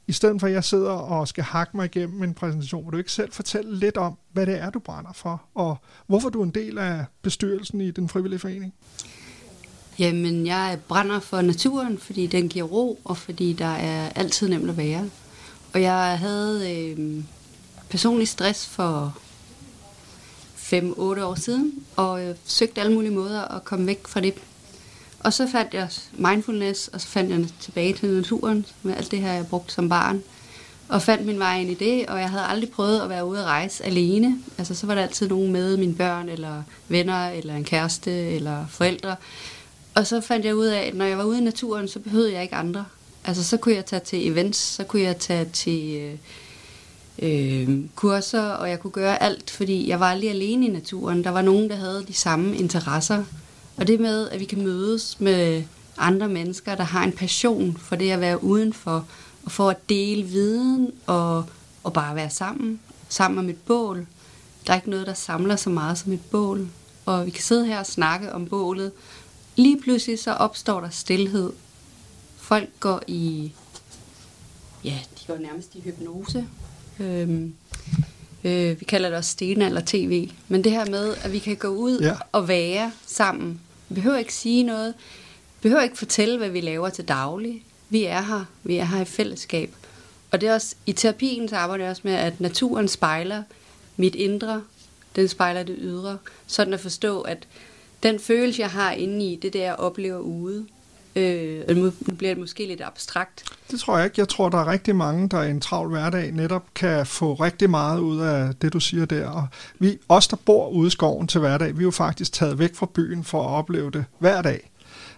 I 0.07 0.13
stedet 0.13 0.41
for, 0.41 0.47
at 0.47 0.53
jeg 0.53 0.65
sidder 0.65 0.91
og 0.91 1.29
skal 1.29 1.45
hakke 1.45 1.77
mig 1.77 1.85
igennem 1.85 2.23
en 2.23 2.35
præsentation, 2.35 2.85
vil 2.85 2.93
du 2.93 2.99
ikke 2.99 3.13
selv 3.13 3.33
fortælle 3.33 3.77
lidt 3.77 3.97
om, 3.97 4.19
hvad 4.33 4.47
det 4.47 4.59
er, 4.59 4.71
du 4.71 4.79
brænder 4.79 5.13
for, 5.13 5.43
og 5.55 5.77
hvorfor 6.07 6.29
du 6.29 6.41
er 6.41 6.45
en 6.45 6.51
del 6.51 6.79
af 6.79 7.05
bestyrelsen 7.23 7.81
i 7.81 7.91
den 7.91 8.09
frivillige 8.09 8.41
forening? 8.41 8.75
Jamen, 9.99 10.47
jeg 10.47 10.79
brænder 10.89 11.21
for 11.21 11.41
naturen, 11.41 11.99
fordi 11.99 12.27
den 12.27 12.49
giver 12.49 12.67
ro, 12.67 13.01
og 13.05 13.17
fordi 13.17 13.53
der 13.53 13.67
er 13.67 14.09
altid 14.09 14.49
nemt 14.49 14.71
at 14.71 14.77
være. 14.77 15.11
Og 15.75 15.83
jeg 15.83 16.19
havde 16.19 16.77
øh, 16.77 17.25
personlig 17.91 18.29
stress 18.29 18.69
for 18.69 19.19
5-8 20.73 21.01
år 21.01 21.35
siden, 21.35 21.75
og 21.97 22.25
øh, 22.25 22.35
søgte 22.45 22.81
alle 22.81 22.93
mulige 22.93 23.11
måder 23.11 23.57
at 23.57 23.65
komme 23.65 23.87
væk 23.87 24.07
fra 24.07 24.21
det. 24.21 24.35
Og 25.21 25.33
så 25.33 25.49
fandt 25.53 25.75
jeg 25.75 25.89
mindfulness, 26.13 26.89
og 26.89 27.01
så 27.01 27.07
fandt 27.07 27.31
jeg 27.31 27.47
tilbage 27.61 27.95
til 27.95 28.09
naturen, 28.09 28.67
med 28.83 28.97
alt 28.97 29.11
det 29.11 29.21
her, 29.21 29.33
jeg 29.33 29.47
brugte 29.47 29.75
som 29.75 29.89
barn. 29.89 30.23
Og 30.89 31.03
fandt 31.03 31.27
min 31.27 31.39
vej 31.39 31.61
ind 31.61 31.71
i 31.71 31.75
det, 31.75 32.07
og 32.07 32.21
jeg 32.21 32.31
havde 32.31 32.45
aldrig 32.45 32.71
prøvet 32.71 33.01
at 33.01 33.09
være 33.09 33.27
ude 33.27 33.41
at 33.41 33.45
rejse 33.45 33.85
alene. 33.85 34.39
Altså, 34.59 34.75
så 34.75 34.87
var 34.87 34.95
der 34.95 35.03
altid 35.03 35.29
nogen 35.29 35.53
med, 35.53 35.77
mine 35.77 35.95
børn, 35.95 36.29
eller 36.29 36.63
venner, 36.89 37.29
eller 37.29 37.55
en 37.55 37.65
kæreste, 37.65 38.11
eller 38.11 38.67
forældre. 38.67 39.17
Og 39.95 40.07
så 40.07 40.21
fandt 40.21 40.47
jeg 40.47 40.57
ud 40.57 40.67
af, 40.67 40.87
at 40.87 40.95
når 40.95 41.05
jeg 41.05 41.19
var 41.19 41.25
ude 41.25 41.39
i 41.39 41.45
naturen, 41.45 41.89
så 41.89 41.99
behøvede 41.99 42.33
jeg 42.33 42.43
ikke 42.43 42.55
andre. 42.55 42.85
Altså, 43.25 43.45
så 43.45 43.57
kunne 43.57 43.75
jeg 43.75 43.87
tage 43.87 44.01
til 44.01 44.29
events, 44.29 44.59
så 44.59 44.85
kunne 44.85 45.03
jeg 45.03 45.17
tage 45.19 45.45
til... 45.45 45.97
Øh, 45.97 46.19
øh, 47.21 47.85
kurser, 47.95 48.43
og 48.43 48.71
jeg 48.71 48.81
kunne 48.81 48.91
gøre 48.91 49.23
alt, 49.23 49.51
fordi 49.51 49.89
jeg 49.89 50.01
var 50.01 50.11
aldrig 50.11 50.31
alene 50.31 50.67
i 50.67 50.71
naturen. 50.71 51.25
Der 51.25 51.31
var 51.31 51.43
nogen, 51.43 51.71
der 51.71 51.77
havde 51.77 52.05
de 52.09 52.15
samme 52.15 52.57
interesser. 52.57 53.25
Og 53.77 53.87
det 53.87 54.01
med, 54.01 54.29
at 54.29 54.41
vi 54.41 54.45
kan 54.45 54.63
mødes 54.63 55.21
med 55.21 55.63
andre 55.99 56.29
mennesker, 56.29 56.75
der 56.75 56.85
har 56.85 57.05
en 57.05 57.13
passion 57.13 57.77
for 57.77 57.97
det 57.97 58.11
at 58.11 58.21
være 58.21 58.45
udenfor, 58.45 59.07
og 59.45 59.53
for 59.53 59.71
at 59.71 59.89
dele 59.89 60.23
viden 60.23 60.93
og, 61.07 61.45
og 61.85 61.93
bare 61.93 62.15
være 62.15 62.31
sammen, 62.31 62.81
sammen 63.09 63.39
om 63.39 63.49
et 63.49 63.59
bål. 63.67 64.07
Der 64.67 64.73
er 64.73 64.77
ikke 64.77 64.91
noget, 64.91 65.07
der 65.07 65.15
samler 65.15 65.57
så 65.57 65.71
meget 65.71 65.99
som 65.99 66.13
et 66.13 66.21
bål. 66.31 66.69
Og 67.07 67.27
vi 67.27 67.31
kan 67.31 67.43
sidde 67.43 67.67
her 67.67 67.79
og 67.79 67.87
snakke 67.87 68.33
om 68.33 68.47
bålet. 68.47 68.93
Lige 69.57 69.81
pludselig 69.81 70.19
så 70.19 70.33
opstår 70.33 70.81
der 70.81 70.91
stillhed. 70.91 71.53
Folk 72.37 72.69
går 72.81 73.03
i, 73.07 73.53
ja, 74.85 74.99
de 75.21 75.27
går 75.27 75.39
nærmest 75.39 75.75
i 75.75 75.81
hypnose. 75.81 76.47
Øhm, 77.01 77.55
øh, 78.45 78.81
vi 78.81 78.85
kalder 78.85 79.09
det 79.09 79.19
også 79.19 79.31
stenalder 79.31 79.83
tv. 79.87 80.31
Men 80.49 80.65
det 80.65 80.73
her 80.73 80.91
med, 80.91 81.15
at 81.25 81.33
vi 81.33 81.39
kan 81.39 81.57
gå 81.57 81.69
ud 81.69 82.01
ja. 82.01 82.15
og 82.33 82.49
være 82.49 82.93
sammen. 83.07 83.61
Vi 83.89 83.95
behøver 83.95 84.17
ikke 84.17 84.35
sige 84.35 84.63
noget. 84.63 84.95
Vi 85.63 85.63
behøver 85.63 85.83
ikke 85.83 85.99
fortælle, 85.99 86.39
hvad 86.39 86.51
vi 86.51 86.61
laver 86.61 86.89
til 86.89 87.05
daglig. 87.09 87.65
vi 87.89 88.05
er 88.05 88.21
her. 88.21 88.45
Vi 88.63 88.77
er 88.77 88.85
her 88.85 89.01
i 89.01 89.05
fællesskab. 89.05 89.75
Og 90.31 90.41
det 90.41 90.49
er 90.49 90.55
også, 90.55 90.75
i 90.87 90.93
terapien 90.93 91.49
så 91.49 91.57
arbejder 91.57 91.85
jeg 91.85 91.91
også 91.91 92.03
med, 92.05 92.13
at 92.13 92.41
naturen 92.41 92.89
spejler 92.89 93.43
mit 93.97 94.15
indre, 94.15 94.63
den 95.17 95.29
spejler 95.29 95.63
det 95.63 95.77
ydre. 95.79 96.19
Sådan 96.47 96.75
at 96.75 96.81
forstå, 96.81 97.21
at 97.21 97.49
den 98.03 98.19
følelse, 98.19 98.63
jeg 98.63 98.71
har 98.71 98.93
inde 98.93 99.33
i, 99.33 99.37
det 99.37 99.49
er 99.49 99.53
det, 99.53 99.59
jeg 99.59 99.75
oplever 99.75 100.19
ude. 100.19 100.67
Øh, 101.17 101.65
og 101.69 101.75
nu 101.75 101.83
nu 101.83 102.15
bliver 102.19 102.35
det 102.35 102.39
måske 102.39 102.67
lidt 102.67 102.81
abstrakt. 102.81 103.45
Det 103.71 103.81
tror 103.81 103.97
jeg 103.97 104.05
ikke. 104.05 104.21
Jeg 104.21 104.29
tror, 104.29 104.49
der 104.49 104.59
er 104.59 104.67
rigtig 104.67 104.97
mange, 104.97 105.29
der 105.29 105.43
i 105.43 105.51
en 105.51 105.61
travl 105.61 105.89
hverdag 105.89 106.33
netop 106.33 106.65
kan 106.75 107.07
få 107.07 107.35
rigtig 107.35 107.71
meget 107.71 108.01
ud 108.01 108.21
af 108.21 108.55
det, 108.63 108.73
du 108.73 108.81
siger 108.81 109.05
der. 109.05 109.29
Og 109.29 109.47
vi, 109.79 109.99
os, 110.09 110.29
der 110.29 110.37
bor 110.37 110.69
ude 110.69 110.87
i 110.87 110.91
skoven 110.91 111.27
til 111.27 111.41
hverdag, 111.41 111.79
vi 111.79 111.83
er 111.83 111.85
jo 111.85 111.91
faktisk 111.91 112.33
taget 112.33 112.59
væk 112.59 112.75
fra 112.75 112.87
byen 112.95 113.25
for 113.25 113.43
at 113.43 113.49
opleve 113.49 113.91
det 113.91 114.05
hver 114.19 114.43
dag. 114.43 114.71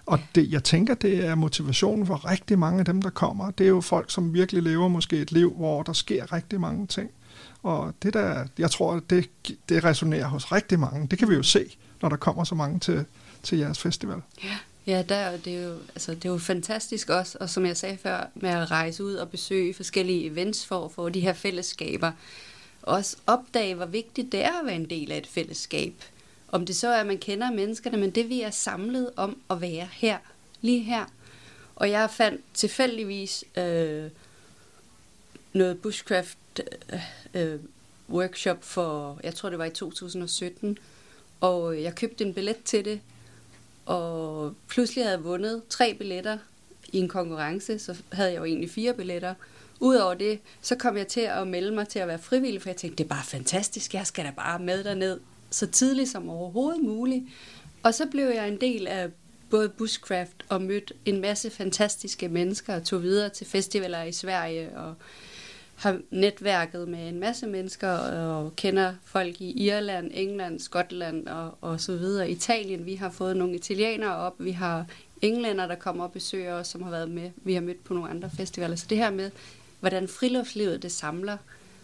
Og 0.06 0.18
det, 0.34 0.52
jeg 0.52 0.64
tænker, 0.64 0.94
det 0.94 1.26
er 1.26 1.34
motivationen 1.34 2.06
for 2.06 2.30
rigtig 2.30 2.58
mange 2.58 2.78
af 2.78 2.84
dem, 2.84 3.02
der 3.02 3.10
kommer. 3.10 3.50
Det 3.50 3.64
er 3.64 3.68
jo 3.68 3.80
folk, 3.80 4.10
som 4.10 4.34
virkelig 4.34 4.62
lever 4.62 4.88
måske 4.88 5.16
et 5.16 5.32
liv, 5.32 5.54
hvor 5.56 5.82
der 5.82 5.92
sker 5.92 6.32
rigtig 6.32 6.60
mange 6.60 6.86
ting. 6.86 7.10
Og 7.62 7.94
det 8.02 8.14
der, 8.14 8.44
jeg 8.58 8.70
tror, 8.70 9.00
det, 9.10 9.30
det 9.68 9.84
resonerer 9.84 10.26
hos 10.26 10.52
rigtig 10.52 10.80
mange. 10.80 11.06
Det 11.06 11.18
kan 11.18 11.30
vi 11.30 11.34
jo 11.34 11.42
se, 11.42 11.76
når 12.02 12.08
der 12.08 12.16
kommer 12.16 12.44
så 12.44 12.54
mange 12.54 12.78
til, 12.78 13.04
til 13.42 13.58
jeres 13.58 13.78
festival. 13.78 14.22
Ja. 14.44 14.56
Ja, 14.86 15.02
der, 15.08 15.36
det, 15.36 15.56
er 15.56 15.62
jo, 15.62 15.78
altså, 15.88 16.14
det 16.14 16.24
er 16.24 16.28
jo 16.28 16.38
fantastisk 16.38 17.10
også, 17.10 17.38
og 17.40 17.50
som 17.50 17.66
jeg 17.66 17.76
sagde 17.76 17.96
før, 17.96 18.26
med 18.34 18.50
at 18.50 18.70
rejse 18.70 19.04
ud 19.04 19.14
og 19.14 19.30
besøge 19.30 19.74
forskellige 19.74 20.26
events 20.26 20.66
for 20.66 20.84
at 20.84 20.92
få 20.92 21.08
de 21.08 21.20
her 21.20 21.32
fællesskaber. 21.32 22.12
Også 22.82 23.16
opdage, 23.26 23.74
hvor 23.74 23.86
vigtigt 23.86 24.32
det 24.32 24.44
er 24.44 24.60
at 24.60 24.66
være 24.66 24.74
en 24.74 24.90
del 24.90 25.12
af 25.12 25.18
et 25.18 25.26
fællesskab. 25.26 25.94
Om 26.48 26.66
det 26.66 26.76
så 26.76 26.88
er, 26.88 27.00
at 27.00 27.06
man 27.06 27.18
kender 27.18 27.50
menneskerne, 27.50 27.96
men 27.96 28.10
det 28.10 28.28
vi 28.28 28.40
er 28.40 28.50
samlet 28.50 29.10
om 29.16 29.40
at 29.50 29.60
være 29.60 29.88
her, 29.92 30.18
lige 30.60 30.80
her. 30.80 31.04
Og 31.76 31.90
jeg 31.90 32.10
fandt 32.10 32.40
tilfældigvis 32.54 33.44
øh, 33.56 34.10
noget 35.52 35.80
bushcraft 35.82 36.38
øh, 36.92 37.00
øh 37.34 37.60
workshop 38.10 38.64
for, 38.64 39.20
jeg 39.24 39.34
tror 39.34 39.50
det 39.50 39.58
var 39.58 39.64
i 39.64 39.70
2017, 39.70 40.78
og 41.40 41.82
jeg 41.82 41.94
købte 41.94 42.24
en 42.24 42.34
billet 42.34 42.62
til 42.64 42.84
det, 42.84 43.00
og 43.86 44.54
pludselig 44.68 45.04
havde 45.04 45.16
jeg 45.16 45.24
vundet 45.24 45.62
tre 45.68 45.94
billetter 45.94 46.38
i 46.92 46.98
en 46.98 47.08
konkurrence, 47.08 47.78
så 47.78 47.96
havde 48.12 48.30
jeg 48.30 48.38
jo 48.38 48.44
egentlig 48.44 48.70
fire 48.70 48.94
billetter. 48.94 49.34
Udover 49.80 50.14
det, 50.14 50.38
så 50.62 50.76
kom 50.76 50.96
jeg 50.96 51.08
til 51.08 51.20
at 51.20 51.46
melde 51.46 51.74
mig 51.74 51.88
til 51.88 51.98
at 51.98 52.08
være 52.08 52.18
frivillig, 52.18 52.62
for 52.62 52.68
jeg 52.68 52.76
tænkte, 52.76 53.04
det 53.04 53.04
er 53.04 53.14
bare 53.14 53.24
fantastisk, 53.24 53.94
jeg 53.94 54.06
skal 54.06 54.24
da 54.24 54.32
bare 54.36 54.58
med 54.58 54.84
derned 54.84 55.20
så 55.50 55.66
tidligt 55.66 56.10
som 56.10 56.30
overhovedet 56.30 56.82
muligt. 56.82 57.24
Og 57.82 57.94
så 57.94 58.06
blev 58.06 58.26
jeg 58.26 58.48
en 58.48 58.60
del 58.60 58.86
af 58.86 59.10
både 59.50 59.68
bushcraft 59.68 60.44
og 60.48 60.62
mødte 60.62 60.94
en 61.04 61.20
masse 61.20 61.50
fantastiske 61.50 62.28
mennesker 62.28 62.74
og 62.74 62.84
tog 62.84 63.02
videre 63.02 63.28
til 63.28 63.46
festivaler 63.46 64.02
i 64.02 64.12
Sverige 64.12 64.78
og 64.78 64.94
har 65.82 65.98
netværket 66.10 66.88
med 66.88 67.08
en 67.08 67.20
masse 67.20 67.46
mennesker 67.46 67.88
og 67.88 68.56
kender 68.56 68.94
folk 69.04 69.40
i 69.40 69.66
Irland, 69.66 70.10
England, 70.14 70.60
Skotland 70.60 71.28
og, 71.28 71.58
og 71.60 71.80
så 71.80 71.96
videre. 71.96 72.30
Italien, 72.30 72.86
vi 72.86 72.94
har 72.94 73.10
fået 73.10 73.36
nogle 73.36 73.54
italienere 73.54 74.16
op, 74.16 74.34
vi 74.38 74.50
har 74.50 74.86
englænder, 75.22 75.66
der 75.66 75.74
kommer 75.74 76.04
og 76.04 76.12
besøger 76.12 76.54
os, 76.54 76.66
som 76.68 76.82
har 76.82 76.90
været 76.90 77.10
med. 77.10 77.30
Vi 77.36 77.54
har 77.54 77.60
mødt 77.60 77.84
på 77.84 77.94
nogle 77.94 78.10
andre 78.10 78.30
festivaler. 78.36 78.76
Så 78.76 78.86
det 78.90 78.98
her 78.98 79.10
med, 79.10 79.30
hvordan 79.80 80.08
friluftslivet 80.08 80.82
det 80.82 80.92
samler, 80.92 81.36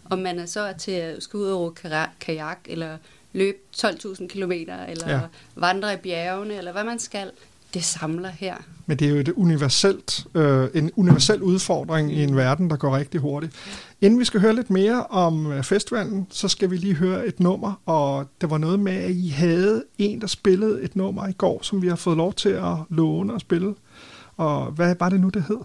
om 0.09 0.19
man 0.19 0.39
er 0.39 0.45
så 0.45 0.59
er 0.59 0.73
til 0.73 0.91
at 0.91 1.23
skulle 1.23 1.45
ud 1.45 1.51
og 1.51 1.77
kajak, 2.19 2.59
eller 2.65 2.97
løbe 3.33 3.57
12.000 3.77 4.27
km, 4.27 4.51
eller 4.51 5.09
ja. 5.09 5.19
vandre 5.55 5.93
i 5.93 5.97
bjergene, 5.97 6.55
eller 6.55 6.71
hvad 6.71 6.83
man 6.83 6.99
skal, 6.99 7.31
det 7.73 7.83
samler 7.83 8.29
her. 8.29 8.55
Men 8.85 8.99
det 8.99 9.07
er 9.07 9.11
jo 9.11 9.17
et 9.17 9.29
universelt, 9.29 10.27
øh, 10.35 10.69
en 10.73 10.91
universel 10.95 11.41
udfordring 11.43 12.13
i 12.13 12.23
en 12.23 12.35
verden, 12.35 12.69
der 12.69 12.77
går 12.77 12.97
rigtig 12.97 13.21
hurtigt. 13.21 13.55
Inden 14.01 14.19
vi 14.19 14.25
skal 14.25 14.39
høre 14.41 14.55
lidt 14.55 14.69
mere 14.69 15.05
om 15.05 15.51
øh, 15.51 15.63
festivalen, 15.63 16.27
så 16.29 16.47
skal 16.47 16.71
vi 16.71 16.77
lige 16.77 16.93
høre 16.93 17.27
et 17.27 17.39
nummer, 17.39 17.81
og 17.85 18.27
det 18.41 18.49
var 18.49 18.57
noget 18.57 18.79
med, 18.79 18.93
at 18.93 19.11
I 19.11 19.29
havde 19.29 19.83
en, 19.97 20.21
der 20.21 20.27
spillede 20.27 20.81
et 20.81 20.95
nummer 20.95 21.27
i 21.27 21.31
går, 21.31 21.59
som 21.61 21.81
vi 21.81 21.87
har 21.87 21.95
fået 21.95 22.17
lov 22.17 22.33
til 22.33 22.49
at 22.49 22.75
låne 22.89 23.33
og 23.33 23.41
spille. 23.41 23.75
Og 24.37 24.71
hvad 24.71 24.95
var 24.99 25.09
det 25.09 25.19
nu, 25.19 25.29
det 25.29 25.43
hed? 25.43 25.59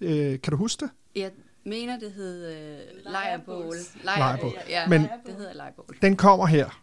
Øh, 0.00 0.40
kan 0.40 0.50
du 0.50 0.56
huske 0.56 0.84
det? 0.84 0.90
Jeg 1.16 1.30
mener, 1.64 1.98
det 1.98 2.12
hed 2.12 2.46
øh, 2.52 2.78
Lejrebål. 3.12 3.76
Lejrebål. 4.04 4.52
Ja, 4.68 4.88
Men 4.88 5.00
det 5.00 5.34
hedder 5.38 5.54
Lejrebål. 5.54 5.96
Den 6.02 6.16
kommer 6.16 6.46
her. 6.46 6.82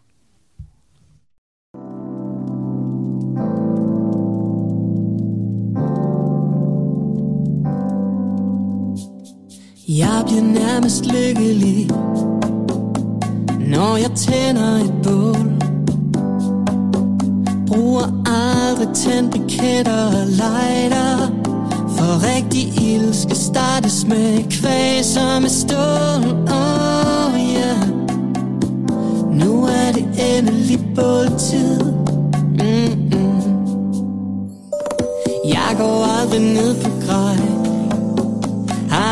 Jeg 9.98 10.22
bliver 10.26 10.42
nærmest 10.42 11.06
lykkelig 11.06 11.90
Når 13.66 13.96
jeg 13.96 14.10
tænder 14.16 14.76
et 14.76 14.92
bål. 15.02 15.52
Bruger 17.66 18.06
aldrig 18.26 18.94
tændbriketter 18.94 20.06
og 20.06 20.26
lighter 20.26 21.16
For 21.88 22.36
rigtig 22.36 22.92
ild 22.92 23.12
skal 23.12 23.36
startes 23.36 24.06
med 24.06 24.50
kvæg 24.50 25.04
som 25.04 25.44
er 25.44 25.48
stål. 25.48 26.22
Oh 26.50 27.34
yeah 27.40 27.88
Nu 29.32 29.64
er 29.64 29.92
det 29.92 30.06
endelig 30.36 30.80
båltid. 30.94 31.80
Mm-mm. 32.58 33.40
Jeg 35.44 35.74
går 35.78 36.20
aldrig 36.20 36.40
ned 36.40 36.82
på 36.82 36.90
grej 37.06 37.49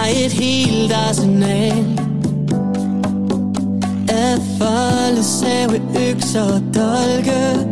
et 0.09 0.33
helt 0.33 0.93
arsenal 0.93 1.99
Af 4.09 4.39
folde, 4.59 5.25
save, 5.25 5.83
økser 6.11 6.43
og 6.43 6.63
dolke. 6.75 7.69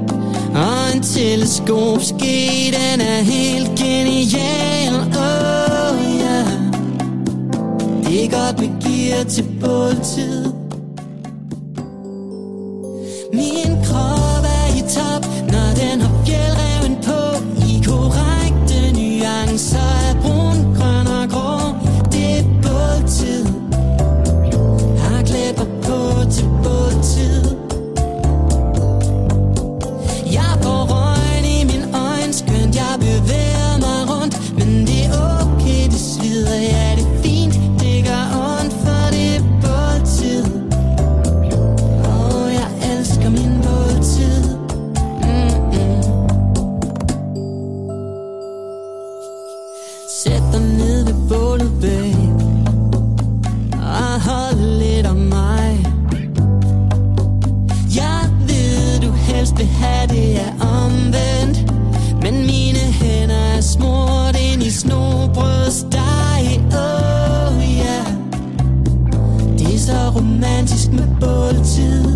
Og 0.54 0.96
en 0.96 1.02
teleskopske, 1.02 2.74
den 2.76 3.00
er 3.00 3.20
helt 3.22 3.70
genial. 3.78 4.94
Oh 4.94 5.96
yeah. 6.20 6.46
Det 8.04 8.24
er 8.24 8.28
godt 8.30 8.60
med 8.60 8.70
gear 8.82 9.24
til 9.24 9.44
båltid. 9.60 10.52
Min 13.32 13.65
med 70.92 71.08
båltid 71.20 71.66
tid 71.76 72.15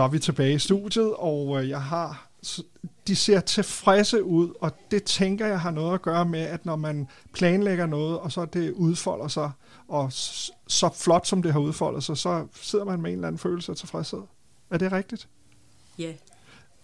Så 0.00 0.04
er 0.04 0.08
vi 0.08 0.18
tilbage 0.18 0.54
i 0.54 0.58
studiet, 0.58 1.14
og 1.14 1.62
øh, 1.62 1.68
jeg 1.68 1.82
har, 1.82 2.28
de 3.06 3.16
ser 3.16 3.40
tilfredse 3.40 4.24
ud, 4.24 4.54
og 4.60 4.72
det 4.90 5.04
tænker 5.04 5.46
jeg 5.46 5.60
har 5.60 5.70
noget 5.70 5.94
at 5.94 6.02
gøre 6.02 6.24
med, 6.24 6.40
at 6.40 6.66
når 6.66 6.76
man 6.76 7.08
planlægger 7.32 7.86
noget, 7.86 8.18
og 8.18 8.32
så 8.32 8.44
det 8.44 8.72
udfolder 8.72 9.28
sig, 9.28 9.50
og 9.88 10.12
så 10.66 10.90
flot 10.94 11.26
som 11.26 11.42
det 11.42 11.52
har 11.52 11.60
udfoldet 11.60 12.04
sig, 12.04 12.16
så 12.16 12.46
sidder 12.54 12.84
man 12.84 13.00
med 13.00 13.10
en 13.10 13.16
eller 13.16 13.28
anden 13.28 13.38
følelse 13.38 13.72
af 13.72 13.76
tilfredshed. 13.76 14.22
Er 14.70 14.78
det 14.78 14.92
rigtigt? 14.92 15.28
Ja. 15.98 16.12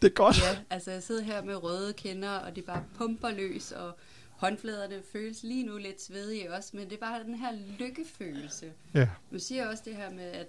Det 0.02 0.08
er 0.08 0.14
godt. 0.14 0.42
Ja, 0.42 0.58
altså 0.70 0.90
jeg 0.90 1.02
sidder 1.02 1.22
her 1.22 1.44
med 1.44 1.62
røde 1.62 1.92
kinder, 1.92 2.30
og 2.30 2.56
det 2.56 2.64
bare 2.64 2.82
pumper 2.98 3.30
løs, 3.30 3.72
og 3.72 3.98
håndfladerne 4.30 5.02
føles 5.12 5.42
lige 5.42 5.66
nu 5.66 5.76
lidt 5.76 6.02
svedige 6.02 6.54
også, 6.54 6.70
men 6.72 6.84
det 6.84 6.92
er 6.92 7.06
bare 7.06 7.24
den 7.24 7.34
her 7.34 7.52
lykkefølelse. 7.78 8.72
Ja. 8.94 9.08
Man 9.30 9.40
siger 9.40 9.68
også 9.68 9.82
det 9.86 9.96
her 9.96 10.10
med, 10.10 10.24
at 10.24 10.48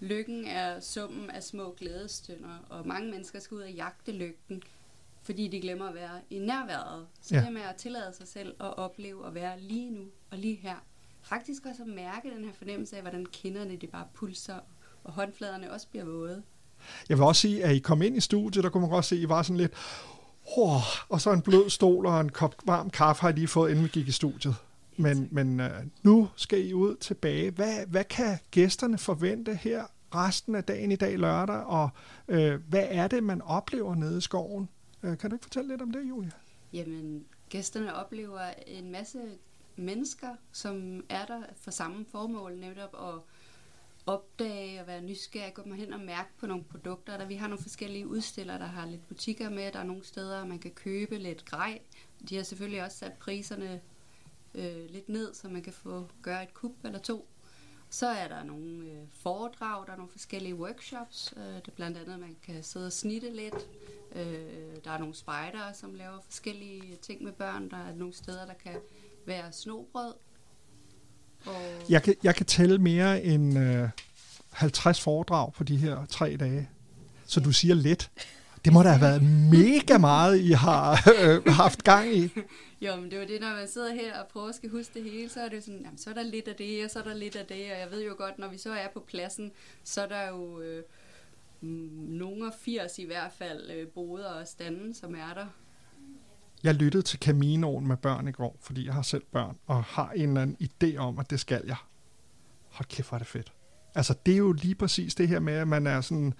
lykken 0.00 0.46
er 0.46 0.80
summen 0.80 1.30
af 1.30 1.42
små 1.42 1.74
glædestunder, 1.78 2.58
og 2.68 2.86
mange 2.86 3.10
mennesker 3.10 3.40
skal 3.40 3.54
ud 3.54 3.62
og 3.62 3.70
jagte 3.70 4.12
lykken, 4.12 4.62
fordi 5.22 5.48
de 5.48 5.60
glemmer 5.60 5.88
at 5.88 5.94
være 5.94 6.20
i 6.30 6.38
nærværet. 6.38 7.06
Så 7.22 7.34
ja. 7.34 7.44
det 7.44 7.52
med 7.52 7.62
at 7.62 7.76
tillade 7.76 8.14
sig 8.16 8.28
selv 8.28 8.54
at 8.60 8.76
opleve 8.76 9.26
at 9.26 9.34
være 9.34 9.60
lige 9.60 9.90
nu 9.90 10.04
og 10.30 10.38
lige 10.38 10.56
her. 10.56 10.76
Faktisk 11.22 11.66
også 11.66 11.82
at 11.82 11.88
mærke 11.88 12.30
den 12.30 12.44
her 12.44 12.52
fornemmelse 12.52 12.96
af, 12.96 13.02
hvordan 13.02 13.26
kinderne 13.26 13.76
de 13.76 13.86
bare 13.86 14.06
pulser, 14.14 14.58
og 15.04 15.12
håndfladerne 15.12 15.72
også 15.72 15.88
bliver 15.88 16.04
våde. 16.04 16.42
Jeg 17.08 17.18
vil 17.18 17.24
også 17.24 17.40
sige, 17.40 17.64
at 17.64 17.76
I 17.76 17.78
kom 17.78 18.02
ind 18.02 18.16
i 18.16 18.20
studiet, 18.20 18.64
der 18.64 18.70
kunne 18.70 18.80
man 18.80 18.90
godt 18.90 19.04
se, 19.04 19.14
at 19.14 19.22
I 19.22 19.28
var 19.28 19.42
sådan 19.42 19.56
lidt, 19.56 19.72
oh, 20.56 21.08
og 21.08 21.20
så 21.20 21.32
en 21.32 21.42
blød 21.42 21.70
stol 21.70 22.06
og 22.06 22.20
en 22.20 22.28
kop 22.28 22.54
varm 22.66 22.90
kaffe 22.90 23.22
har 23.22 23.28
I 23.28 23.32
lige 23.32 23.48
fået, 23.48 23.70
inden 23.70 23.84
vi 23.84 23.88
gik 23.88 24.08
i 24.08 24.12
studiet. 24.12 24.54
Men, 24.96 25.28
men 25.30 25.60
øh, 25.60 25.70
nu 26.02 26.28
skal 26.36 26.66
I 26.66 26.72
ud 26.72 26.96
tilbage. 26.96 27.50
Hvad, 27.50 27.86
hvad 27.86 28.04
kan 28.04 28.38
gæsterne 28.50 28.98
forvente 28.98 29.54
her 29.54 29.84
resten 30.14 30.54
af 30.54 30.64
dagen 30.64 30.92
i 30.92 30.96
dag 30.96 31.18
lørdag, 31.18 31.56
og 31.56 31.88
øh, 32.28 32.60
hvad 32.68 32.86
er 32.90 33.08
det, 33.08 33.22
man 33.22 33.42
oplever 33.42 33.94
nede 33.94 34.18
i 34.18 34.20
skoven? 34.20 34.68
Øh, 35.02 35.18
kan 35.18 35.30
du 35.30 35.36
ikke 35.36 35.44
fortælle 35.44 35.68
lidt 35.68 35.82
om 35.82 35.90
det, 35.90 36.08
Julia? 36.08 36.30
Jamen, 36.72 37.24
gæsterne 37.48 37.94
oplever 37.94 38.40
en 38.66 38.92
masse 38.92 39.18
mennesker, 39.76 40.28
som 40.52 41.04
er 41.08 41.24
der 41.26 41.42
for 41.56 41.70
samme 41.70 42.04
formål, 42.10 42.56
netop 42.56 42.94
at 42.94 43.20
opdage 44.06 44.80
og 44.80 44.86
være 44.86 45.02
nysgerrig, 45.02 45.54
gå 45.54 45.62
mig 45.66 45.78
hen 45.78 45.92
og 45.92 46.00
mærke 46.00 46.28
på 46.38 46.46
nogle 46.46 46.64
produkter. 46.64 47.18
Der 47.18 47.26
vi 47.26 47.34
har 47.34 47.48
nogle 47.48 47.62
forskellige 47.62 48.08
udstillere, 48.08 48.58
der 48.58 48.66
har 48.66 48.86
lidt 48.86 49.08
butikker 49.08 49.50
med. 49.50 49.72
Der 49.72 49.78
er 49.78 49.84
nogle 49.84 50.04
steder, 50.04 50.46
man 50.46 50.58
kan 50.58 50.70
købe 50.70 51.18
lidt 51.18 51.44
grej. 51.44 51.80
De 52.28 52.36
har 52.36 52.42
selvfølgelig 52.42 52.84
også 52.84 52.98
sat 52.98 53.12
priserne 53.12 53.80
øh, 54.54 54.90
lidt 54.90 55.08
ned, 55.08 55.34
så 55.34 55.48
man 55.48 55.62
kan 55.62 55.72
få 55.72 56.08
gøre 56.22 56.42
et 56.42 56.54
kup 56.54 56.72
eller 56.84 56.98
to. 56.98 57.28
Så 57.90 58.06
er 58.06 58.28
der 58.28 58.44
nogle 58.44 58.84
øh, 58.86 59.02
foredrag, 59.22 59.86
der 59.86 59.92
er 59.92 59.96
nogle 59.96 60.10
forskellige 60.12 60.54
workshops. 60.54 61.34
Øh, 61.36 61.42
det 61.42 61.68
er 61.68 61.72
blandt 61.76 61.98
andet, 61.98 62.12
at 62.12 62.20
man 62.20 62.36
kan 62.46 62.62
sidde 62.62 62.86
og 62.86 62.92
snitte 62.92 63.30
lidt. 63.30 63.68
Øh, 64.14 64.76
der 64.84 64.90
er 64.90 64.98
nogle 64.98 65.14
spejdere, 65.14 65.74
som 65.74 65.94
laver 65.94 66.18
forskellige 66.28 66.96
ting 67.02 67.22
med 67.22 67.32
børn. 67.32 67.70
Der 67.70 67.76
er 67.76 67.94
nogle 67.94 68.14
steder, 68.14 68.46
der 68.46 68.54
kan 68.54 68.76
være 69.26 69.52
snobrød. 69.52 70.14
Og 71.46 71.62
Jeg 71.88 72.02
kan, 72.02 72.14
jeg 72.22 72.34
kan 72.34 72.46
tælle 72.46 72.78
mere 72.78 73.22
end 73.22 73.58
øh, 73.58 73.88
50 74.50 75.00
foredrag 75.00 75.52
på 75.52 75.64
de 75.64 75.76
her 75.76 76.06
tre 76.06 76.36
dage. 76.36 76.68
Så 77.26 77.40
du 77.40 77.52
siger 77.52 77.74
lidt. 77.74 78.10
Det 78.64 78.72
må 78.72 78.82
da 78.82 78.88
have 78.88 79.00
været 79.00 79.22
mega 79.50 79.98
meget, 79.98 80.40
I 80.40 80.50
har 80.50 81.10
øh, 81.20 81.44
haft 81.46 81.84
gang 81.84 82.16
i. 82.16 82.30
Jo, 82.80 82.96
men 82.96 83.10
det 83.10 83.18
var 83.18 83.24
det, 83.24 83.40
når 83.40 83.48
man 83.48 83.68
sidder 83.68 83.94
her 83.94 84.20
og 84.20 84.26
prøver 84.32 84.48
at 84.48 84.54
skal 84.54 84.70
huske 84.70 84.94
det 84.94 85.10
hele, 85.10 85.28
så 85.28 85.40
er 85.40 85.48
det 85.48 85.64
sådan, 85.64 85.80
jamen, 85.80 85.98
så 85.98 86.10
er 86.10 86.14
der 86.14 86.22
lidt 86.22 86.48
af 86.48 86.54
det, 86.54 86.84
og 86.84 86.90
så 86.90 86.98
er 86.98 87.02
der 87.02 87.14
lidt 87.14 87.36
af 87.36 87.46
det, 87.46 87.72
og 87.72 87.78
jeg 87.80 87.88
ved 87.90 88.04
jo 88.04 88.14
godt, 88.18 88.38
når 88.38 88.48
vi 88.48 88.58
så 88.58 88.72
er 88.72 88.88
på 88.94 89.04
pladsen, 89.08 89.52
så 89.84 90.02
er 90.02 90.08
der 90.08 90.28
jo 90.28 90.60
øh, 90.60 90.82
nogle 91.60 92.46
af 92.46 92.52
80 92.60 92.98
i 92.98 93.04
hvert 93.04 93.32
fald 93.38 93.70
øh, 93.70 93.86
boder 93.88 94.28
og 94.28 94.46
standen, 94.46 94.94
som 94.94 95.14
er 95.14 95.34
der. 95.34 95.46
Jeg 96.62 96.74
lyttede 96.74 97.02
til 97.02 97.18
Caminoen 97.18 97.88
med 97.88 97.96
børn 97.96 98.28
i 98.28 98.32
går, 98.32 98.56
fordi 98.60 98.86
jeg 98.86 98.94
har 98.94 99.02
selv 99.02 99.24
børn, 99.32 99.56
og 99.66 99.84
har 99.84 100.10
en 100.10 100.28
eller 100.28 100.42
anden 100.42 100.56
idé 100.62 100.96
om, 100.96 101.18
at 101.18 101.30
det 101.30 101.40
skal 101.40 101.62
jeg. 101.66 101.76
Hold 102.68 102.88
kæft, 102.88 103.08
hvor 103.08 103.16
er 103.16 103.18
det 103.18 103.28
fedt. 103.28 103.52
Altså, 103.94 104.14
det 104.26 104.34
er 104.34 104.38
jo 104.38 104.52
lige 104.52 104.74
præcis 104.74 105.14
det 105.14 105.28
her 105.28 105.40
med, 105.40 105.54
at 105.54 105.68
man 105.68 105.86
er 105.86 106.00
sådan... 106.00 106.34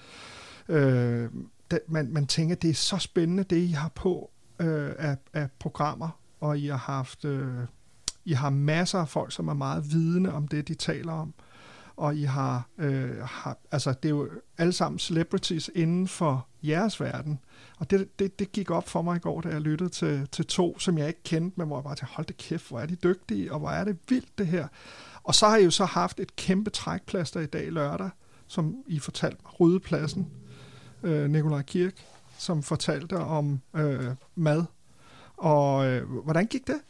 Øh, 0.68 1.30
det, 1.70 1.80
man, 1.88 2.12
man 2.12 2.26
tænker, 2.26 2.54
det 2.54 2.70
er 2.70 2.74
så 2.74 2.98
spændende, 2.98 3.44
det 3.44 3.56
I 3.56 3.70
har 3.70 3.88
på 3.88 4.30
øh, 4.60 4.92
af, 4.98 5.16
af 5.32 5.48
programmer, 5.58 6.18
og 6.40 6.58
I 6.58 6.66
har 6.66 6.76
haft... 6.76 7.24
Øh, 7.24 7.58
I 8.24 8.32
har 8.32 8.50
masser 8.50 8.98
af 8.98 9.08
folk, 9.08 9.32
som 9.32 9.48
er 9.48 9.54
meget 9.54 9.92
vidende 9.92 10.32
om 10.32 10.48
det, 10.48 10.68
de 10.68 10.74
taler 10.74 11.12
om. 11.12 11.34
Og 11.96 12.16
I 12.16 12.22
har, 12.22 12.68
øh, 12.78 13.18
har 13.18 13.58
altså 13.70 13.94
det 14.02 14.08
er 14.08 14.10
jo 14.10 14.30
alle 14.58 14.72
sammen 14.72 14.98
celebrities 14.98 15.70
inden 15.74 16.08
for 16.08 16.46
jeres 16.62 17.00
verden. 17.00 17.38
Og 17.78 17.90
det, 17.90 18.18
det, 18.18 18.38
det 18.38 18.52
gik 18.52 18.70
op 18.70 18.88
for 18.88 19.02
mig 19.02 19.16
i 19.16 19.18
går, 19.18 19.40
da 19.40 19.48
jeg 19.48 19.60
lyttede 19.60 19.90
til, 19.90 20.28
til 20.32 20.46
to, 20.46 20.78
som 20.78 20.98
jeg 20.98 21.08
ikke 21.08 21.22
kendte, 21.22 21.54
men 21.56 21.66
hvor 21.66 21.76
jeg 21.76 21.84
bare 21.84 21.94
tænkte, 21.94 22.14
hold 22.14 22.26
det 22.26 22.36
kæft, 22.36 22.68
hvor 22.68 22.80
er 22.80 22.86
de 22.86 22.96
dygtige, 22.96 23.52
og 23.52 23.58
hvor 23.58 23.70
er 23.70 23.84
det 23.84 23.96
vildt 24.08 24.38
det 24.38 24.46
her. 24.46 24.68
Og 25.22 25.34
så 25.34 25.48
har 25.48 25.56
I 25.56 25.64
jo 25.64 25.70
så 25.70 25.84
haft 25.84 26.20
et 26.20 26.36
kæmpe 26.36 26.70
trækplaster 26.70 27.40
i 27.40 27.46
dag 27.46 27.72
lørdag, 27.72 28.10
som 28.46 28.76
I 28.86 28.98
fortalte 28.98 29.38
mig, 29.44 29.60
Rydepladsen, 29.60 30.30
øh, 31.04 31.30
Nikolaj 31.30 31.62
Kirk, 31.62 32.06
som 32.38 32.62
fortalte 32.62 33.16
om 33.16 33.60
øh, 33.76 34.10
mad. 34.34 34.64
Og 35.36 35.86
øh, 35.86 36.08
hvordan 36.10 36.46
gik 36.46 36.66
det? 36.66 36.80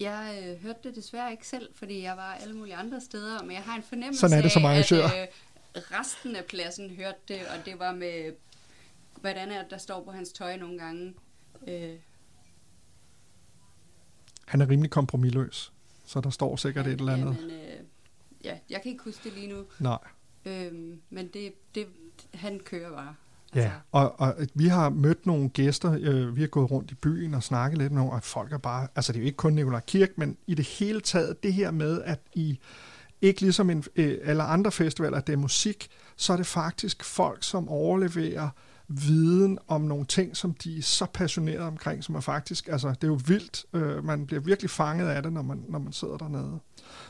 Jeg 0.00 0.42
øh, 0.46 0.62
hørte 0.62 0.78
det 0.82 0.96
desværre 0.96 1.32
ikke 1.32 1.46
selv, 1.46 1.68
fordi 1.74 2.02
jeg 2.02 2.16
var 2.16 2.32
alle 2.34 2.54
mulige 2.56 2.74
andre 2.76 3.00
steder, 3.00 3.42
men 3.42 3.50
jeg 3.52 3.62
har 3.62 3.76
en 3.76 3.82
fornemmelse 3.82 4.20
Sådan 4.20 4.38
er 4.38 4.42
det 4.42 4.52
som 4.52 4.64
af, 4.64 4.68
arrangør. 4.68 5.04
at 5.04 5.28
øh, 5.76 5.82
resten 5.98 6.36
af 6.36 6.44
pladsen 6.44 6.90
hørte 6.90 7.18
det, 7.28 7.40
og 7.40 7.66
det 7.66 7.78
var 7.78 7.92
med, 7.94 8.32
hvordan 9.20 9.50
er 9.50 9.62
det, 9.62 9.70
der 9.70 9.78
står 9.78 10.04
på 10.04 10.10
hans 10.10 10.32
tøj 10.32 10.56
nogle 10.56 10.78
gange. 10.78 11.14
Øh, 11.68 11.94
Han 14.46 14.60
er 14.60 14.68
rimelig 14.68 14.90
kompromilløs, 14.90 15.72
så 16.06 16.20
der 16.20 16.30
står 16.30 16.56
sikkert 16.56 16.86
et 16.86 17.00
eller 17.00 17.12
andet. 17.12 17.36
Jamen, 17.40 17.50
øh, 17.50 17.80
ja, 18.44 18.58
jeg 18.70 18.82
kan 18.82 18.92
ikke 18.92 19.04
huske 19.04 19.24
det 19.24 19.32
lige 19.32 19.46
nu. 19.52 19.64
Nej. 19.78 19.98
Øhm, 20.44 21.00
men 21.10 21.28
det, 21.28 21.52
det, 21.74 21.86
han 22.34 22.60
kører 22.64 22.90
bare. 22.90 23.14
Ja, 23.54 23.70
og, 23.92 24.20
og 24.20 24.34
vi 24.54 24.66
har 24.66 24.88
mødt 24.88 25.26
nogle 25.26 25.48
gæster, 25.48 25.98
øh, 26.00 26.36
vi 26.36 26.40
har 26.40 26.48
gået 26.48 26.70
rundt 26.70 26.90
i 26.90 26.94
byen 26.94 27.34
og 27.34 27.42
snakket 27.42 27.78
lidt 27.78 27.92
med 27.92 28.00
nogle, 28.00 28.12
og 28.12 28.22
folk 28.22 28.52
er 28.52 28.58
bare, 28.58 28.88
altså 28.96 29.12
det 29.12 29.18
er 29.18 29.22
jo 29.22 29.26
ikke 29.26 29.36
kun 29.36 29.52
Nikolaj 29.52 29.80
Kirk, 29.80 30.08
men 30.16 30.36
i 30.46 30.54
det 30.54 30.64
hele 30.64 31.00
taget, 31.00 31.42
det 31.42 31.52
her 31.52 31.70
med, 31.70 32.02
at 32.02 32.20
I 32.34 32.58
ikke 33.22 33.40
ligesom 33.40 33.70
en, 33.70 33.84
øh, 33.96 34.18
alle 34.24 34.42
andre 34.42 34.72
festivaler, 34.72 35.20
det 35.20 35.32
er 35.32 35.36
musik, 35.36 35.88
så 36.16 36.32
er 36.32 36.36
det 36.36 36.46
faktisk 36.46 37.04
folk, 37.04 37.42
som 37.42 37.68
overleverer 37.68 38.48
viden 38.88 39.58
om 39.66 39.80
nogle 39.80 40.04
ting, 40.04 40.36
som 40.36 40.54
de 40.54 40.78
er 40.78 40.82
så 40.82 41.06
passionerede 41.06 41.66
omkring, 41.66 42.04
som 42.04 42.14
er 42.14 42.20
faktisk, 42.20 42.68
altså 42.68 42.88
det 42.88 43.04
er 43.04 43.08
jo 43.08 43.20
vildt, 43.26 43.64
øh, 43.72 44.04
man 44.04 44.26
bliver 44.26 44.40
virkelig 44.40 44.70
fanget 44.70 45.08
af 45.08 45.22
det, 45.22 45.32
når 45.32 45.42
man, 45.42 45.64
når 45.68 45.78
man 45.78 45.92
sidder 45.92 46.16
dernede. 46.16 46.58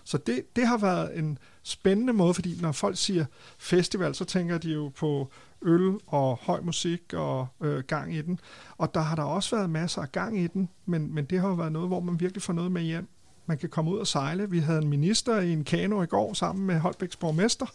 Så 0.05 0.19
det, 0.19 0.57
det 0.57 0.67
har 0.67 0.79
været 0.79 1.19
en 1.19 1.39
spændende 1.63 2.13
måde, 2.13 2.35
fordi 2.35 2.59
når 2.61 2.73
folk 2.73 2.97
siger 2.97 3.25
festival, 3.59 4.15
så 4.15 4.25
tænker 4.25 4.59
de 4.59 4.73
jo 4.73 4.93
på 4.97 5.31
øl 5.63 5.99
og 6.07 6.39
høj 6.43 6.61
musik 6.61 7.15
og 7.15 7.47
øh, 7.61 7.85
gang 7.85 8.15
i 8.15 8.23
den. 8.23 8.41
Og 8.79 8.95
der 8.95 9.01
har 9.01 9.17
der 9.17 9.23
også 9.23 9.57
været 9.57 9.71
masser 9.71 10.03
af 10.03 10.13
gang 10.13 10.39
i 10.39 10.47
den, 10.47 10.69
men, 10.87 11.15
men 11.15 11.25
det 11.25 11.41
har 11.41 11.49
jo 11.49 11.55
været 11.55 11.73
noget, 11.73 11.89
hvor 11.89 12.01
man 12.01 12.21
virkelig 12.21 12.43
får 12.43 12.53
noget 12.53 12.73
med 12.73 12.83
hjem. 12.83 13.09
Man 13.49 13.59
kan 13.59 13.69
komme 13.69 13.91
ud 13.91 13.99
og 13.99 14.07
sejle. 14.07 14.51
Vi 14.51 14.59
havde 14.59 14.79
en 14.79 14.89
minister 14.89 15.41
i 15.41 15.53
en 15.53 15.65
kano 15.65 16.03
i 16.03 16.07
går 16.07 16.33
sammen 16.35 16.67
med 16.67 16.79
Holbæks 16.79 17.17
borgmester, 17.17 17.67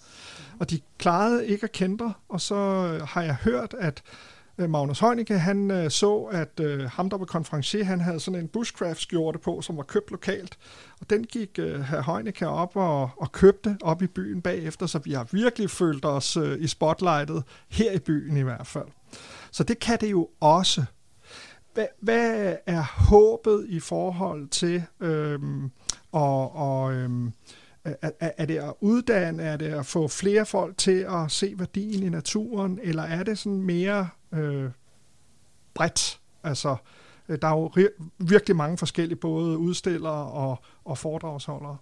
og 0.60 0.70
de 0.70 0.80
klarede 0.98 1.48
ikke 1.48 1.64
at 1.64 1.72
kendre, 1.72 2.14
og 2.30 2.42
så 2.42 2.56
øh, 2.56 3.08
har 3.08 3.22
jeg 3.22 3.36
hørt, 3.36 3.76
at 3.80 4.04
øh, 4.58 4.70
Magnus 4.70 5.00
Heunicke, 5.00 5.40
han 5.40 5.72
øh, 5.72 5.92
så, 5.92 6.18
at 6.18 6.60
øh, 6.60 6.90
ham, 6.90 7.10
der 7.10 7.18
var 7.18 7.26
konferencier, 7.26 7.84
han 7.84 8.02
havde 8.02 8.20
sådan 8.20 8.40
en 8.40 8.48
bushcraft-skjorte 8.48 9.40
på, 9.40 9.62
som 9.62 9.78
var 9.78 9.84
købt 9.84 10.12
lokalt. 10.12 10.58
Og 11.02 11.10
den 11.10 11.24
gik 11.24 11.60
øh, 11.60 11.82
herr 11.82 12.02
Heunicke 12.02 12.48
op 12.48 12.76
og, 12.76 13.10
og 13.18 13.32
købte 13.32 13.78
op 13.82 14.02
i 14.02 14.08
byen 14.08 14.42
bagefter, 14.42 14.86
så 14.86 15.00
vi 15.00 15.14
har 15.14 15.28
virkelig 15.32 15.70
følt 15.70 16.06
os 16.06 16.38
øh, 16.38 16.62
i 16.62 16.68
spotlightet, 16.68 17.44
her 17.70 17.92
i 17.92 18.00
byen 18.00 18.38
i 18.38 18.42
hvert 18.42 18.68
fald. 18.68 18.88
Så 19.52 19.64
det 19.64 19.80
kan 19.80 19.98
det 20.02 20.12
jo 20.12 20.30
også. 20.40 20.86
Hvad, 21.74 21.88
hvad 22.00 22.56
er 22.66 22.82
håbet 22.82 23.66
i 23.70 23.80
forhold 23.80 24.48
til 24.48 24.84
øhm, 25.00 25.72
og, 26.12 26.56
og 26.56 26.94
øhm, 26.94 27.32
er, 27.84 28.10
er 28.20 28.46
det 28.46 28.58
at 28.58 28.74
uddanne, 28.82 29.44
er 29.44 29.58
det 29.58 29.66
at 29.66 29.86
få 29.86 30.08
flere 30.08 30.46
folk 30.46 30.78
til 30.78 31.06
at 31.10 31.32
se 31.32 31.54
værdien 31.58 32.04
i 32.04 32.10
naturen, 32.10 32.80
eller 32.84 33.04
er 33.04 33.24
det 33.24 33.38
sådan 33.38 33.62
mere 33.62 34.10
øh, 34.34 34.70
bredt? 35.74 36.20
Altså, 36.44 36.76
øh, 37.30 37.38
der 37.42 37.48
er 37.48 37.52
jo 37.52 37.72
virkelig 38.18 38.56
mange 38.56 38.78
forskellige 38.78 39.18
både 39.18 39.58
udstillere 39.58 40.32
og, 40.32 40.60
og 40.86 40.98
foredragsholdere. 40.98 41.78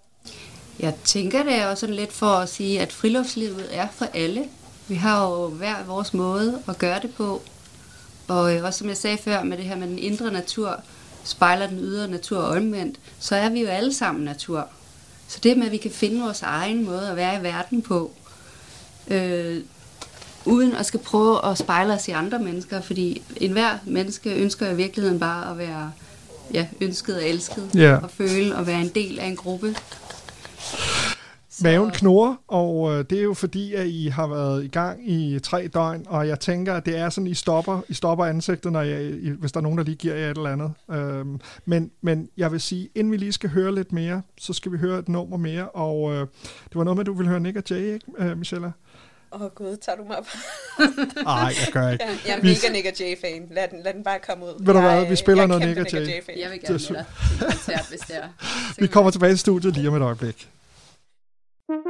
Jeg 0.80 0.96
tænker 1.04 1.44
det 1.44 1.56
er 1.56 1.68
også 1.68 1.82
sådan 1.82 1.96
lidt 1.96 2.12
for 2.12 2.26
at 2.26 2.50
sige, 2.50 2.82
at 2.82 2.92
friluftslivet 2.92 3.78
er 3.78 3.88
for 3.88 4.06
alle. 4.14 4.46
Vi 4.88 4.96
har 4.96 5.30
jo 5.30 5.48
hver 5.48 5.86
vores 5.86 6.14
måde 6.14 6.62
at 6.68 6.78
gøre 6.78 7.00
det 7.02 7.14
på. 7.16 7.42
Og 8.32 8.56
øh, 8.56 8.64
også 8.64 8.80
som 8.80 8.88
jeg 8.88 8.98
sagde 8.98 9.18
før 9.18 9.44
med 9.44 9.58
det 9.58 9.66
her 9.66 9.76
med 9.76 9.88
den 9.88 10.00
indre 10.00 10.32
natur, 10.32 10.80
spejler 11.24 11.68
den 11.68 11.80
ydre 11.80 12.08
natur 12.08 12.38
og 12.40 12.58
omvendt, 12.58 13.00
så 13.20 13.36
er 13.36 13.50
vi 13.50 13.62
jo 13.62 13.68
alle 13.68 13.94
sammen 13.94 14.24
natur. 14.26 14.68
Så 15.28 15.40
det 15.44 15.58
med, 15.58 15.66
at 15.66 15.72
vi 15.72 15.78
kan 15.78 15.92
finde 15.92 16.22
vores 16.22 16.42
egen 16.42 16.86
måde 16.86 17.10
at 17.10 17.16
være 17.16 17.40
i 17.40 17.44
verden 17.44 17.82
på, 17.82 18.12
øh, 19.08 19.62
uden 20.46 20.76
at 20.76 20.86
skal 20.86 21.00
prøve 21.00 21.46
at 21.46 21.58
spejle 21.58 21.94
os 21.94 22.08
i 22.08 22.12
andre 22.12 22.40
mennesker, 22.40 22.82
fordi 22.82 23.22
enhver 23.38 23.78
menneske 23.86 24.30
ønsker 24.34 24.70
i 24.70 24.76
virkeligheden 24.76 25.20
bare 25.20 25.52
at 25.52 25.58
være 25.58 25.92
ja, 26.54 26.68
ønsket 26.82 27.16
og 27.16 27.24
elsket, 27.28 27.70
Ja. 27.76 27.96
og 27.96 28.12
føle 28.12 28.56
og 28.56 28.68
være 28.68 28.82
en 28.82 28.92
del 28.96 29.20
af 29.20 29.26
en 29.26 29.36
gruppe. 29.36 29.76
Maven 31.64 31.92
knurrer, 31.92 32.36
og 32.48 32.92
øh, 32.92 33.06
det 33.10 33.20
er 33.20 33.24
jo 33.24 33.34
fordi, 33.34 33.74
at 33.74 33.88
I 33.88 34.08
har 34.08 34.28
været 34.28 34.64
i 34.64 34.68
gang 34.68 35.12
i 35.12 35.40
tre 35.40 35.68
døgn, 35.68 36.06
og 36.10 36.28
jeg 36.28 36.40
tænker, 36.40 36.74
at 36.74 36.86
det 36.86 36.98
er 36.98 37.10
sådan, 37.10 37.28
I 37.28 37.34
stopper, 37.34 37.82
I 37.90 37.94
stopper 37.94 38.26
ansigtet, 38.26 38.72
når 38.72 38.82
jeg, 38.82 39.02
I, 39.02 39.30
hvis 39.30 39.52
der 39.52 39.58
er 39.58 39.62
nogen, 39.62 39.78
der 39.78 39.84
lige 39.84 39.96
giver 39.96 40.16
jer 40.16 40.32
et 40.32 40.38
eller 40.38 40.50
andet. 40.50 40.74
Øhm, 40.92 41.40
men, 41.66 41.92
men 42.02 42.30
jeg 42.38 42.52
vil 42.52 42.62
sige, 42.62 42.90
inden 42.96 43.12
vi 43.12 43.18
lige 43.18 43.32
skal 43.32 43.50
høre 43.50 43.76
lidt 43.76 43.92
mere, 43.92 44.22
så 44.38 44.54
skal 44.54 44.72
vi 44.72 44.78
høre 44.78 45.00
et 45.00 45.10
nummer 45.10 45.38
mere, 45.38 45.70
og 45.70 46.12
øh, 46.12 46.20
det 46.70 46.76
var 46.76 46.84
noget 46.84 46.98
med, 46.98 47.04
at 47.04 47.06
du 47.08 47.14
ville 47.14 47.30
høre 47.30 47.40
Nick 47.40 47.58
og 47.58 47.64
Jay, 47.70 47.94
ikke, 47.94 48.06
øh, 48.18 48.38
Michelle? 48.38 48.74
Åh 49.34 49.42
oh, 49.42 49.50
gud, 49.50 49.78
tager 49.78 49.96
du 49.96 50.04
mig 50.04 50.18
op? 50.18 50.28
Ej, 51.28 51.34
jeg 51.34 51.68
gør 51.74 51.90
ikke. 51.90 52.06
Jeg, 52.06 52.18
jeg 52.28 52.38
er 52.38 52.44
mega 52.44 52.72
Nick 52.72 52.86
og 52.86 53.00
Jay-fan. 53.00 53.48
Lad 53.52 53.68
den, 53.68 53.80
lad 53.84 53.94
den 53.94 54.04
bare 54.04 54.20
komme 54.30 54.46
ud. 54.46 54.66
Ved 54.66 54.74
du 54.74 54.80
hvad, 54.80 55.06
vi 55.10 55.16
spiller 55.16 55.42
jeg 55.42 55.48
noget 55.48 55.68
Nick 55.68 55.80
og 55.80 55.94
Jay. 55.94 56.08
Jeg 56.08 56.52
vil 56.52 56.62
Det 56.62 56.70
er 56.70 56.78
gerne 56.78 56.80
med 56.80 56.80
dig 56.80 56.82
til 56.82 56.96
en 56.96 57.52
koncert, 57.52 57.86
hvis 57.90 58.00
det 58.00 58.16
er. 58.18 58.28
Vi 58.82 58.88
kommer 58.88 59.12
tilbage 59.12 59.32
til 59.32 59.40
studiet 59.40 59.74
lige 59.74 59.88
om 59.88 59.96
et 59.96 60.02
øjeblik. 60.02 60.50
Super, 61.72 61.84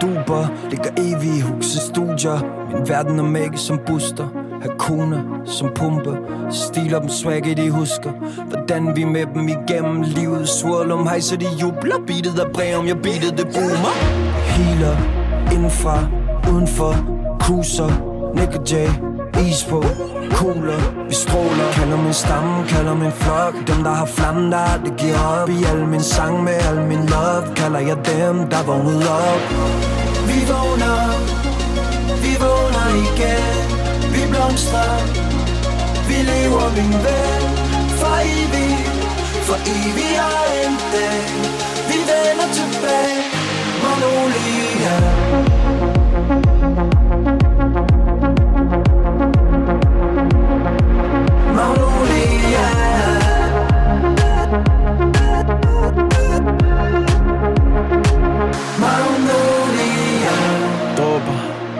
duper, 0.00 0.70
ligger 0.70 0.90
evig 0.98 1.38
i 1.38 1.42
studier 1.62 2.38
Min 2.72 2.88
verden 2.88 3.18
er 3.18 3.22
mække 3.22 3.58
som 3.58 3.78
booster. 3.86 4.26
Hakuna 4.62 5.22
som 5.44 5.70
pumpe. 5.74 6.18
Stiler 6.50 6.98
dem 6.98 7.08
swagget 7.08 7.56
de 7.56 7.70
husker. 7.70 8.10
Hvordan 8.48 8.96
vi 8.96 9.04
med 9.04 9.26
dem 9.34 9.48
igennem 9.48 10.02
livet 10.02 10.48
Swirlum 10.48 11.06
hejser 11.06 11.36
de 11.36 11.46
jubler. 11.62 11.98
Beatet 12.06 12.38
af 12.38 12.78
om 12.78 12.86
jeg 12.86 13.02
beatet 13.02 13.38
det 13.38 13.46
boomer. 13.46 13.94
Healer, 14.54 14.96
indenfra, 15.52 16.06
udenfor. 16.52 16.94
Cruiser, 17.40 17.90
Nick 18.34 18.56
og 18.56 18.70
Jay 18.72 19.12
Is 19.40 19.64
på, 19.64 19.82
cooler, 20.38 20.82
vi 21.08 21.14
stråler. 21.14 21.68
Kalder 21.72 21.96
min 21.96 22.14
stamme, 22.14 22.68
kalder 22.68 22.94
min 22.94 23.12
flok. 23.12 23.54
Dem 23.68 23.80
der 23.84 23.94
har 24.00 24.06
flammen, 24.06 24.52
der 24.52 24.58
aldrig 24.72 24.94
giver 25.02 25.22
op. 25.40 25.48
I 25.48 25.64
al 25.70 25.86
min 25.86 26.02
sang 26.02 26.44
med 26.44 26.58
al 26.68 26.78
min 26.90 27.02
love 27.12 27.44
Kalder 27.56 27.80
jeg 27.80 27.98
dem, 28.10 28.36
der 28.52 28.62
vågnede 28.68 29.10
op. 29.32 29.42
Vi 30.28 30.38
vågner, 30.52 31.00
vi 32.24 32.32
vågner 32.44 32.88
igen. 33.06 33.64
Vi 34.14 34.22
blomstrer, 34.32 34.98
vi 36.08 36.18
lever 36.30 36.68
min 36.76 36.92
ven. 37.04 37.44
For 38.00 38.16
evigt, 38.36 38.88
for 39.46 39.54
evigt 39.54 40.16
er 40.16 40.64
en 40.64 40.76
dag 40.92 41.24
Vi 41.88 41.98
vender 42.10 42.48
tilbage, 42.58 43.22
Magnolia 43.82 44.96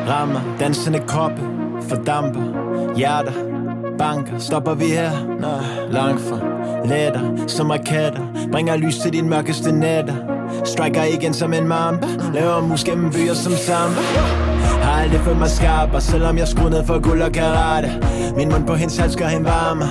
rammer, 0.09 0.41
dansende 0.61 1.01
kroppe 1.07 1.41
Fordamper, 1.89 2.95
hjerter 2.97 3.53
Banker, 3.99 4.39
stopper 4.39 4.75
vi 4.75 4.85
her? 4.85 5.11
Nej, 5.41 5.91
langt 5.91 6.21
fra. 6.21 6.39
Letter, 6.85 7.47
som 7.47 7.71
raketter. 7.71 8.49
Bringer 8.53 8.77
lys 8.77 8.99
til 8.99 9.13
din 9.13 9.29
mørkeste 9.29 9.73
nætter. 9.73 10.15
Striker 10.65 11.05
igen 11.05 11.35
som 11.35 11.53
en 11.53 11.69
mamba. 11.69 12.07
Laver 12.35 12.61
mus 12.61 12.85
gennem 12.85 13.13
byer 13.13 13.35
som 13.35 13.53
samba. 13.53 14.52
Har 15.03 15.07
aldrig 15.07 15.25
følt 15.25 15.39
mig 15.39 15.51
skarp 15.51 15.95
Og 15.95 16.03
selvom 16.03 16.39
jeg 16.39 16.49
skruer 16.49 16.71
ned 16.71 16.87
for 16.87 17.01
guld 17.01 17.23
og 17.23 17.33
karate 17.33 17.89
Min 18.37 18.49
mund 18.49 18.67
på 18.67 18.75
hendes 18.75 18.97
hals 18.97 19.17
gør 19.17 19.27
hende 19.27 19.45
varme 19.45 19.85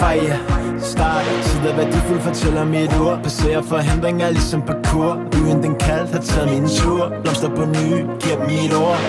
Fejl 0.00 0.32
starter 0.80 1.42
Tid 1.42 1.70
er 1.70 1.76
værdifuld, 1.76 2.20
fortæller 2.20 2.64
mit 2.64 2.92
ord 3.00 3.22
Passerer 3.22 3.62
forhindringer 3.62 4.30
ligesom 4.30 4.62
parkour. 4.62 5.18
Byen 5.32 5.62
den 5.62 5.74
kaldt 5.74 6.10
har 6.12 6.20
taget 6.20 6.50
min 6.52 6.68
tur. 6.68 7.12
Blomster 7.22 7.48
på 7.48 7.64
ny, 7.64 7.90
giver 8.22 8.38
mit 8.48 8.72
ord. 8.74 9.00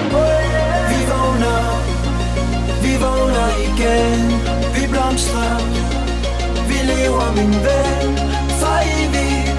Vi 0.92 1.00
vågner, 1.12 1.62
vi 2.84 2.94
vågner 3.06 3.50
igen. 3.68 4.22
Vi 4.76 4.84
blomstrer, 4.94 5.56
vi 6.70 6.78
lever 6.92 7.28
min 7.40 7.54
ven. 7.66 8.10
For 8.62 8.78
evigt, 9.00 9.50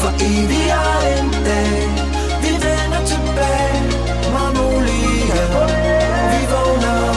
for 0.00 0.12
evigt 0.28 0.70
er 0.82 0.98
en 1.18 1.30
dag. 1.46 2.11
Vi 5.42 6.46
vågner, 6.52 7.14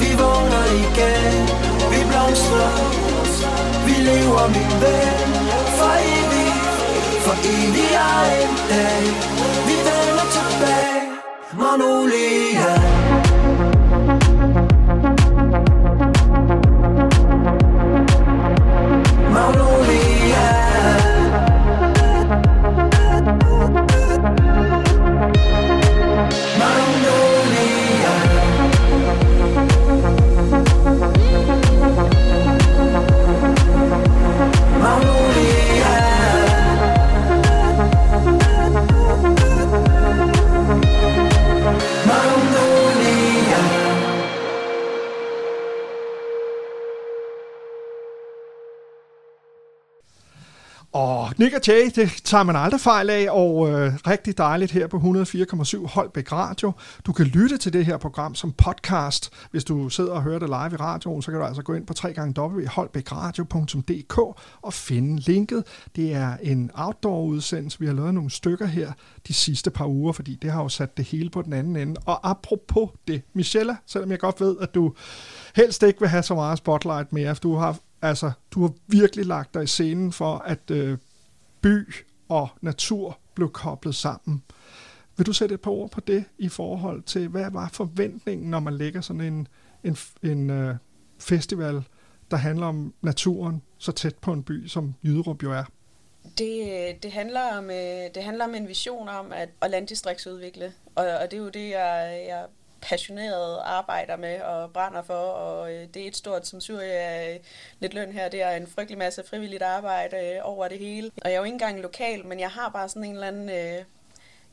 vi 0.00 0.10
vågner 0.14 0.66
igen. 0.82 1.46
Vi 1.90 2.04
blomstrer, 2.10 2.78
vi 3.86 3.92
lever 3.92 4.48
min 4.48 4.80
ven. 4.82 5.30
For 5.78 5.94
evigt, 6.18 6.64
for 7.24 7.36
evigt 7.44 7.94
er 7.94 8.24
en 8.42 8.54
dag. 8.70 9.04
Vi 9.66 9.74
vender 9.86 10.26
tilbage, 10.34 11.18
Magnolia 11.52 12.74
Magnolia 19.32 20.07
Nick 51.38 51.54
og 51.54 51.60
Jay, 51.68 51.90
det 51.94 52.10
tager 52.24 52.44
man 52.44 52.56
aldrig 52.56 52.80
fejl 52.80 53.10
af, 53.10 53.26
og 53.30 53.70
øh, 53.70 53.94
rigtig 54.06 54.38
dejligt 54.38 54.72
her 54.72 54.86
på 54.86 54.96
104,7 54.96 55.86
Holbæk 55.86 56.32
Radio. 56.32 56.72
Du 57.06 57.12
kan 57.12 57.26
lytte 57.26 57.58
til 57.58 57.72
det 57.72 57.86
her 57.86 57.96
program 57.96 58.34
som 58.34 58.52
podcast. 58.52 59.30
Hvis 59.50 59.64
du 59.64 59.88
sidder 59.88 60.12
og 60.12 60.22
hører 60.22 60.38
det 60.38 60.48
live 60.48 60.70
i 60.72 60.76
radioen, 60.76 61.22
så 61.22 61.30
kan 61.30 61.40
du 61.40 61.46
altså 61.46 61.62
gå 61.62 61.74
ind 61.74 61.86
på 61.86 61.94
www.holbækradio.dk 62.04 64.18
og 64.62 64.72
finde 64.72 65.20
linket. 65.20 65.64
Det 65.96 66.14
er 66.14 66.36
en 66.42 66.70
outdoor-udsendelse. 66.74 67.80
Vi 67.80 67.86
har 67.86 67.92
lavet 67.92 68.14
nogle 68.14 68.30
stykker 68.30 68.66
her 68.66 68.92
de 69.28 69.34
sidste 69.34 69.70
par 69.70 69.86
uger, 69.86 70.12
fordi 70.12 70.38
det 70.42 70.52
har 70.52 70.62
jo 70.62 70.68
sat 70.68 70.96
det 70.96 71.04
hele 71.04 71.30
på 71.30 71.42
den 71.42 71.52
anden 71.52 71.76
ende. 71.76 72.00
Og 72.06 72.30
apropos 72.30 72.90
det, 73.08 73.22
Michelle, 73.32 73.76
selvom 73.86 74.10
jeg 74.10 74.18
godt 74.18 74.40
ved, 74.40 74.56
at 74.60 74.74
du 74.74 74.94
helst 75.56 75.82
ikke 75.82 76.00
vil 76.00 76.08
have 76.08 76.22
så 76.22 76.34
meget 76.34 76.58
spotlight 76.58 77.12
mere, 77.12 77.34
for 77.34 77.40
du 77.40 77.54
har, 77.54 77.76
altså, 78.02 78.30
du 78.50 78.60
har 78.60 78.70
virkelig 78.86 79.26
lagt 79.26 79.54
dig 79.54 79.62
i 79.62 79.66
scenen 79.66 80.12
for, 80.12 80.38
at 80.38 80.70
øh, 80.70 80.98
by 81.62 81.94
og 82.28 82.48
natur 82.60 83.18
blev 83.34 83.52
koblet 83.52 83.94
sammen. 83.94 84.42
Vil 85.16 85.26
du 85.26 85.32
sætte 85.32 85.54
et 85.54 85.60
par 85.60 85.70
ord 85.70 85.90
på 85.90 86.00
det 86.00 86.24
i 86.38 86.48
forhold 86.48 87.02
til, 87.02 87.28
hvad 87.28 87.50
var 87.50 87.68
forventningen, 87.72 88.50
når 88.50 88.60
man 88.60 88.74
lægger 88.74 89.00
sådan 89.00 89.20
en, 89.20 89.48
en, 89.84 89.96
en 90.22 90.50
øh, 90.50 90.74
festival, 91.18 91.82
der 92.30 92.36
handler 92.36 92.66
om 92.66 92.94
naturen 93.02 93.62
så 93.78 93.92
tæt 93.92 94.16
på 94.16 94.32
en 94.32 94.42
by, 94.42 94.66
som 94.66 94.94
Jyderup 95.04 95.42
jo 95.42 95.52
er? 95.52 95.64
Det, 96.38 96.60
øh, 96.60 96.94
det, 97.02 97.12
handler 97.12 97.58
om, 97.58 97.70
øh, 97.70 98.14
det 98.14 98.22
handler 98.22 98.44
om 98.44 98.54
en 98.54 98.68
vision 98.68 99.08
om 99.08 99.32
at, 99.32 99.48
at 99.60 99.70
landdistriktsudvikle, 99.70 100.72
og, 100.94 101.04
og 101.04 101.30
det 101.30 101.36
er 101.36 101.42
jo 101.42 101.48
det, 101.48 101.70
jeg, 101.70 102.24
jeg 102.28 102.44
passioneret 102.80 103.58
arbejder 103.64 104.16
med 104.16 104.40
og 104.40 104.72
brænder 104.72 105.02
for, 105.02 105.14
og 105.14 105.74
øh, 105.74 105.88
det 105.94 106.02
er 106.02 106.06
et 106.08 106.16
stort, 106.16 106.46
som 106.46 106.60
sur 106.60 106.80
er 106.80 107.34
øh, 107.34 107.40
lidt 107.80 107.94
løn 107.94 108.12
her, 108.12 108.28
det 108.28 108.42
er 108.42 108.50
en 108.50 108.66
frygtelig 108.66 108.98
masse 108.98 109.22
frivilligt 109.26 109.62
arbejde 109.62 110.16
øh, 110.16 110.40
over 110.42 110.68
det 110.68 110.78
hele. 110.78 111.10
Og 111.22 111.30
jeg 111.30 111.34
er 111.34 111.38
jo 111.38 111.44
ikke 111.44 111.54
engang 111.54 111.80
lokal, 111.80 112.26
men 112.26 112.40
jeg 112.40 112.50
har 112.50 112.68
bare 112.68 112.88
sådan 112.88 113.04
en 113.04 113.14
eller 113.14 113.26
anden... 113.26 113.50
Øh, 113.50 113.84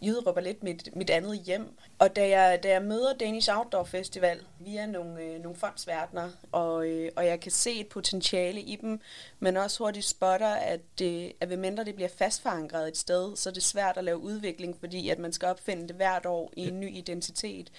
Jyderup 0.02 0.38
er 0.38 0.42
lidt 0.42 0.64
mit, 0.64 0.96
mit 0.96 1.10
andet 1.10 1.40
hjem. 1.40 1.78
Og 2.00 2.16
da 2.16 2.30
jeg, 2.30 2.64
da 2.64 2.70
jeg 2.70 2.82
møder 2.82 3.14
Danish 3.14 3.50
Outdoor 3.58 3.84
Festival 3.84 4.40
via 4.60 4.86
nogle, 4.86 5.22
øh, 5.22 5.42
nogle 5.42 5.58
fondsverdener, 5.58 6.30
og, 6.52 6.88
øh, 6.88 7.12
og 7.16 7.26
jeg 7.26 7.40
kan 7.40 7.52
se 7.52 7.74
et 7.80 7.88
potentiale 7.88 8.62
i 8.62 8.76
dem, 8.76 9.00
men 9.40 9.58
også 9.58 9.84
hurtigt 9.84 10.06
spotter, 10.06 10.48
at, 10.48 10.80
det, 11.00 11.34
at 11.42 11.50
ved 11.50 11.58
mindre 11.58 11.84
det 11.84 11.96
bliver 11.96 12.10
fastforankret 12.18 12.88
et 12.88 12.98
sted, 12.98 13.36
så 13.36 13.50
er 13.50 13.54
det 13.54 13.64
svært 13.64 13.98
at 13.98 14.04
lave 14.04 14.18
udvikling, 14.18 14.78
fordi 14.80 15.10
at 15.10 15.20
man 15.20 15.34
skal 15.34 15.48
opfinde 15.48 15.88
det 15.88 15.96
hvert 15.96 16.26
år 16.26 16.54
i 16.58 16.68
en 16.68 16.80
ny 16.80 16.98
identitet 16.98 17.72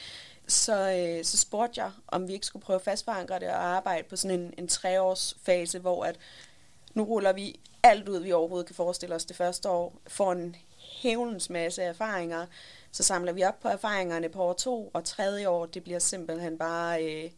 så, 0.46 0.92
øh, 0.92 1.24
så 1.24 1.38
spurgte 1.38 1.80
jeg, 1.80 1.90
om 2.08 2.28
vi 2.28 2.32
ikke 2.32 2.46
skulle 2.46 2.64
prøve 2.64 2.74
at 2.74 2.82
fastforankre 2.82 3.40
det 3.40 3.48
og 3.48 3.64
arbejde 3.64 4.08
på 4.08 4.16
sådan 4.16 4.40
en, 4.40 4.54
en 4.58 4.68
treårsfase, 4.68 5.78
hvor 5.78 6.04
at 6.04 6.18
nu 6.94 7.04
ruller 7.04 7.32
vi 7.32 7.60
alt 7.82 8.08
ud, 8.08 8.18
vi 8.18 8.32
overhovedet 8.32 8.66
kan 8.66 8.74
forestille 8.76 9.14
os 9.14 9.24
det 9.24 9.36
første 9.36 9.68
år, 9.68 10.00
får 10.06 10.32
en 10.32 10.56
hævnens 11.02 11.50
masse 11.50 11.82
erfaringer, 11.82 12.46
så 12.92 13.02
samler 13.02 13.32
vi 13.32 13.44
op 13.44 13.60
på 13.60 13.68
erfaringerne 13.68 14.28
på 14.28 14.42
år 14.42 14.52
to, 14.52 14.90
og 14.94 15.04
tredje 15.04 15.48
år, 15.48 15.66
det 15.66 15.84
bliver 15.84 15.98
simpelthen 15.98 16.58
bare... 16.58 17.04
Øh, 17.04 17.30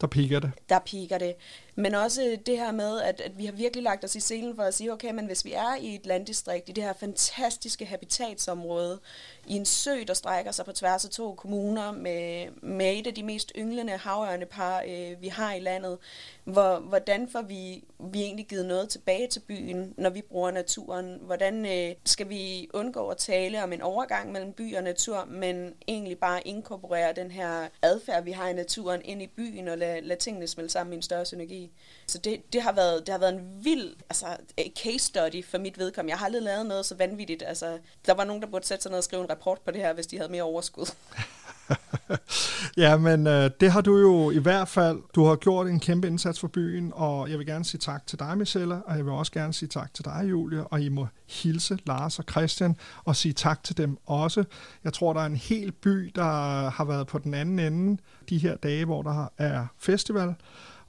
der 0.00 0.06
piker 0.06 0.40
det. 0.40 0.50
Der 0.68 0.78
piker 0.78 1.18
det. 1.18 1.34
Men 1.74 1.94
også 1.94 2.38
det 2.46 2.58
her 2.58 2.72
med, 2.72 3.00
at, 3.00 3.20
at 3.20 3.38
vi 3.38 3.44
har 3.44 3.52
virkelig 3.52 3.82
lagt 3.82 4.04
os 4.04 4.16
i 4.16 4.20
selen 4.20 4.56
for 4.56 4.62
at 4.62 4.74
sige, 4.74 4.92
okay, 4.92 5.10
men 5.10 5.26
hvis 5.26 5.44
vi 5.44 5.52
er 5.52 5.76
i 5.80 5.94
et 5.94 6.06
landdistrikt, 6.06 6.68
i 6.68 6.72
det 6.72 6.84
her 6.84 6.92
fantastiske 6.92 7.86
habitatsområde, 7.86 9.00
i 9.46 9.56
en 9.56 9.64
sø, 9.64 10.02
der 10.06 10.14
strækker 10.14 10.52
sig 10.52 10.64
på 10.64 10.72
tværs 10.72 11.04
af 11.04 11.10
to 11.10 11.34
kommuner, 11.34 11.92
med, 11.92 12.46
med 12.62 12.98
et 12.98 13.06
af 13.06 13.14
de 13.14 13.22
mest 13.22 13.52
ynglende 13.58 13.92
havørnepar, 13.92 14.82
øh, 14.88 15.22
vi 15.22 15.28
har 15.28 15.54
i 15.54 15.60
landet, 15.60 15.98
hvor, 16.44 16.78
hvordan 16.78 17.28
får 17.28 17.42
vi, 17.42 17.84
vi 17.98 18.22
egentlig 18.22 18.46
givet 18.46 18.66
noget 18.66 18.88
tilbage 18.88 19.28
til 19.28 19.40
byen, 19.40 19.94
når 19.96 20.10
vi 20.10 20.22
bruger 20.22 20.50
naturen? 20.50 21.18
Hvordan 21.20 21.66
øh, 21.66 21.94
skal 22.04 22.28
vi 22.28 22.68
undgå 22.74 23.08
at 23.08 23.16
tale 23.16 23.62
om 23.62 23.72
en 23.72 23.82
overgang 23.82 24.32
mellem 24.32 24.52
by 24.52 24.76
og 24.76 24.82
natur, 24.82 25.24
men 25.24 25.74
egentlig 25.88 26.18
bare 26.18 26.48
inkorporere 26.48 27.12
den 27.12 27.30
her 27.30 27.68
adfærd, 27.82 28.24
vi 28.24 28.32
har 28.32 28.48
i 28.48 28.52
naturen, 28.52 29.00
ind 29.04 29.22
i 29.22 29.26
byen 29.26 29.68
og 29.68 29.78
lade, 29.78 30.00
lade 30.00 30.20
tingene 30.20 30.46
smelte 30.46 30.72
sammen 30.72 30.92
i 30.92 30.96
en 30.96 31.02
større 31.02 31.24
synergi? 31.24 31.61
Så 32.06 32.18
det, 32.18 32.52
det, 32.52 32.62
har 32.62 32.72
været, 32.72 33.06
det 33.06 33.08
har 33.08 33.18
været 33.18 33.34
en 33.34 33.64
vild 33.64 33.94
altså, 34.10 34.26
case 34.82 34.98
study 34.98 35.44
for 35.44 35.58
mit 35.58 35.78
vedkommende. 35.78 36.12
Jeg 36.12 36.18
har 36.18 36.26
aldrig 36.26 36.42
lavet 36.42 36.66
noget 36.66 36.86
så 36.86 36.94
vanvittigt. 36.94 37.42
Altså, 37.46 37.78
der 38.06 38.14
var 38.14 38.24
nogen, 38.24 38.42
der 38.42 38.48
burde 38.48 38.66
sætte 38.66 38.82
sig 38.82 38.90
ned 38.90 38.98
og 38.98 39.04
skrive 39.04 39.22
en 39.22 39.30
rapport 39.30 39.58
på 39.64 39.70
det 39.70 39.80
her, 39.80 39.92
hvis 39.92 40.06
de 40.06 40.16
havde 40.16 40.32
mere 40.32 40.42
overskud. 40.42 40.86
ja, 42.76 42.96
men 42.96 43.26
øh, 43.26 43.50
det 43.60 43.72
har 43.72 43.80
du 43.80 43.98
jo 43.98 44.30
i 44.30 44.38
hvert 44.38 44.68
fald. 44.68 44.98
Du 45.14 45.24
har 45.24 45.36
gjort 45.36 45.66
en 45.66 45.80
kæmpe 45.80 46.06
indsats 46.06 46.40
for 46.40 46.48
byen, 46.48 46.92
og 46.94 47.30
jeg 47.30 47.38
vil 47.38 47.46
gerne 47.46 47.64
sige 47.64 47.78
tak 47.78 48.06
til 48.06 48.18
dig, 48.18 48.38
Michelle, 48.38 48.74
og 48.84 48.96
jeg 48.96 49.04
vil 49.04 49.12
også 49.12 49.32
gerne 49.32 49.52
sige 49.52 49.68
tak 49.68 49.94
til 49.94 50.04
dig, 50.04 50.24
Julie, 50.30 50.66
og 50.66 50.80
I 50.80 50.88
må 50.88 51.06
hilse 51.28 51.78
Lars 51.86 52.18
og 52.18 52.24
Christian 52.30 52.76
og 53.04 53.16
sige 53.16 53.32
tak 53.32 53.64
til 53.64 53.76
dem 53.76 53.98
også. 54.06 54.44
Jeg 54.84 54.92
tror, 54.92 55.12
der 55.12 55.20
er 55.20 55.26
en 55.26 55.36
hel 55.36 55.72
by, 55.72 56.12
der 56.14 56.70
har 56.70 56.84
været 56.84 57.06
på 57.06 57.18
den 57.18 57.34
anden 57.34 57.58
ende 57.58 58.02
de 58.28 58.38
her 58.38 58.56
dage, 58.56 58.84
hvor 58.84 59.02
der 59.02 59.26
er 59.38 59.66
festival, 59.78 60.34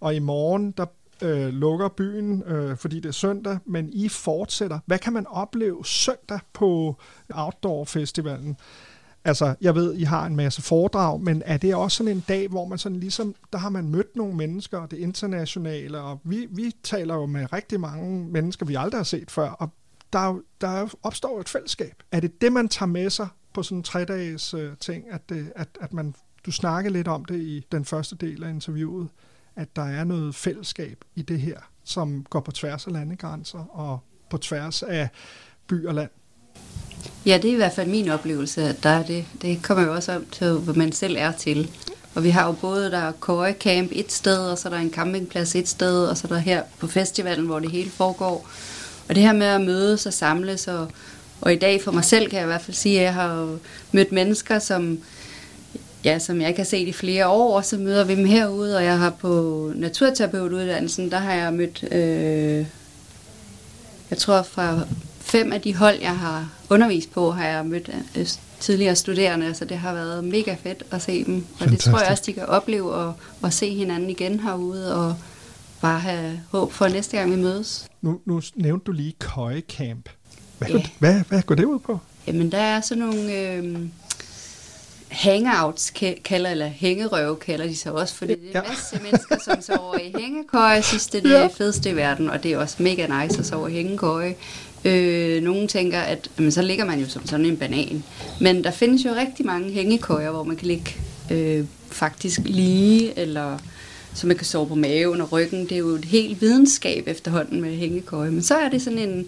og 0.04 0.16
i 0.16 0.20
morgen, 0.20 0.72
der 0.72 0.86
øh, 1.22 1.54
lukker 1.54 1.88
byen, 1.88 2.44
øh, 2.44 2.78
fordi 2.78 3.00
det 3.00 3.06
er 3.06 3.14
søndag, 3.14 3.58
men 3.66 3.90
I 3.94 4.10
fortsætter. 4.10 4.80
Hvad 4.86 5.00
kan 5.00 5.14
man 5.14 5.28
opleve 5.28 5.86
søndag 5.86 6.40
på 6.54 6.96
Outdoor 7.34 7.86
Festivalen? 7.86 8.58
Altså, 9.26 9.56
jeg 9.62 9.76
ved, 9.76 9.94
I 9.94 10.04
har 10.04 10.26
en 10.26 10.36
masse 10.36 10.62
foredrag, 10.62 11.22
men 11.22 11.42
er 11.46 11.58
det 11.58 11.76
også 11.76 11.98
sådan 11.98 12.12
en 12.12 12.24
dag, 12.28 12.48
hvor 12.48 12.66
man 12.66 12.78
sådan 12.78 13.00
ligesom, 13.00 13.36
der 13.54 13.60
har 13.60 13.70
man 13.70 13.90
mødt 13.90 14.16
nogle 14.16 14.36
mennesker, 14.36 14.78
og 14.78 14.92
det 14.92 14.98
internationale, 14.98 16.00
og 16.00 16.20
vi, 16.24 16.48
vi 16.50 16.72
taler 16.84 17.16
jo 17.16 17.26
med 17.26 17.54
rigtig 17.54 17.80
mange 17.80 18.26
mennesker, 18.26 18.66
vi 18.66 18.76
aldrig 18.76 19.00
har 19.00 19.04
set 19.04 19.32
før, 19.32 19.50
og 19.50 19.70
der, 20.14 20.40
der 20.62 20.96
opstår 21.04 21.40
et 21.40 21.50
fællesskab. 21.50 22.04
Er 22.12 22.20
det 22.20 22.42
det, 22.42 22.54
man 22.54 22.68
tager 22.68 22.88
med 22.88 23.10
sig 23.10 23.28
på 23.54 23.64
sådan 23.64 23.78
en 23.78 23.84
tre-dages 23.84 24.54
øh, 24.54 24.72
ting, 24.80 25.12
at, 25.12 25.30
det, 25.30 25.52
at, 25.56 25.68
at 25.82 25.94
man, 25.94 26.16
du 26.46 26.52
snakker 26.52 26.92
lidt 26.92 27.08
om 27.08 27.26
det 27.26 27.40
i 27.40 27.66
den 27.72 27.86
første 27.86 28.16
del 28.16 28.44
af 28.44 28.50
interviewet, 28.50 29.10
at 29.56 29.76
der 29.76 29.86
er 29.86 30.04
noget 30.04 30.36
fællesskab 30.36 30.98
i 31.16 31.22
det 31.22 31.40
her, 31.40 31.58
som 31.84 32.26
går 32.30 32.40
på 32.40 32.52
tværs 32.52 32.88
af 32.88 32.94
landegrænser 32.94 33.66
og 33.72 34.00
på 34.30 34.38
tværs 34.38 34.84
af 34.84 35.08
by 35.68 35.86
og 35.86 35.94
land. 35.94 36.10
Ja, 37.26 37.40
det 37.42 37.50
er 37.50 37.54
i 37.54 37.58
hvert 37.58 37.74
fald 37.74 37.90
min 37.90 38.10
oplevelse, 38.10 38.64
at 38.64 38.84
der 38.84 38.90
er 38.90 39.04
det. 39.04 39.26
Det 39.42 39.64
kommer 39.64 39.84
jo 39.84 39.94
også 39.94 40.16
om 40.16 40.26
til, 40.32 40.54
hvad 40.54 40.74
man 40.74 40.92
selv 40.92 41.16
er 41.20 41.32
til. 41.32 41.72
Og 42.16 42.24
vi 42.24 42.30
har 42.30 42.46
jo 42.46 42.52
både, 42.52 42.92
der 42.92 42.98
er 42.98 43.54
Camp 43.54 43.90
et 43.92 44.12
sted, 44.12 44.38
og 44.38 44.58
så 44.58 44.68
er 44.68 44.74
der 44.74 44.80
en 44.80 44.94
campingplads 44.94 45.56
et 45.56 45.68
sted, 45.68 46.06
og 46.06 46.18
så 46.18 46.28
er 46.28 46.32
der 46.32 46.38
her 46.38 46.64
på 46.80 46.88
festivalen, 46.88 47.46
hvor 47.46 47.60
det 47.60 47.72
hele 47.72 47.90
foregår. 47.90 48.50
Og 49.10 49.16
det 49.16 49.24
her 49.24 49.34
med 49.34 49.48
at 49.48 49.62
mødes 49.62 50.06
og 50.06 50.14
samles, 50.14 50.68
og, 50.68 50.92
og 51.42 51.54
i 51.54 51.56
dag 51.56 51.84
for 51.84 51.92
mig 51.92 52.06
selv 52.06 52.30
kan 52.30 52.38
jeg 52.38 52.46
i 52.46 52.48
hvert 52.48 52.62
fald 52.62 52.76
sige, 52.76 53.00
at 53.00 53.04
jeg 53.04 53.14
har 53.14 53.58
mødt 53.92 54.12
mennesker, 54.12 54.60
som 54.60 55.00
ja, 56.06 56.20
som 56.20 56.42
jeg 56.42 56.50
ikke 56.50 56.60
har 56.60 56.66
set 56.66 56.88
i 56.88 56.92
flere 56.94 57.28
år, 57.28 57.58
og 57.58 57.66
så 57.66 57.78
møder 57.78 58.04
vi 58.04 58.16
dem 58.16 58.26
herude, 58.26 58.78
og 58.78 58.84
jeg 58.84 59.00
har 59.00 59.10
på 59.10 59.72
naturterapeutuddannelsen, 59.76 61.12
der 61.12 61.18
har 61.18 61.34
jeg 61.34 61.54
mødt, 61.54 61.84
øh, 61.92 62.66
jeg 64.10 64.18
tror 64.18 64.42
fra 64.42 64.80
fem 65.20 65.52
af 65.52 65.62
de 65.62 65.76
hold, 65.76 66.02
jeg 66.02 66.18
har 66.18 66.50
undervist 66.70 67.12
på, 67.12 67.32
har 67.32 67.48
jeg 67.48 67.66
mødt 67.66 67.90
øh, 68.16 68.28
tidligere 68.60 68.96
studerende, 68.96 69.54
så 69.54 69.66
det 69.66 69.78
har 69.78 69.94
været 69.94 70.24
mega 70.24 70.56
fedt 70.64 70.84
at 70.92 71.02
se 71.02 71.24
dem. 71.24 71.36
Og 71.36 71.60
Fantastisk. 71.60 71.86
det 71.86 71.92
tror 71.92 72.02
jeg 72.02 72.12
også, 72.12 72.24
de 72.26 72.34
kan 72.34 72.46
opleve 72.46 73.08
at, 73.08 73.14
at 73.44 73.54
se 73.54 73.76
hinanden 73.76 74.10
igen 74.10 74.40
herude, 74.40 74.96
og 74.96 75.16
bare 75.82 76.00
have 76.00 76.42
håb 76.52 76.72
for 76.72 76.88
næste 76.88 77.18
gang, 77.18 77.32
vi 77.32 77.36
mødes. 77.36 77.88
Nu, 78.02 78.20
nu 78.26 78.42
nævnte 78.56 78.84
du 78.84 78.92
lige 78.92 79.14
Køje 79.20 79.62
Camp. 79.62 80.10
Hvad, 80.58 80.70
ja. 80.70 80.82
hvad, 81.00 81.22
hvad 81.30 81.42
går 81.42 81.56
det 81.56 81.66
ud 81.66 81.80
på? 81.80 82.00
Jamen, 82.28 82.52
der 82.52 82.58
er 82.58 82.82
sådan 82.82 83.04
nogle... 83.04 83.34
Øh, 83.34 83.80
hangouts 85.14 85.94
kalder, 86.26 86.50
eller 86.50 86.68
hængerøve 86.68 87.36
kalder 87.36 87.68
de 87.68 87.76
sig 87.76 87.92
også, 87.92 88.16
fordi 88.16 88.34
det 88.34 88.50
er 88.54 88.62
en 88.62 88.68
masse 88.70 89.00
mennesker, 89.04 89.36
som 89.44 89.62
sover 89.62 89.98
i 89.98 90.14
hængekøje. 90.20 90.82
Synes, 90.82 91.08
det 91.08 91.26
er 91.26 91.44
det 91.44 91.52
fedeste 91.58 91.90
i 91.90 91.96
verden, 91.96 92.30
og 92.30 92.44
det 92.44 92.54
er 92.54 92.58
også 92.58 92.84
mega 92.84 93.24
nice 93.24 93.40
at 93.40 93.46
sove 93.46 93.72
i 93.72 93.74
hængekøje. 93.74 94.36
Øh, 94.86 95.44
nogen 95.44 95.68
tænker, 95.68 96.00
at 96.00 96.30
jamen, 96.38 96.52
så 96.52 96.62
ligger 96.62 96.86
man 96.86 97.00
jo 97.00 97.10
som 97.10 97.28
sådan 97.28 97.46
en 97.46 97.58
banan. 97.58 98.04
Men 98.42 98.64
der 98.64 98.72
findes 98.72 99.06
jo 99.06 99.10
rigtig 99.16 99.46
mange 99.46 99.72
hængekøjer, 99.72 100.32
hvor 100.32 100.44
man 100.44 100.56
kan 100.56 100.68
ligge 100.68 100.96
øh, 101.32 101.66
faktisk 101.92 102.40
lige, 102.46 103.20
eller 103.20 103.58
så 104.14 104.28
man 104.28 104.38
kan 104.38 104.46
sove 104.46 104.68
på 104.68 104.76
maven 104.76 105.22
og 105.22 105.32
ryggen. 105.32 105.64
Det 105.64 105.72
er 105.72 105.78
jo 105.78 105.90
et 105.90 106.06
helt 106.06 106.42
videnskab 106.42 107.08
efterhånden 107.08 107.62
med 107.62 107.76
hængekøje. 107.76 108.32
Men 108.32 108.44
så 108.44 108.56
er 108.56 108.70
det 108.70 108.82
sådan 108.82 109.00
en 109.00 109.28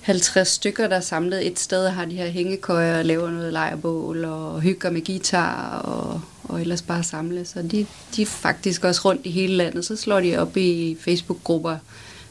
50 0.00 0.48
stykker, 0.48 0.88
der 0.88 0.96
er 0.96 1.00
samlet 1.00 1.46
et 1.46 1.58
sted 1.58 1.86
og 1.86 1.94
har 1.94 2.04
de 2.04 2.16
her 2.16 2.28
hængekøjer 2.28 2.98
og 2.98 3.04
laver 3.04 3.30
noget 3.30 3.52
lejrbål 3.52 4.24
og 4.24 4.60
hygger 4.60 4.90
med 4.90 5.04
guitar 5.06 5.78
og, 5.78 6.20
og 6.42 6.60
ellers 6.60 6.82
bare 6.82 7.02
samles. 7.02 7.48
Så 7.48 7.62
de, 7.62 7.86
de 8.16 8.22
er 8.22 8.26
faktisk 8.26 8.84
også 8.84 9.00
rundt 9.04 9.26
i 9.26 9.30
hele 9.30 9.56
landet. 9.56 9.84
Så 9.84 9.96
slår 9.96 10.20
de 10.20 10.38
op 10.38 10.56
i 10.56 10.96
Facebook-grupper 11.00 11.76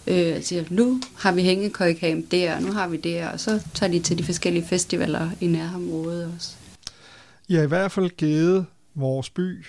øh, 0.07 0.35
og 0.37 0.43
siger, 0.43 0.63
nu 0.69 1.01
har 1.15 1.31
vi 1.31 1.41
hængekøjecamp 1.41 2.31
der, 2.31 2.55
og 2.55 2.61
nu 2.61 2.71
har 2.71 2.87
vi 2.87 2.97
det 2.97 3.27
og 3.33 3.39
så 3.39 3.63
tager 3.73 3.91
de 3.91 3.99
til 3.99 4.17
de 4.17 4.23
forskellige 4.23 4.65
festivaler 4.65 5.29
i 5.41 5.47
nærområdet 5.47 6.31
også. 6.35 6.49
I 7.47 7.55
har 7.55 7.63
i 7.63 7.67
hvert 7.67 7.91
fald 7.91 8.09
givet 8.09 8.65
vores 8.95 9.29
by, 9.29 9.65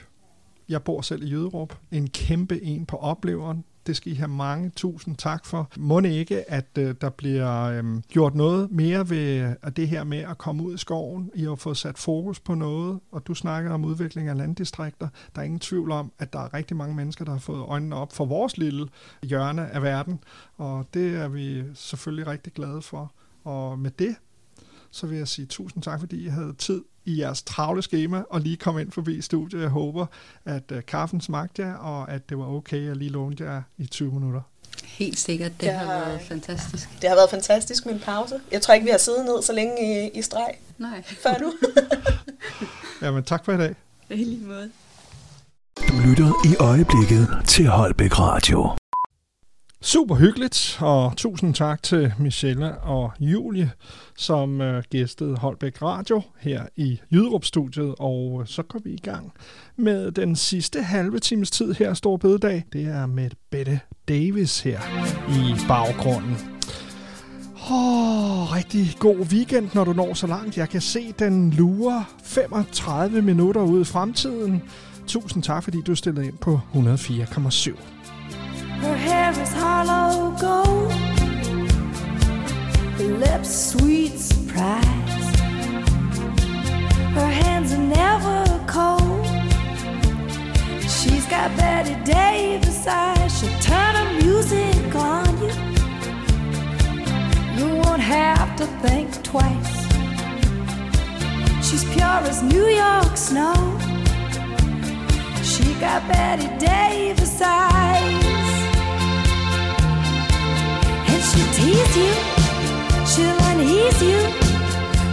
jeg 0.71 0.83
bor 0.83 1.01
selv 1.01 1.23
i 1.23 1.27
Jøderup, 1.27 1.79
en 1.91 2.11
kæmpe 2.11 2.63
en 2.63 2.87
på 2.87 2.97
opleveren 2.97 3.65
Det 3.87 3.97
skal 3.97 4.13
I 4.13 4.15
have 4.15 4.29
mange 4.29 4.71
tusind 4.71 5.17
tak 5.17 5.47
for. 5.47 5.71
Må 5.77 6.01
det 6.01 6.09
ikke, 6.09 6.51
at 6.51 6.67
øh, 6.79 6.95
der 7.01 7.11
bliver 7.11 7.63
øh, 7.63 7.85
gjort 8.09 8.35
noget 8.35 8.71
mere 8.71 9.11
ved 9.11 9.55
at 9.63 9.77
det 9.77 9.89
her 9.89 10.05
med 10.05 10.19
at 10.19 10.39
komme 10.39 10.63
ud 10.63 10.75
i 10.75 10.79
skoven. 10.79 11.31
I 11.35 11.45
har 11.45 11.55
fået 11.55 11.77
sat 11.77 11.99
fokus 11.99 12.41
på 12.41 12.55
noget, 12.55 13.01
og 13.13 13.27
du 13.27 13.35
snakkede 13.35 13.75
om 13.75 13.85
udvikling 13.85 14.29
af 14.29 14.37
landdistrikter. 14.37 15.09
Der 15.35 15.41
er 15.41 15.45
ingen 15.45 15.61
tvivl 15.61 15.91
om, 15.91 16.13
at 16.19 16.33
der 16.33 16.39
er 16.39 16.55
rigtig 16.55 16.77
mange 16.77 16.95
mennesker, 16.95 17.25
der 17.25 17.33
har 17.33 17.39
fået 17.39 17.61
øjnene 17.61 17.97
op 17.97 18.13
for 18.13 18.25
vores 18.25 18.59
lille 18.59 18.89
hjørne 19.23 19.71
af 19.71 19.83
verden, 19.83 20.25
og 20.57 20.87
det 20.95 21.15
er 21.17 21.29
vi 21.29 21.63
selvfølgelig 21.75 22.27
rigtig 22.27 22.53
glade 22.53 22.83
for. 22.83 23.13
Og 23.45 23.79
med 23.79 23.91
det, 23.91 24.17
så 24.93 25.07
vil 25.07 25.19
jeg 25.19 25.29
sige 25.29 25.47
tusind 25.47 25.83
tak, 25.83 26.01
fordi 26.01 26.25
I 26.25 26.29
havde 26.29 26.55
tid 26.59 26.83
i 27.05 27.21
jeres 27.21 27.43
travle 27.43 27.83
schema 27.83 28.23
og 28.31 28.41
lige 28.41 28.57
komme 28.57 28.81
ind 28.81 28.91
forbi 28.93 29.21
studiet. 29.21 29.61
Jeg 29.61 29.69
håber, 29.69 30.07
at 30.45 30.63
uh, 30.73 30.79
kaffen 30.87 31.21
smagte 31.21 31.63
jer, 31.63 31.75
og 31.75 32.11
at 32.13 32.29
det 32.29 32.39
var 32.39 32.45
okay 32.47 32.91
at 32.91 32.97
lige 32.97 33.11
låne 33.11 33.37
jer 33.41 33.63
i 33.79 33.87
20 33.87 34.13
minutter. 34.13 34.41
Helt 34.85 35.19
sikkert, 35.19 35.53
det, 35.53 35.61
Det 35.61 35.71
har 35.73 35.85
har- 35.87 35.95
været 36.05 36.21
fantastisk. 36.23 36.89
Det 37.03 37.09
har 37.09 37.17
været 37.17 37.31
fantastisk 37.31 37.87
med 37.87 37.95
en 37.95 38.01
pause. 38.01 38.41
Jeg 38.53 38.63
tror 38.63 38.75
ikke, 38.75 38.85
vi 38.85 38.91
har 38.91 38.99
siddet 38.99 39.25
ned 39.25 39.43
så 39.43 39.53
længe 39.53 39.75
i, 40.13 40.19
i 40.19 40.23
streg. 40.23 40.55
Nej. 40.79 41.03
Før 41.23 41.35
nu. 41.41 41.53
Jamen 43.07 43.25
tak 43.25 43.45
for 43.45 43.53
i 43.53 43.57
dag. 43.57 43.75
I 44.11 44.15
lige 44.25 44.47
måde. 44.47 44.71
Du 45.89 45.95
lytter 46.09 46.47
i 46.53 46.57
øjeblikket 46.61 47.29
til 47.47 47.67
Holbæk 47.67 48.19
Radio. 48.19 48.71
Super 49.83 50.15
hyggeligt, 50.15 50.79
og 50.81 51.13
tusind 51.17 51.55
tak 51.55 51.83
til 51.83 52.13
Michelle 52.19 52.79
og 52.79 53.13
Julie, 53.21 53.71
som 54.17 54.61
øh, 54.61 54.83
gæstede 54.91 55.37
Holbæk 55.37 55.83
Radio 55.83 56.23
her 56.39 56.65
i 56.77 57.01
Jyderup-studiet, 57.13 57.95
og 57.99 58.39
øh, 58.41 58.47
så 58.47 58.63
går 58.63 58.79
vi 58.85 58.91
i 58.91 59.01
gang 59.03 59.33
med 59.77 60.13
den 60.13 60.37
sidste 60.37 60.83
halve 60.83 61.19
times 61.19 61.51
tid 61.51 61.75
her, 61.75 61.95
Stor 61.95 62.17
Bededag. 62.17 62.65
Det 62.73 62.85
er 62.85 63.07
med 63.07 63.31
Bette 63.51 63.81
Davis 64.09 64.61
her 64.61 64.81
i 65.29 65.69
baggrunden. 65.69 66.37
Åh, 67.71 68.43
oh, 68.43 68.57
rigtig 68.57 68.97
god 68.99 69.17
weekend, 69.19 69.69
når 69.75 69.85
du 69.85 69.93
når 69.93 70.15
så 70.15 70.27
langt. 70.27 70.57
Jeg 70.57 70.69
kan 70.69 70.81
se, 70.81 71.15
den 71.19 71.51
lurer 71.51 72.15
35 72.25 73.23
minutter 73.23 73.63
ud 73.63 73.81
i 73.81 73.85
fremtiden. 73.85 74.63
Tusind 75.07 75.43
tak, 75.43 75.65
fordi 75.65 75.79
du 75.87 75.95
stillede 75.95 76.27
ind 76.27 76.39
på 76.39 76.61
104,7. 76.75 78.00
Her 78.81 78.97
hair 78.97 79.31
is 79.41 79.53
hollow 79.53 80.31
gold. 80.41 80.93
Her 82.97 83.05
lips 83.05 83.51
sweet 83.73 84.19
surprise. 84.19 85.41
Her 87.15 87.31
hands 87.43 87.73
are 87.73 87.87
never 88.03 88.45
cold. 88.67 89.27
She's 90.83 91.27
got 91.27 91.55
Betty 91.57 91.97
Davis 92.05 92.87
eyes. 92.87 93.39
She'll 93.39 93.59
turn 93.61 93.91
music 94.25 94.95
on 94.95 95.29
you. 95.43 95.53
You 97.59 97.77
won't 97.83 98.01
have 98.01 98.57
to 98.57 98.67
think 98.83 99.23
twice. 99.23 99.77
She's 101.67 101.85
pure 101.85 102.21
as 102.31 102.43
New 102.43 102.67
York 102.67 103.17
snow. 103.17 103.55
She 105.43 105.75
got 105.75 106.07
Betty 106.09 106.49
Davis 106.59 107.41
eyes. 107.43 108.40
She'll 111.31 111.53
tease 111.55 111.97
you, 111.97 112.13
she'll 113.07 113.41
unease 113.51 114.03
you. 114.03 114.21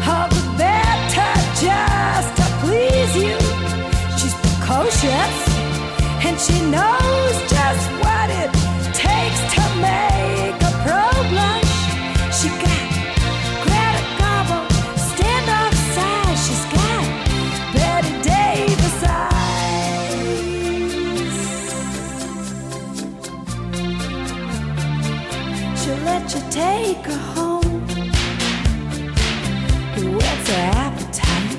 All 0.10 0.28
the 0.30 0.44
better 0.58 1.34
just 1.62 2.30
to 2.38 2.46
please 2.62 3.14
you. 3.24 3.36
She's 4.18 4.36
precocious, 4.44 5.36
and 6.26 6.36
she 6.40 6.58
knows 6.72 7.36
just 7.50 7.86
what 8.02 8.30
it 8.42 8.67
let 26.36 26.52
take 26.52 27.06
her 27.06 27.18
home. 27.36 27.88
Whet's 30.18 30.50
her 30.50 30.72
appetite? 30.86 31.58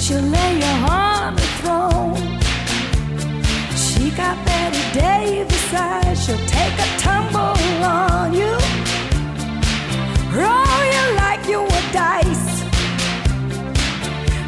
She'll 0.00 0.22
lay 0.22 0.58
you 0.58 0.74
on 0.88 1.34
the 1.34 1.48
throne. 1.60 2.16
She 3.76 4.10
got 4.10 4.36
Betty 4.46 4.84
Davis 4.98 5.74
eyes. 5.74 6.24
She'll 6.24 6.46
take 6.46 6.74
a 6.78 6.98
tumble 6.98 7.58
on 7.84 8.32
you. 8.32 8.54
Roll 10.32 10.82
you 10.94 11.04
like 11.16 11.42
you 11.48 11.62
were 11.62 11.86
dice 11.92 12.62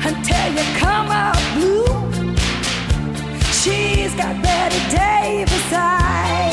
until 0.06 0.46
you 0.56 0.64
come 0.78 1.08
out 1.10 1.42
blue. 1.54 1.86
She's 3.60 4.14
got 4.14 4.40
Betty 4.40 4.80
Davis 4.96 5.72
eyes. 5.72 6.51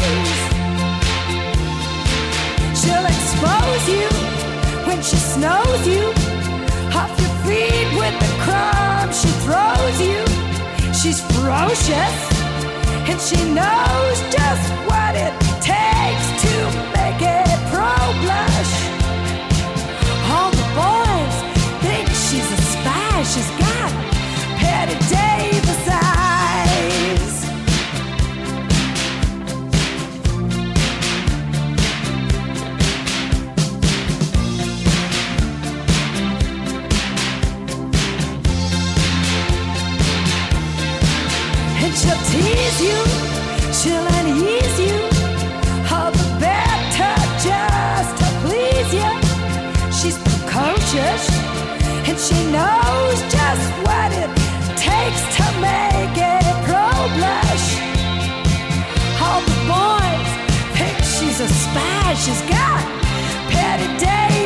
Expose 3.40 3.88
you 3.88 4.08
when 4.86 5.02
she 5.02 5.16
snows 5.16 5.88
you 5.88 6.04
off 6.94 7.12
your 7.20 7.34
feet 7.48 7.88
with 7.98 8.16
the 8.20 8.32
crumbs 8.44 9.22
she 9.22 9.30
throws 9.46 9.98
you. 10.02 10.20
She's 10.94 11.22
ferocious 11.32 12.18
and 13.08 13.20
she 13.20 13.40
knows 13.54 14.18
just 14.36 14.66
what 14.90 15.16
it 15.16 15.34
takes 15.64 16.28
to 16.44 16.54
make 16.98 17.22
a 17.24 17.48
pro 17.72 17.96
blush. 18.24 18.74
All 20.32 20.52
the 20.52 20.68
boys 20.76 21.36
think 21.84 22.08
she's 22.10 22.50
a 22.52 22.62
spy. 22.74 23.24
She's 23.24 23.52
got 23.58 23.90
Patty 24.60 24.98
Davis 25.08 25.69
she'll 42.00 42.24
tease 42.32 42.80
you, 42.80 43.00
she'll 43.74 44.08
unease 44.20 44.80
you. 44.80 44.96
All 45.92 46.12
the 46.12 46.28
better 46.40 47.16
just 47.44 48.12
to 48.22 48.28
please 48.44 48.90
you. 49.00 49.12
She's 49.92 50.18
precocious, 50.28 51.24
and 52.08 52.18
she 52.18 52.40
knows 52.56 53.18
just 53.36 53.66
what 53.86 54.10
it 54.24 54.32
takes 54.80 55.22
to 55.38 55.46
make 55.60 56.16
a 56.24 56.40
pro 56.68 56.88
blush. 57.18 57.68
All 59.20 59.42
the 59.50 59.60
boys 59.68 60.30
think 60.78 60.98
she's 61.04 61.40
a 61.42 61.50
spy. 61.50 62.14
She's 62.24 62.42
got 62.44 62.82
Patty 63.52 63.90
Davis 64.00 64.39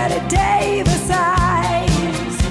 She's 0.00 0.30
Davis 0.30 1.10
eyes. 1.10 2.42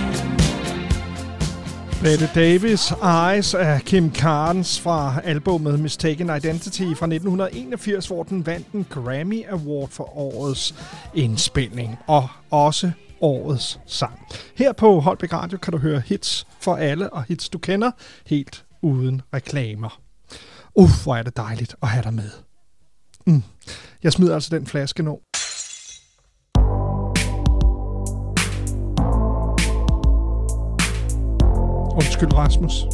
Bette 2.02 2.30
Davis 2.36 2.92
Eyes 2.92 3.54
af 3.54 3.82
Kim 3.82 4.16
Carnes 4.16 4.80
fra 4.80 5.22
albumet 5.24 5.80
Mistaken 5.80 6.36
Identity 6.36 6.82
fra 6.82 7.06
1981, 7.06 8.08
hvor 8.08 8.24
den 8.24 8.46
vandt 8.46 8.68
en 8.68 8.86
Grammy 8.90 9.46
Award 9.50 9.90
for 9.90 10.18
årets 10.18 10.76
indspilning 11.14 11.98
og 12.08 12.28
også 12.52 12.92
årets 13.22 13.80
sang. 13.86 14.28
Her 14.56 14.72
på 14.72 15.00
Holbæk 15.00 15.34
Radio 15.34 15.58
kan 15.58 15.72
du 15.72 15.78
høre 15.78 16.02
hits 16.06 16.48
for 16.60 16.76
alle 16.76 17.14
og 17.14 17.24
hits 17.24 17.50
du 17.50 17.58
kender 17.58 17.92
helt 18.28 18.66
uden 18.82 19.22
reklamer. 19.34 20.02
Uff, 20.76 21.04
hvor 21.04 21.16
er 21.16 21.24
det 21.24 21.38
dejligt 21.38 21.76
at 21.82 21.88
have 21.88 22.04
dig 22.04 22.14
med. 22.14 22.30
Mm. 23.28 23.44
Jeg 24.04 24.14
smider 24.14 24.34
altså 24.34 24.50
den 24.56 24.68
flaske 24.68 25.04
nu. 25.04 25.20
Undskyld, 32.00 32.34
Rasmus. 32.34 32.86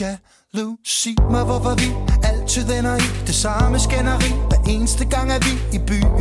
Jalousi 0.00 1.16
mig, 1.30 1.44
hvorfor 1.44 1.74
vi 1.74 2.16
altid 2.22 2.70
ender 2.78 2.96
i 2.96 3.26
det 3.26 3.34
samme 3.34 3.78
skænderi. 3.78 4.32
Hver 4.48 4.58
eneste 4.68 5.04
gang 5.04 5.32
er 5.32 5.38
vi 5.38 5.76
i 5.76 5.80
byen. 5.86 6.12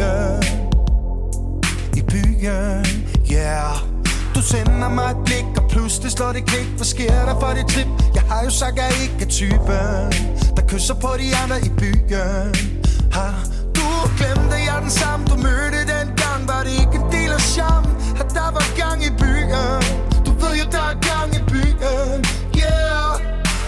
I 1.97 2.01
byen, 2.01 2.45
yeah. 3.31 3.90
Du 4.35 4.41
sender 4.41 4.89
mig 4.89 5.11
et 5.11 5.17
blik, 5.25 5.45
og 5.57 5.63
pludselig 5.69 6.11
slår 6.11 6.31
det 6.31 6.45
klik. 6.45 6.67
Hvad 6.77 6.85
sker 6.85 7.25
der 7.29 7.39
for 7.39 7.51
det 7.57 7.65
trip? 7.73 7.87
Jeg 8.15 8.23
har 8.29 8.43
jo 8.43 8.49
sagt, 8.49 8.79
at 8.79 8.85
jeg 8.85 8.93
ikke 9.03 9.25
er 9.25 9.29
typen 9.39 10.07
Der 10.55 10.63
kysser 10.67 10.93
på 10.93 11.09
de 11.21 11.27
andre 11.41 11.57
i 11.67 11.71
byen. 11.81 12.55
Har 13.17 13.33
du 13.75 13.87
glemt, 14.17 14.53
at 14.55 14.61
jeg 14.67 14.75
er 14.77 14.81
den 14.87 14.95
samme. 15.01 15.25
Du 15.31 15.35
mødte 15.35 15.79
den 15.93 16.07
gang, 16.23 16.41
var 16.51 16.61
det 16.65 16.73
ikke 16.83 16.95
en 17.01 17.07
del 17.15 17.31
af 17.39 17.43
charmen 17.53 17.91
At 18.21 18.29
der 18.37 18.49
var 18.57 18.65
gang 18.81 18.99
i 19.09 19.11
byen. 19.21 19.81
Du 20.25 20.31
ved 20.41 20.53
jo, 20.61 20.65
der 20.75 20.85
er 20.91 20.97
gang 21.11 21.29
i 21.39 21.41
byen. 21.51 21.77
Yeah. 22.61 23.13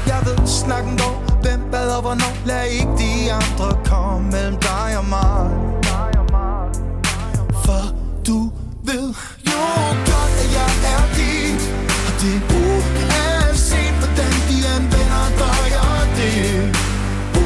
Jeg 0.07 0.19
ved 0.25 0.47
snakken 0.47 0.97
går 0.97 1.15
Hvem 1.43 1.61
bad 1.71 1.89
og 1.95 2.01
hvornår. 2.01 2.33
Lad 2.45 2.65
ikke 2.79 2.93
de 3.03 3.33
andre 3.33 3.69
komme 3.85 4.31
mellem 4.31 4.57
dig 4.57 4.72
Og 12.23 12.29
uanset, 12.29 13.95
hvordan 14.01 14.33
de 14.49 14.57
anvender 14.75 15.25
dig 15.41 15.65
Og 15.89 16.03
det. 16.17 16.35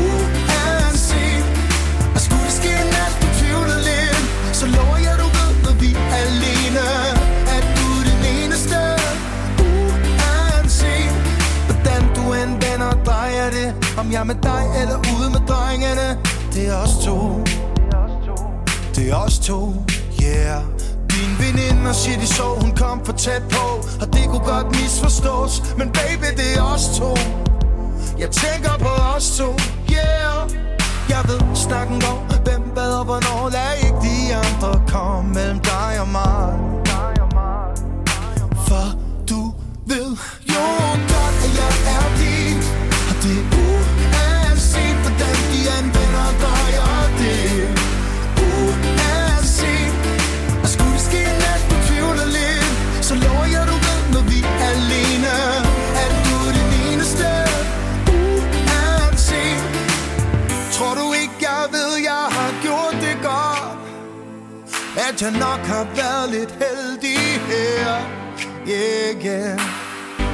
Uanset. 0.02 1.46
Og 2.16 2.20
skulle 2.26 2.44
det 2.44 2.56
ske 2.60 2.72
en 2.84 2.90
du 3.22 3.28
tvivler 3.40 3.80
lidt 3.90 4.24
Så 4.60 4.66
lover 4.76 4.98
jeg, 4.98 5.16
du 5.22 5.28
ved, 5.38 5.52
når 5.66 5.76
vi 5.82 5.90
er 5.94 6.20
alene 6.26 6.86
At 7.56 7.64
du 7.78 7.86
er 8.00 8.04
den 8.10 8.22
eneste. 8.38 8.80
Uanset 9.70 11.14
Hvordan 11.68 12.02
du 12.16 12.24
end 12.34 12.54
vender 12.64 12.92
og 12.94 13.52
det. 13.58 13.70
Om 13.98 14.12
jeg 14.12 14.20
er 14.20 14.30
med 14.32 14.40
dig 14.44 14.64
eller 14.82 14.98
ude 15.14 15.30
med 15.36 15.44
drengene. 15.48 16.08
Det 16.54 16.68
er 16.68 16.76
os 16.76 16.96
to. 17.06 17.44
Det 18.96 19.10
er 19.10 19.16
os 19.16 19.40
to, 19.40 19.86
yeah. 20.24 20.77
Veninder 21.48 21.94
siger 21.94 22.20
de 22.20 22.28
så, 22.28 22.44
hun 22.62 22.72
kom 22.76 23.06
for 23.06 23.14
tæt 23.14 23.44
på. 23.50 23.66
Og 24.02 24.14
det 24.14 24.26
kunne 24.30 24.46
godt 24.54 24.68
misforstås 24.72 25.62
Men 25.78 25.92
baby, 25.92 26.30
det 26.38 26.58
er 26.58 26.64
os 26.64 26.98
to. 26.98 27.12
Jeg 28.20 28.30
tænker 28.32 28.78
på 28.80 28.94
os 29.16 29.38
to, 29.38 29.50
yeah. 29.92 30.52
Jeg 31.10 31.22
ved, 31.28 31.56
snakken 31.56 32.02
går 32.02 32.28
Hvem 32.44 32.62
hvad 32.62 32.92
og 33.00 33.06
hvornår. 33.06 33.50
Lad 33.50 33.74
ikke 33.78 34.00
de 34.08 34.36
andre 34.36 34.82
komme 34.88 35.34
mellem 35.34 35.60
dig 35.60 35.92
og 36.02 36.08
mig. 36.08 36.54
For 38.68 38.86
du 39.30 39.54
ved 39.86 40.18
jo 40.50 40.64
godt, 40.94 41.17
At 65.18 65.22
jeg 65.22 65.32
nok 65.32 65.60
har 65.60 65.88
været 65.96 66.30
lidt 66.32 66.52
heldig 66.52 67.18
her 67.52 68.02
Yeah, 68.68 69.26
yeah 69.26 69.60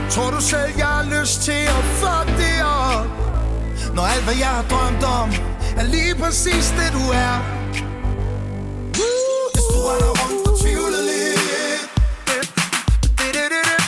Tror 0.10 0.30
du 0.32 0.42
selv, 0.42 0.72
jeg 0.78 0.88
har 0.88 1.06
lyst 1.20 1.42
til 1.42 1.62
at 1.78 1.84
fuck 2.02 2.28
det 2.38 2.58
op? 2.64 3.08
Når 3.96 4.04
alt, 4.14 4.24
hvad 4.24 4.38
jeg 4.40 4.48
har 4.48 4.66
drømt 4.72 5.04
om 5.04 5.30
Er 5.78 5.84
lige 5.84 6.16
præcis 6.16 6.74
det, 6.80 6.90
du 6.98 7.04
er. 7.26 7.36
Hvis 9.54 9.66
du 9.74 9.80
render 9.90 10.14
rundt 10.22 10.48
og 10.48 10.60
tvivler 10.62 11.02
lidt. 11.12 11.44
Hvis 13.20 13.83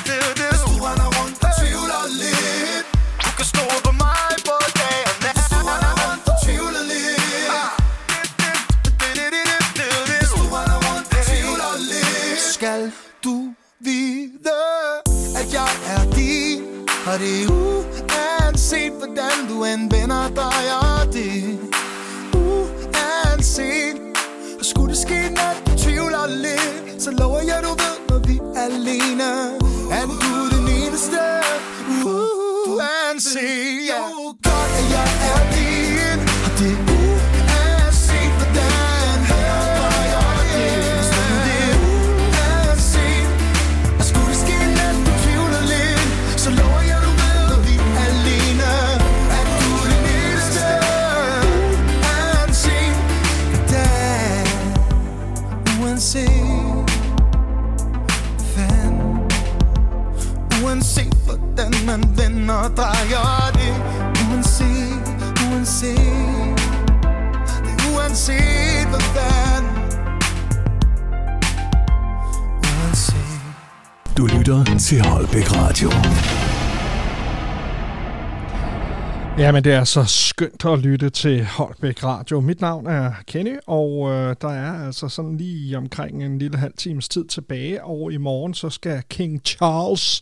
Ja, 79.46 79.52
men 79.52 79.64
det 79.64 79.74
er 79.74 79.84
så 79.84 80.04
skønt 80.04 80.66
at 80.66 80.80
lytte 80.80 81.10
til 81.10 81.46
Holbæk 81.46 82.04
Radio. 82.04 82.40
Mit 82.40 82.62
navn 82.62 82.88
er 82.88 83.14
Kenny, 83.28 83.58
og 83.68 84.12
øh, 84.12 84.36
der 84.42 84.50
er 84.50 84.86
altså 84.86 85.10
sådan 85.10 85.38
lige 85.38 85.78
omkring 85.78 86.24
en 86.24 86.38
lille 86.38 86.58
halv 86.58 86.74
times 86.78 87.10
tid 87.10 87.26
tilbage, 87.26 87.84
og 87.84 88.14
i 88.14 88.18
morgen 88.18 88.54
så 88.54 88.70
skal 88.70 89.04
King 89.10 89.42
Charles 89.46 90.22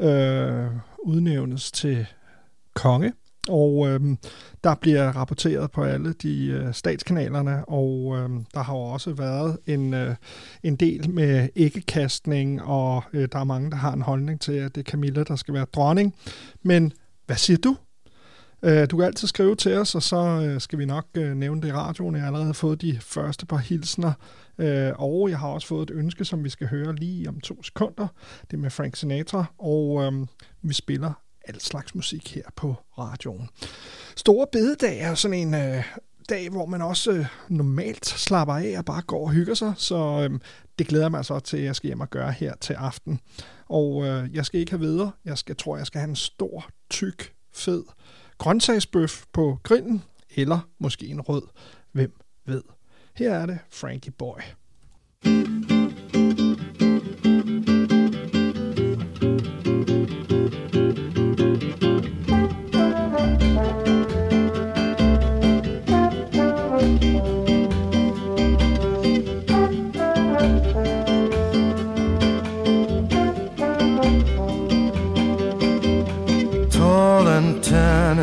øh, 0.00 0.66
udnævnes 1.02 1.72
til 1.72 2.06
konge. 2.74 3.12
Og 3.48 3.88
øh, 3.88 4.00
der 4.64 4.74
bliver 4.74 5.12
rapporteret 5.16 5.70
på 5.70 5.82
alle 5.82 6.12
de 6.12 6.46
øh, 6.46 6.74
statskanalerne, 6.74 7.64
og 7.64 8.16
øh, 8.16 8.30
der 8.54 8.62
har 8.62 8.74
jo 8.74 8.82
også 8.82 9.12
været 9.12 9.58
en, 9.66 9.94
øh, 9.94 10.14
en 10.62 10.76
del 10.76 11.10
med 11.10 11.48
æggekastning, 11.56 12.62
og 12.62 13.04
øh, 13.12 13.28
der 13.32 13.38
er 13.38 13.44
mange, 13.44 13.70
der 13.70 13.76
har 13.76 13.92
en 13.92 14.02
holdning 14.02 14.40
til, 14.40 14.52
at 14.52 14.74
det 14.74 14.80
er 14.80 14.90
Camilla, 14.90 15.22
der 15.22 15.36
skal 15.36 15.54
være 15.54 15.66
dronning. 15.74 16.14
Men 16.62 16.92
hvad 17.26 17.36
siger 17.36 17.58
du? 17.58 17.76
Øh, 18.64 18.86
Du 18.90 18.96
kan 18.96 19.06
altid 19.06 19.28
skrive 19.28 19.56
til 19.56 19.74
os, 19.74 19.94
og 19.94 20.02
så 20.02 20.16
øh, 20.16 20.60
skal 20.60 20.78
vi 20.78 20.84
nok 20.84 21.06
øh, 21.14 21.34
nævne 21.34 21.62
det 21.62 21.68
i 21.68 21.72
radioen. 21.72 22.14
Jeg 22.14 22.22
har 22.22 22.26
allerede 22.28 22.54
fået 22.54 22.80
de 22.82 22.98
første 23.00 23.46
par 23.46 23.56
hilsner, 23.56 24.12
øh, 24.58 24.92
og 24.98 25.30
jeg 25.30 25.38
har 25.38 25.48
også 25.48 25.66
fået 25.66 25.90
et 25.90 25.94
ønske, 25.96 26.24
som 26.24 26.44
vi 26.44 26.48
skal 26.48 26.66
høre 26.68 26.94
lige 26.94 27.28
om 27.28 27.40
to 27.40 27.62
sekunder. 27.62 28.06
Det 28.50 28.56
er 28.56 28.60
med 28.60 28.70
Frank 28.70 28.96
Sinatra, 28.96 29.44
og 29.58 30.02
øhm, 30.04 30.26
vi 30.62 30.74
spiller 30.74 31.12
al 31.48 31.60
slags 31.60 31.94
musik 31.94 32.34
her 32.34 32.42
på 32.56 32.74
radioen. 32.98 33.48
Store 34.16 34.46
bededag 34.52 35.00
er 35.00 35.14
sådan 35.14 35.38
en 35.38 35.54
øh, 35.54 35.84
dag, 36.28 36.50
hvor 36.50 36.66
man 36.66 36.82
også 36.82 37.12
øh, 37.12 37.26
normalt 37.48 38.06
slapper 38.06 38.54
af 38.54 38.74
og 38.78 38.84
bare 38.84 39.02
går 39.02 39.24
og 39.24 39.30
hygger 39.30 39.54
sig, 39.54 39.72
så 39.76 40.28
øh, 40.30 40.40
det 40.78 40.86
glæder 40.86 41.08
mig 41.08 41.24
så 41.24 41.40
til, 41.40 41.56
at 41.56 41.64
jeg 41.64 41.76
skal 41.76 41.86
hjem 41.86 42.00
og 42.00 42.10
gøre 42.10 42.32
her 42.32 42.54
til 42.60 42.72
aften. 42.74 43.20
Og 43.68 44.04
øh, 44.06 44.34
jeg 44.34 44.46
skal 44.46 44.60
ikke 44.60 44.72
have 44.72 44.80
videre. 44.80 45.10
Jeg 45.24 45.38
skal, 45.38 45.56
tror, 45.56 45.76
jeg 45.76 45.86
skal 45.86 46.00
have 46.00 46.08
en 46.08 46.16
stor, 46.16 46.66
tyk, 46.90 47.32
fed 47.54 47.82
grøntsagsbøf 48.42 49.24
på 49.32 49.58
grillen, 49.62 50.02
eller 50.36 50.68
måske 50.78 51.06
en 51.06 51.20
rød. 51.20 51.42
Hvem 51.92 52.12
ved? 52.46 52.62
Her 53.16 53.34
er 53.34 53.46
det 53.46 53.58
Frankie 53.70 54.12
Boy. 54.12 54.38
Tall 55.24 55.81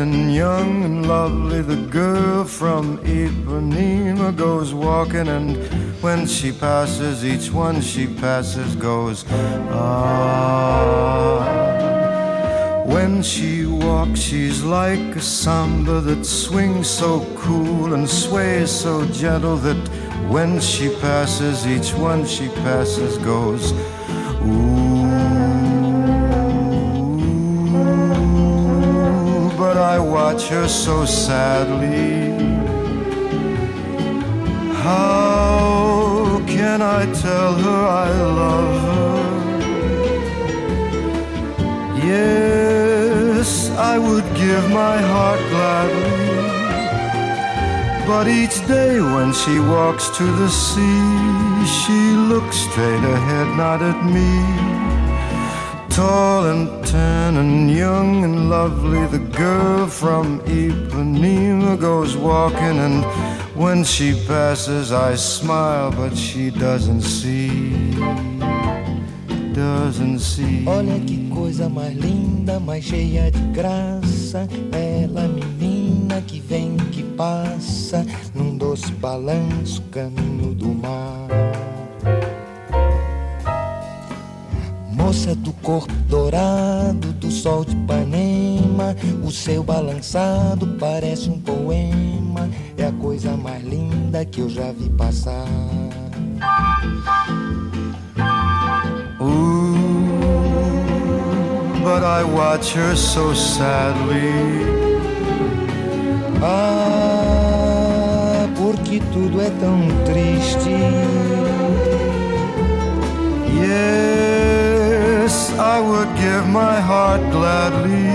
and 0.00 0.34
young 0.34 0.82
and 0.82 1.06
lovely, 1.06 1.60
the 1.60 1.76
girl 1.76 2.44
from 2.44 2.98
Ipanema 3.04 4.34
goes 4.34 4.72
walking, 4.72 5.28
and 5.28 5.58
when 6.02 6.26
she 6.26 6.52
passes, 6.52 7.22
each 7.22 7.52
one 7.52 7.82
she 7.82 8.06
passes 8.06 8.74
goes, 8.76 9.26
ah. 9.70 10.40
When 12.86 13.22
she 13.22 13.66
walks, 13.66 14.20
she's 14.20 14.62
like 14.62 15.16
a 15.16 15.20
samba 15.20 16.00
that 16.00 16.24
swings 16.24 16.88
so 16.88 17.26
cool 17.36 17.92
and 17.92 18.08
sways 18.08 18.70
so 18.70 19.04
gentle 19.06 19.56
that 19.58 19.88
when 20.30 20.60
she 20.60 20.88
passes, 21.00 21.66
each 21.66 21.92
one 21.92 22.24
she 22.26 22.48
passes 22.64 23.18
goes, 23.18 23.72
ooh. 24.46 24.89
Watch 30.22 30.48
her 30.48 30.68
so 30.68 30.96
sadly. 31.06 32.12
How 34.84 36.42
can 36.54 36.78
I 36.82 37.02
tell 37.26 37.52
her 37.64 37.82
I 38.06 38.10
love 38.40 38.74
her? 38.86 39.18
Yes, 42.12 43.48
I 43.92 43.94
would 44.06 44.28
give 44.44 44.64
my 44.82 44.96
heart 45.12 45.40
gladly. 45.52 46.28
But 48.10 48.24
each 48.40 48.56
day 48.76 48.94
when 49.14 49.30
she 49.40 49.54
walks 49.74 50.04
to 50.18 50.26
the 50.40 50.50
sea, 50.66 51.08
she 51.78 52.00
looks 52.32 52.56
straight 52.68 53.04
ahead, 53.16 53.48
not 53.64 53.80
at 53.90 54.00
me. 54.16 54.32
Tall 55.96 56.40
and 56.52 56.79
tan 56.90 57.36
and 57.36 57.70
young 57.70 58.24
and 58.24 58.50
lovely, 58.50 59.06
the 59.06 59.24
girl 59.36 59.86
from 59.86 60.40
Ipanema 60.40 61.78
goes 61.78 62.16
walking, 62.16 62.78
and 62.86 63.04
when 63.54 63.84
she 63.84 64.12
passes, 64.26 64.90
I 64.90 65.14
smile, 65.14 65.92
but 65.92 66.16
she 66.16 66.50
doesn't 66.50 67.02
see. 67.02 67.94
Doesn't 69.54 70.18
see. 70.20 70.64
Olha 70.66 70.98
que 71.00 71.28
coisa 71.28 71.68
mais 71.68 71.96
linda, 71.96 72.58
mais 72.58 72.84
cheia 72.84 73.30
de 73.30 73.40
graça. 73.52 74.48
Ela, 74.72 75.28
menina 75.28 76.20
que 76.22 76.40
vem, 76.40 76.76
que 76.90 77.02
passa, 77.02 78.04
num 78.34 78.56
doce 78.56 78.90
balanço, 78.92 79.82
caminho 79.92 80.54
do 80.54 80.68
mar. 80.68 81.49
Do 85.20 85.52
corpo 85.62 85.92
dourado, 86.08 87.12
do 87.12 87.30
sol 87.30 87.64
de 87.64 87.76
Ipanema, 87.76 88.96
o 89.22 89.30
seu 89.30 89.62
balançado 89.62 90.66
parece 90.78 91.28
um 91.28 91.38
poema. 91.38 92.48
É 92.76 92.86
a 92.86 92.92
coisa 92.92 93.36
mais 93.36 93.62
linda 93.62 94.24
que 94.24 94.40
eu 94.40 94.48
já 94.48 94.72
vi 94.72 94.88
passar. 94.90 95.46
but 101.82 102.02
I 102.02 102.24
watch 102.24 102.72
her 102.72 102.96
so 102.96 103.34
sadly. 103.34 104.32
Ah, 106.42 108.48
porque 108.56 109.00
tudo 109.12 109.40
é 109.40 109.50
tão 109.60 109.86
triste. 110.04 110.70
Yes, 115.30 115.52
I 115.60 115.78
would 115.78 116.10
give 116.16 116.44
my 116.48 116.80
heart 116.80 117.20
gladly. 117.30 118.10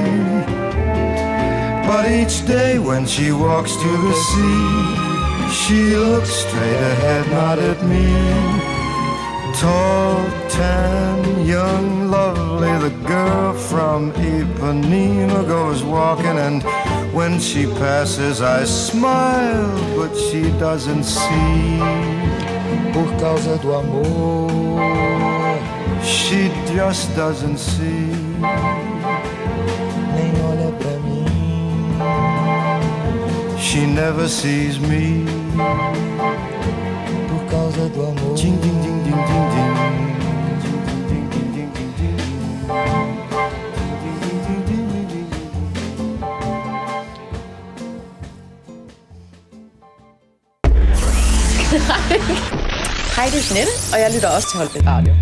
But 1.87 2.11
each 2.11 2.45
day 2.45 2.77
when 2.77 3.05
she 3.05 3.31
walks 3.31 3.73
to 3.83 3.91
the 4.05 4.15
sea, 4.27 4.67
she 5.59 5.95
looks 5.95 6.31
straight 6.43 6.81
ahead, 6.93 7.25
not 7.31 7.57
at 7.71 7.79
me. 7.91 8.07
Tall, 9.61 10.25
tan, 10.49 11.45
young, 11.45 12.11
lovely, 12.11 12.73
the 12.85 12.93
girl 13.07 13.53
from 13.53 14.11
Ipanema 14.11 15.47
goes 15.47 15.83
walking, 15.83 16.37
and 16.47 16.63
when 17.13 17.39
she 17.39 17.63
passes, 17.79 18.41
I 18.41 18.65
smile, 18.65 19.71
but 19.95 20.13
she 20.17 20.41
doesn't 20.59 21.05
see. 21.05 21.79
Por 22.91 23.07
causa 23.21 23.57
do 23.61 23.71
amor, 23.71 25.04
she 26.05 26.51
just 26.75 27.15
doesn't 27.15 27.57
see. 27.57 28.09
Nem 30.15 30.35
olha 30.49 30.71
pra 30.79 30.95
mim, 31.05 31.99
she 33.59 33.85
never 33.85 34.27
sees 34.27 34.79
me. 34.79 35.25
Por 37.29 37.45
causa 37.49 37.89
do 37.89 38.01
amor, 38.03 38.35
ding, 38.35 38.57
ding, 38.61 38.81
ding, 38.83 39.03
ding, 39.03 39.21
ding, 39.29 39.49
ding. 39.53 39.75
Hej, 53.15 53.25
det 53.25 53.39
er 53.39 53.45
Jeanette, 53.49 53.71
og 53.93 53.99
jeg 53.99 54.11
lytter 54.13 54.29
også 54.29 54.49
til 54.49 54.57
Holbæk 54.59 54.85
Radio. 54.87 55.13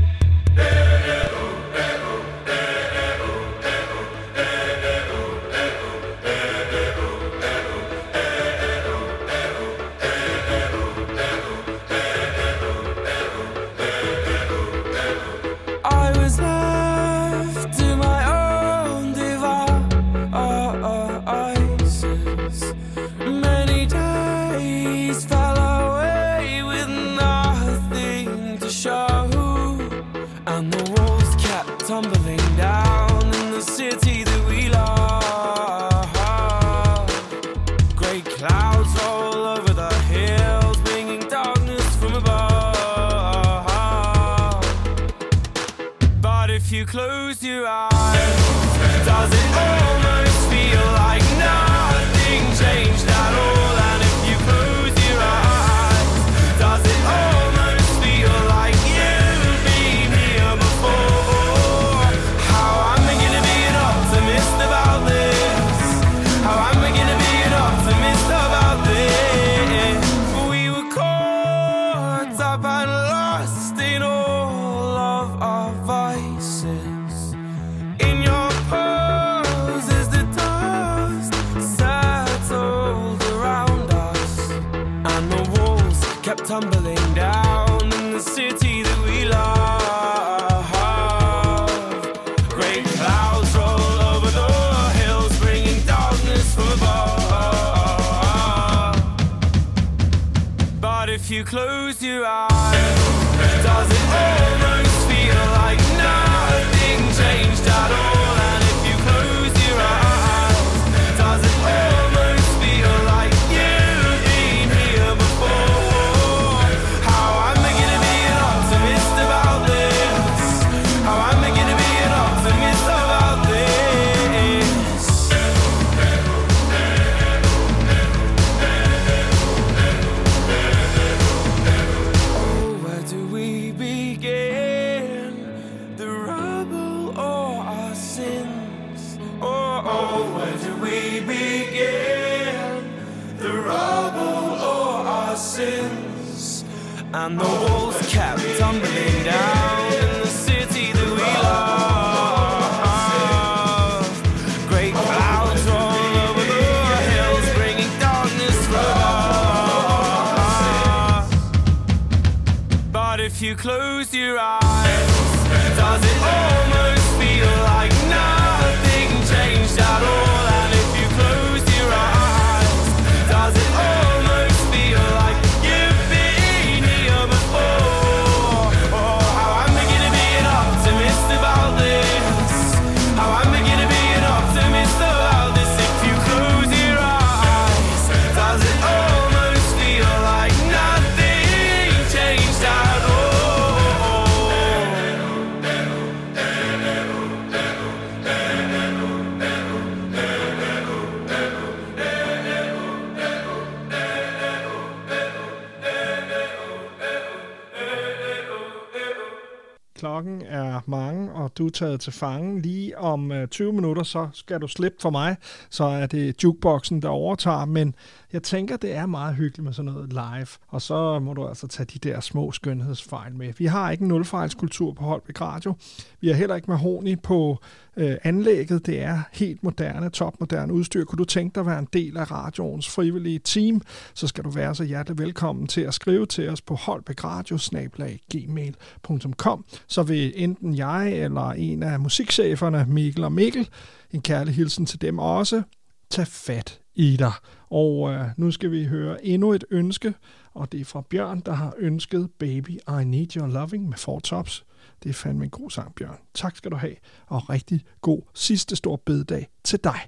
Taget 211.73 211.99
til 211.99 212.13
fange. 212.13 212.61
Lige 212.61 212.97
om 212.97 213.31
øh, 213.31 213.47
20 213.47 213.73
minutter, 213.73 214.03
så 214.03 214.27
skal 214.33 214.61
du 214.61 214.67
slippe 214.67 214.97
for 215.01 215.09
mig. 215.09 215.35
Så 215.69 215.83
er 215.83 216.05
det 216.05 216.43
jukeboxen, 216.43 217.01
der 217.01 217.09
overtager. 217.09 217.65
Men 217.65 217.95
jeg 218.33 218.43
tænker, 218.43 218.77
det 218.77 218.95
er 218.95 219.05
meget 219.05 219.35
hyggeligt 219.35 219.63
med 219.63 219.73
sådan 219.73 219.91
noget 219.91 220.09
live. 220.09 220.47
Og 220.67 220.81
så 220.81 221.19
må 221.19 221.33
du 221.33 221.47
altså 221.47 221.67
tage 221.67 221.85
de 221.85 221.99
der 221.99 222.19
små 222.19 222.51
skønhedsfejl 222.51 223.35
med. 223.35 223.53
Vi 223.57 223.65
har 223.65 223.91
ikke 223.91 224.01
en 224.01 224.07
nulfejlskultur 224.07 224.93
på 224.93 225.03
Holbæk 225.03 225.41
Radio. 225.41 225.73
Vi 226.21 226.27
har 226.27 226.35
heller 226.35 226.55
ikke 226.55 226.71
mahoni 226.71 227.15
på 227.15 227.59
øh, 227.97 228.15
anlægget. 228.23 228.85
Det 228.85 229.01
er 229.01 229.19
helt 229.33 229.63
moderne, 229.63 230.09
topmoderne 230.09 230.73
udstyr. 230.73 231.05
Kunne 231.05 231.17
du 231.17 231.25
tænke 231.25 231.55
dig 231.55 231.61
at 231.61 231.67
være 231.67 231.79
en 231.79 231.87
del 231.93 232.17
af 232.17 232.31
radioens 232.31 232.89
frivillige 232.89 233.39
team, 233.39 233.81
så 234.13 234.27
skal 234.27 234.43
du 234.43 234.49
være 234.49 234.75
så 234.75 234.83
hjertelig 234.83 235.17
velkommen 235.17 235.67
til 235.67 235.81
at 235.81 235.93
skrive 235.93 236.25
til 236.25 236.49
os 236.49 236.61
på 236.61 236.75
holbækradio.gmail.com. 236.75 239.65
Så 239.87 240.03
vil 240.03 240.33
enten 240.35 240.77
jeg 240.77 241.13
eller 241.13 241.51
en 241.51 241.83
af 241.83 241.99
musikcheferne, 241.99 242.85
Mikkel 242.89 243.23
og 243.23 243.31
Mikkel, 243.31 243.69
en 244.11 244.21
kærlig 244.21 244.55
hilsen 244.55 244.85
til 244.85 245.01
dem 245.01 245.19
også, 245.19 245.61
tage 246.09 246.25
fat 246.25 246.79
i 246.95 247.17
dig. 247.17 247.31
Og 247.73 248.11
øh, 248.11 248.25
nu 248.37 248.51
skal 248.51 248.71
vi 248.71 248.85
høre 248.85 249.25
endnu 249.25 249.53
et 249.53 249.65
ønske, 249.71 250.13
og 250.53 250.71
det 250.71 250.81
er 250.81 250.85
fra 250.85 251.03
Bjørn, 251.09 251.39
der 251.39 251.53
har 251.53 251.73
ønsket 251.77 252.29
Baby 252.39 252.69
I 252.69 253.03
Need 253.05 253.37
Your 253.37 253.47
Loving 253.47 253.89
med 253.89 253.97
Four 253.97 254.19
Tops. 254.19 254.65
Det 255.03 255.09
er 255.09 255.13
fandme 255.13 255.43
en 255.43 255.49
god 255.49 255.69
sang, 255.69 255.95
Bjørn. 255.95 256.17
Tak 256.33 256.55
skal 256.55 256.71
du 256.71 256.75
have, 256.75 256.95
og 257.27 257.49
rigtig 257.49 257.81
god 258.01 258.21
sidste 258.33 258.75
stor 258.75 258.95
bededag 258.95 259.47
til 259.63 259.79
dig. 259.83 259.99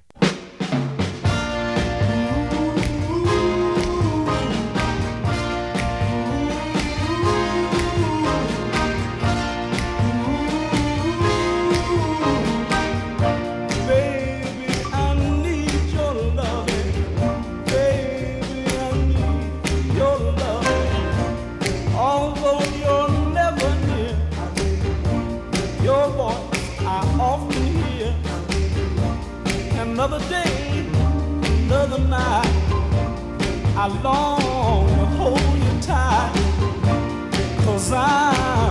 Another 30.06 30.28
day, 30.28 30.86
another 31.66 31.98
night, 31.98 32.46
I 33.76 33.88
long 34.04 34.86
to 34.86 35.04
hold 35.18 35.40
you 35.40 35.80
tight. 35.80 36.32
Cause 37.64 37.90
I'm 37.92 38.65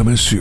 chama-se 0.00 0.40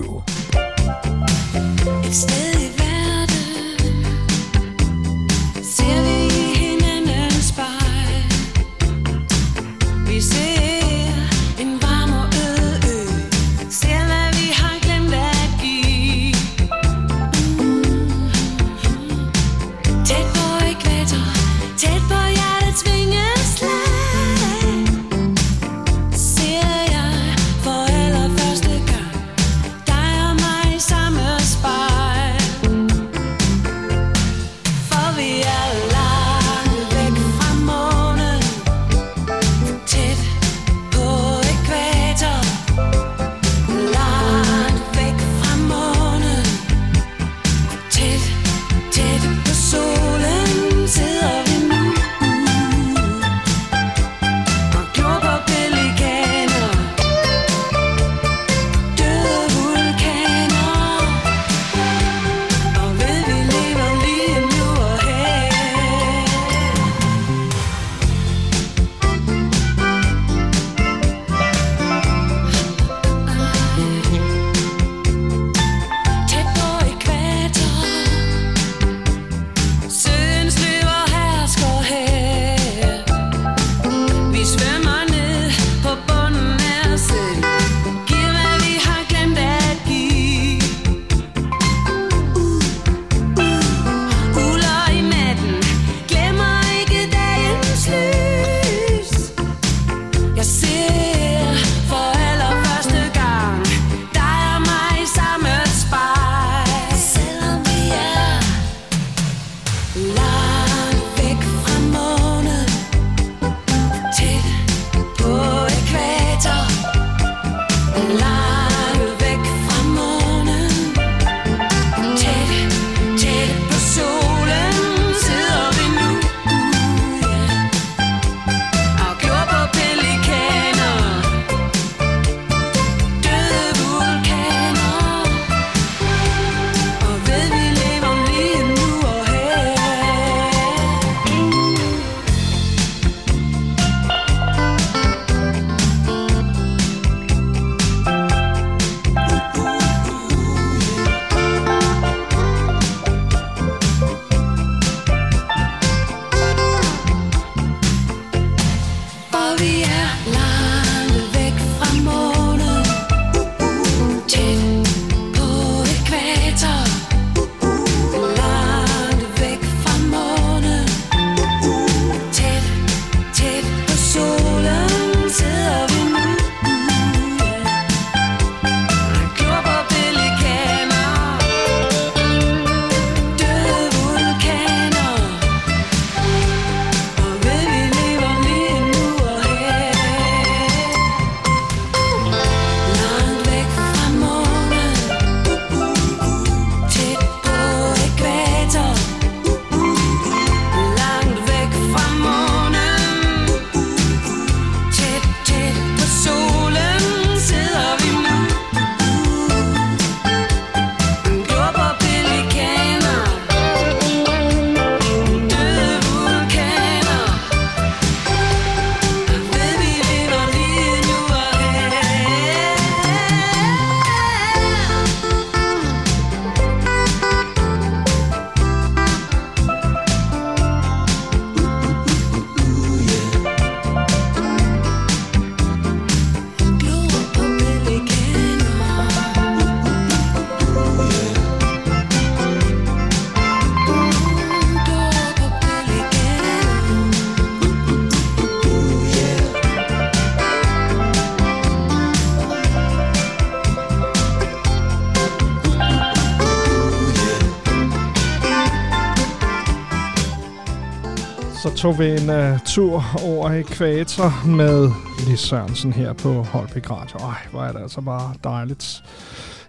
tog 261.79 261.99
vi 261.99 262.11
en 262.11 262.29
uh, 262.29 262.59
tur 262.65 263.03
over 263.23 263.49
ekvator 263.49 264.47
med 264.47 264.91
Lis 265.27 265.39
Sørensen 265.39 265.93
her 265.93 266.13
på 266.13 266.43
Holbæk 266.43 266.89
Radio. 266.89 267.17
Ej, 267.17 267.37
hvor 267.51 267.63
er 267.63 267.71
det 267.71 267.81
altså 267.81 268.01
bare 268.01 268.33
dejligt. 268.43 269.03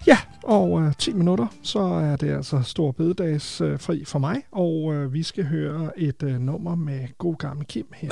Ja, 0.07 0.19
og 0.43 0.71
uh, 0.71 0.93
10 0.99 1.13
minutter, 1.13 1.47
så 1.63 1.79
er 1.79 2.17
det 2.17 2.37
altså 2.37 2.63
stor 2.65 2.93
bededags 2.93 3.61
uh, 3.61 3.81
fri 3.81 4.05
for 4.05 4.19
mig, 4.19 4.43
og 4.53 4.85
uh, 4.85 5.13
vi 5.13 5.23
skal 5.23 5.45
høre 5.45 5.91
et 5.97 6.23
uh, 6.23 6.31
nummer 6.31 6.75
med 6.75 7.19
god 7.19 7.37
gammel 7.37 7.67
Kim 7.67 7.87
her. 7.95 8.09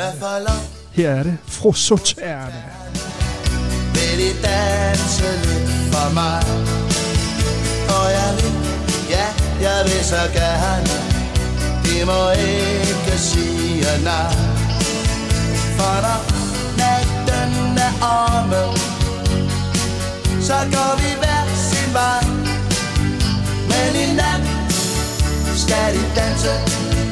Her 0.92 1.10
er 1.10 1.22
det 1.22 1.36
Fru 1.42 1.72
Soterne. 1.72 2.64
Vil 3.94 4.20
I 4.28 4.32
danse 4.42 5.28
lidt 5.44 5.70
for 5.94 6.14
mig? 6.14 6.42
Og 7.96 8.06
jeg 8.18 8.30
vil, 8.38 8.54
ja, 9.14 9.26
jeg 9.66 9.80
vil 9.84 10.04
så 10.04 10.22
gerne 10.40 10.94
De 11.84 12.04
må 12.06 12.30
ikke 12.30 13.18
sige 13.18 13.47
nej 14.04 14.32
For 15.76 15.96
når 16.04 16.20
natten 16.78 17.78
er 17.78 17.92
omme 18.02 18.62
Så 20.48 20.54
går 20.72 20.92
vi 21.00 21.10
hver 21.20 21.44
sin 21.70 21.94
vej. 21.94 22.22
Men 23.70 23.90
i 24.02 24.06
nat 24.20 24.42
skal 25.56 25.94
de 25.94 26.04
danse 26.16 26.52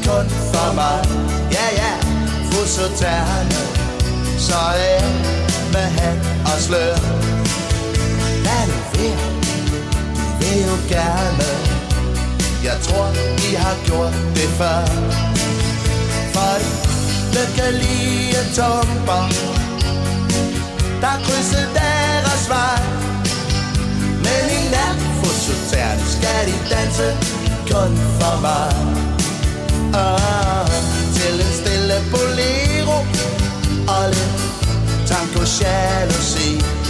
kun 0.06 0.26
for 0.52 0.74
mig. 0.74 1.00
Ja, 1.52 1.66
ja, 1.80 1.92
fusoterne 2.50 3.60
Så 4.38 4.60
er 4.76 5.02
med 5.72 5.88
hat 5.98 6.18
og 6.44 6.60
slør. 6.60 6.96
Hvad 8.42 8.52
er 8.60 8.66
det 8.66 9.00
ved? 9.00 9.36
de 10.40 10.54
vil 10.54 10.64
jo 10.66 10.76
gerne. 10.88 11.48
Jeg 12.64 12.76
tror, 12.82 13.06
de 13.38 13.56
har 13.56 13.76
gjort 13.86 14.12
det 14.34 14.48
før 14.58 15.25
alle 17.36 17.54
kan 17.56 17.72
lide 17.74 18.54
tomber 18.54 19.28
Der 21.00 21.16
krydser 21.24 21.66
deres 21.74 22.48
vej. 22.48 22.80
Men 24.24 24.44
i 24.58 24.60
nat 24.70 24.98
fototern 25.20 25.98
skal 26.14 26.46
de 26.46 26.56
danse 26.74 27.16
kun 27.70 27.96
for 28.20 28.40
mig. 28.40 28.72
Ah, 29.94 30.70
Til 31.14 31.34
en 31.46 31.52
stille 31.52 31.98
bolero 32.10 32.98
Og 33.88 34.08
lidt 34.08 34.36
tango 35.08 35.42
jalousi. 35.60 36.85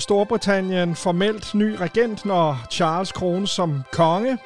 Storbritannien 0.00 0.96
formelt 0.96 1.54
ny 1.54 1.76
regent, 1.80 2.24
når 2.24 2.66
Charles 2.70 3.12
krones 3.12 3.50
som 3.50 3.82
konge. 3.92 4.38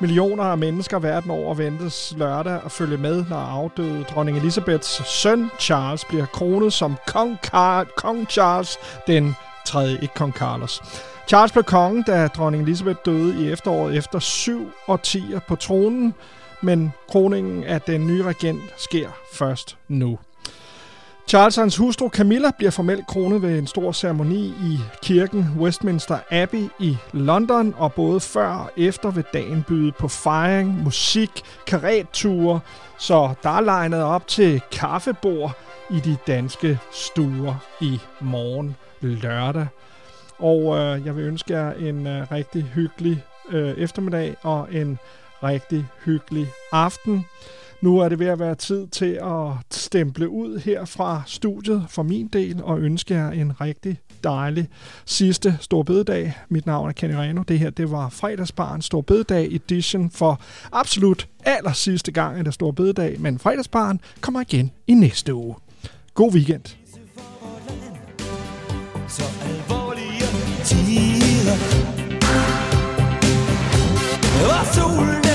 Millioner 0.00 0.44
af 0.44 0.58
mennesker 0.58 0.98
verden 0.98 1.30
over 1.30 1.54
ventes 1.54 2.14
lørdag 2.16 2.60
at 2.64 2.72
følge 2.72 2.96
med, 2.96 3.24
når 3.28 3.36
afdøde 3.36 4.04
dronning 4.04 4.38
Elizabeths 4.38 5.08
søn 5.08 5.50
Charles 5.60 6.04
bliver 6.04 6.26
kronet 6.26 6.72
som 6.72 6.96
kong, 7.06 7.38
Car- 7.46 7.94
kong 7.96 8.30
Charles 8.30 8.78
den 9.06 9.36
3. 9.66 9.90
ikke 10.02 10.14
kong 10.14 10.32
Carlos. 10.32 10.82
Charles 11.28 11.52
blev 11.52 11.64
konge, 11.64 12.04
da 12.06 12.26
dronning 12.26 12.62
Elizabeth 12.62 12.98
døde 13.04 13.44
i 13.44 13.52
efteråret 13.52 13.96
efter 13.96 14.18
syv 14.18 14.70
årtier 14.88 15.40
på 15.48 15.56
tronen, 15.56 16.14
men 16.62 16.92
kroningen 17.08 17.64
af 17.64 17.80
den 17.80 18.06
nye 18.06 18.22
regent 18.22 18.62
sker 18.76 19.08
først 19.32 19.76
nu. 19.88 20.18
Charles 21.28 21.58
og 21.58 21.62
hans 21.62 21.76
hustru 21.76 22.08
Camilla 22.08 22.50
bliver 22.58 22.70
formelt 22.70 23.06
kronet 23.06 23.42
ved 23.42 23.58
en 23.58 23.66
stor 23.66 23.92
ceremoni 23.92 24.46
i 24.46 24.78
kirken 25.02 25.46
Westminster 25.58 26.18
Abbey 26.30 26.68
i 26.78 26.96
London, 27.12 27.74
og 27.78 27.92
både 27.92 28.20
før 28.20 28.48
og 28.48 28.70
efter 28.76 29.10
vil 29.10 29.24
dagen 29.32 29.64
byde 29.68 29.92
på 29.92 30.08
fejring, 30.08 30.82
musik, 30.82 31.30
karetture, 31.66 32.60
så 32.98 33.34
der 33.42 33.50
er 33.50 33.60
legnet 33.60 34.02
op 34.02 34.26
til 34.26 34.60
kaffebord 34.72 35.52
i 35.90 36.00
de 36.00 36.16
danske 36.26 36.78
stuer 36.92 37.54
i 37.80 38.00
morgen 38.20 38.76
lørdag. 39.00 39.66
Og 40.38 40.78
øh, 40.78 41.06
jeg 41.06 41.16
vil 41.16 41.24
ønske 41.24 41.54
jer 41.54 41.72
en 41.72 42.06
øh, 42.06 42.32
rigtig 42.32 42.62
hyggelig 42.74 43.24
øh, 43.50 43.74
eftermiddag 43.78 44.36
og 44.42 44.68
en 44.70 44.98
rigtig 45.42 45.86
hyggelig 46.04 46.46
aften. 46.72 47.26
Nu 47.82 47.98
er 47.98 48.08
det 48.08 48.18
ved 48.18 48.26
at 48.26 48.38
være 48.38 48.54
tid 48.54 48.86
til 48.86 49.18
at 49.22 49.52
stemple 49.70 50.28
ud 50.28 50.58
her 50.58 50.84
fra 50.84 51.22
studiet 51.26 51.86
for 51.88 52.02
min 52.02 52.26
del 52.26 52.62
og 52.62 52.80
ønske 52.80 53.14
jer 53.14 53.30
en 53.30 53.60
rigtig 53.60 54.00
dejlig 54.24 54.68
sidste 55.04 55.58
Storbededag. 55.60 56.34
Mit 56.48 56.66
navn 56.66 56.88
er 56.88 56.92
Kenny 56.92 57.14
Reno. 57.14 57.42
Det 57.42 57.58
her 57.58 57.70
det 57.70 57.90
var 57.90 58.08
fredagsbarn 58.08 58.82
Storbededag 58.82 59.54
edition 59.54 60.10
for 60.10 60.40
absolut 60.72 61.28
aller 61.44 61.72
sidste 61.72 62.12
gang 62.12 62.36
af 62.36 62.42
store 62.42 62.52
Storbededag. 62.52 63.20
Men 63.20 63.38
fredagsbarn 63.38 64.00
kommer 64.20 64.40
igen 64.40 64.70
i 64.86 64.94
næste 64.94 65.34
uge. 65.34 65.54
God 66.14 66.32
weekend. 66.32 66.64
Så 69.08 69.24
alvorlige 69.42 70.26
tider 70.64 71.56
Og 74.58 74.66
solen 74.74 75.29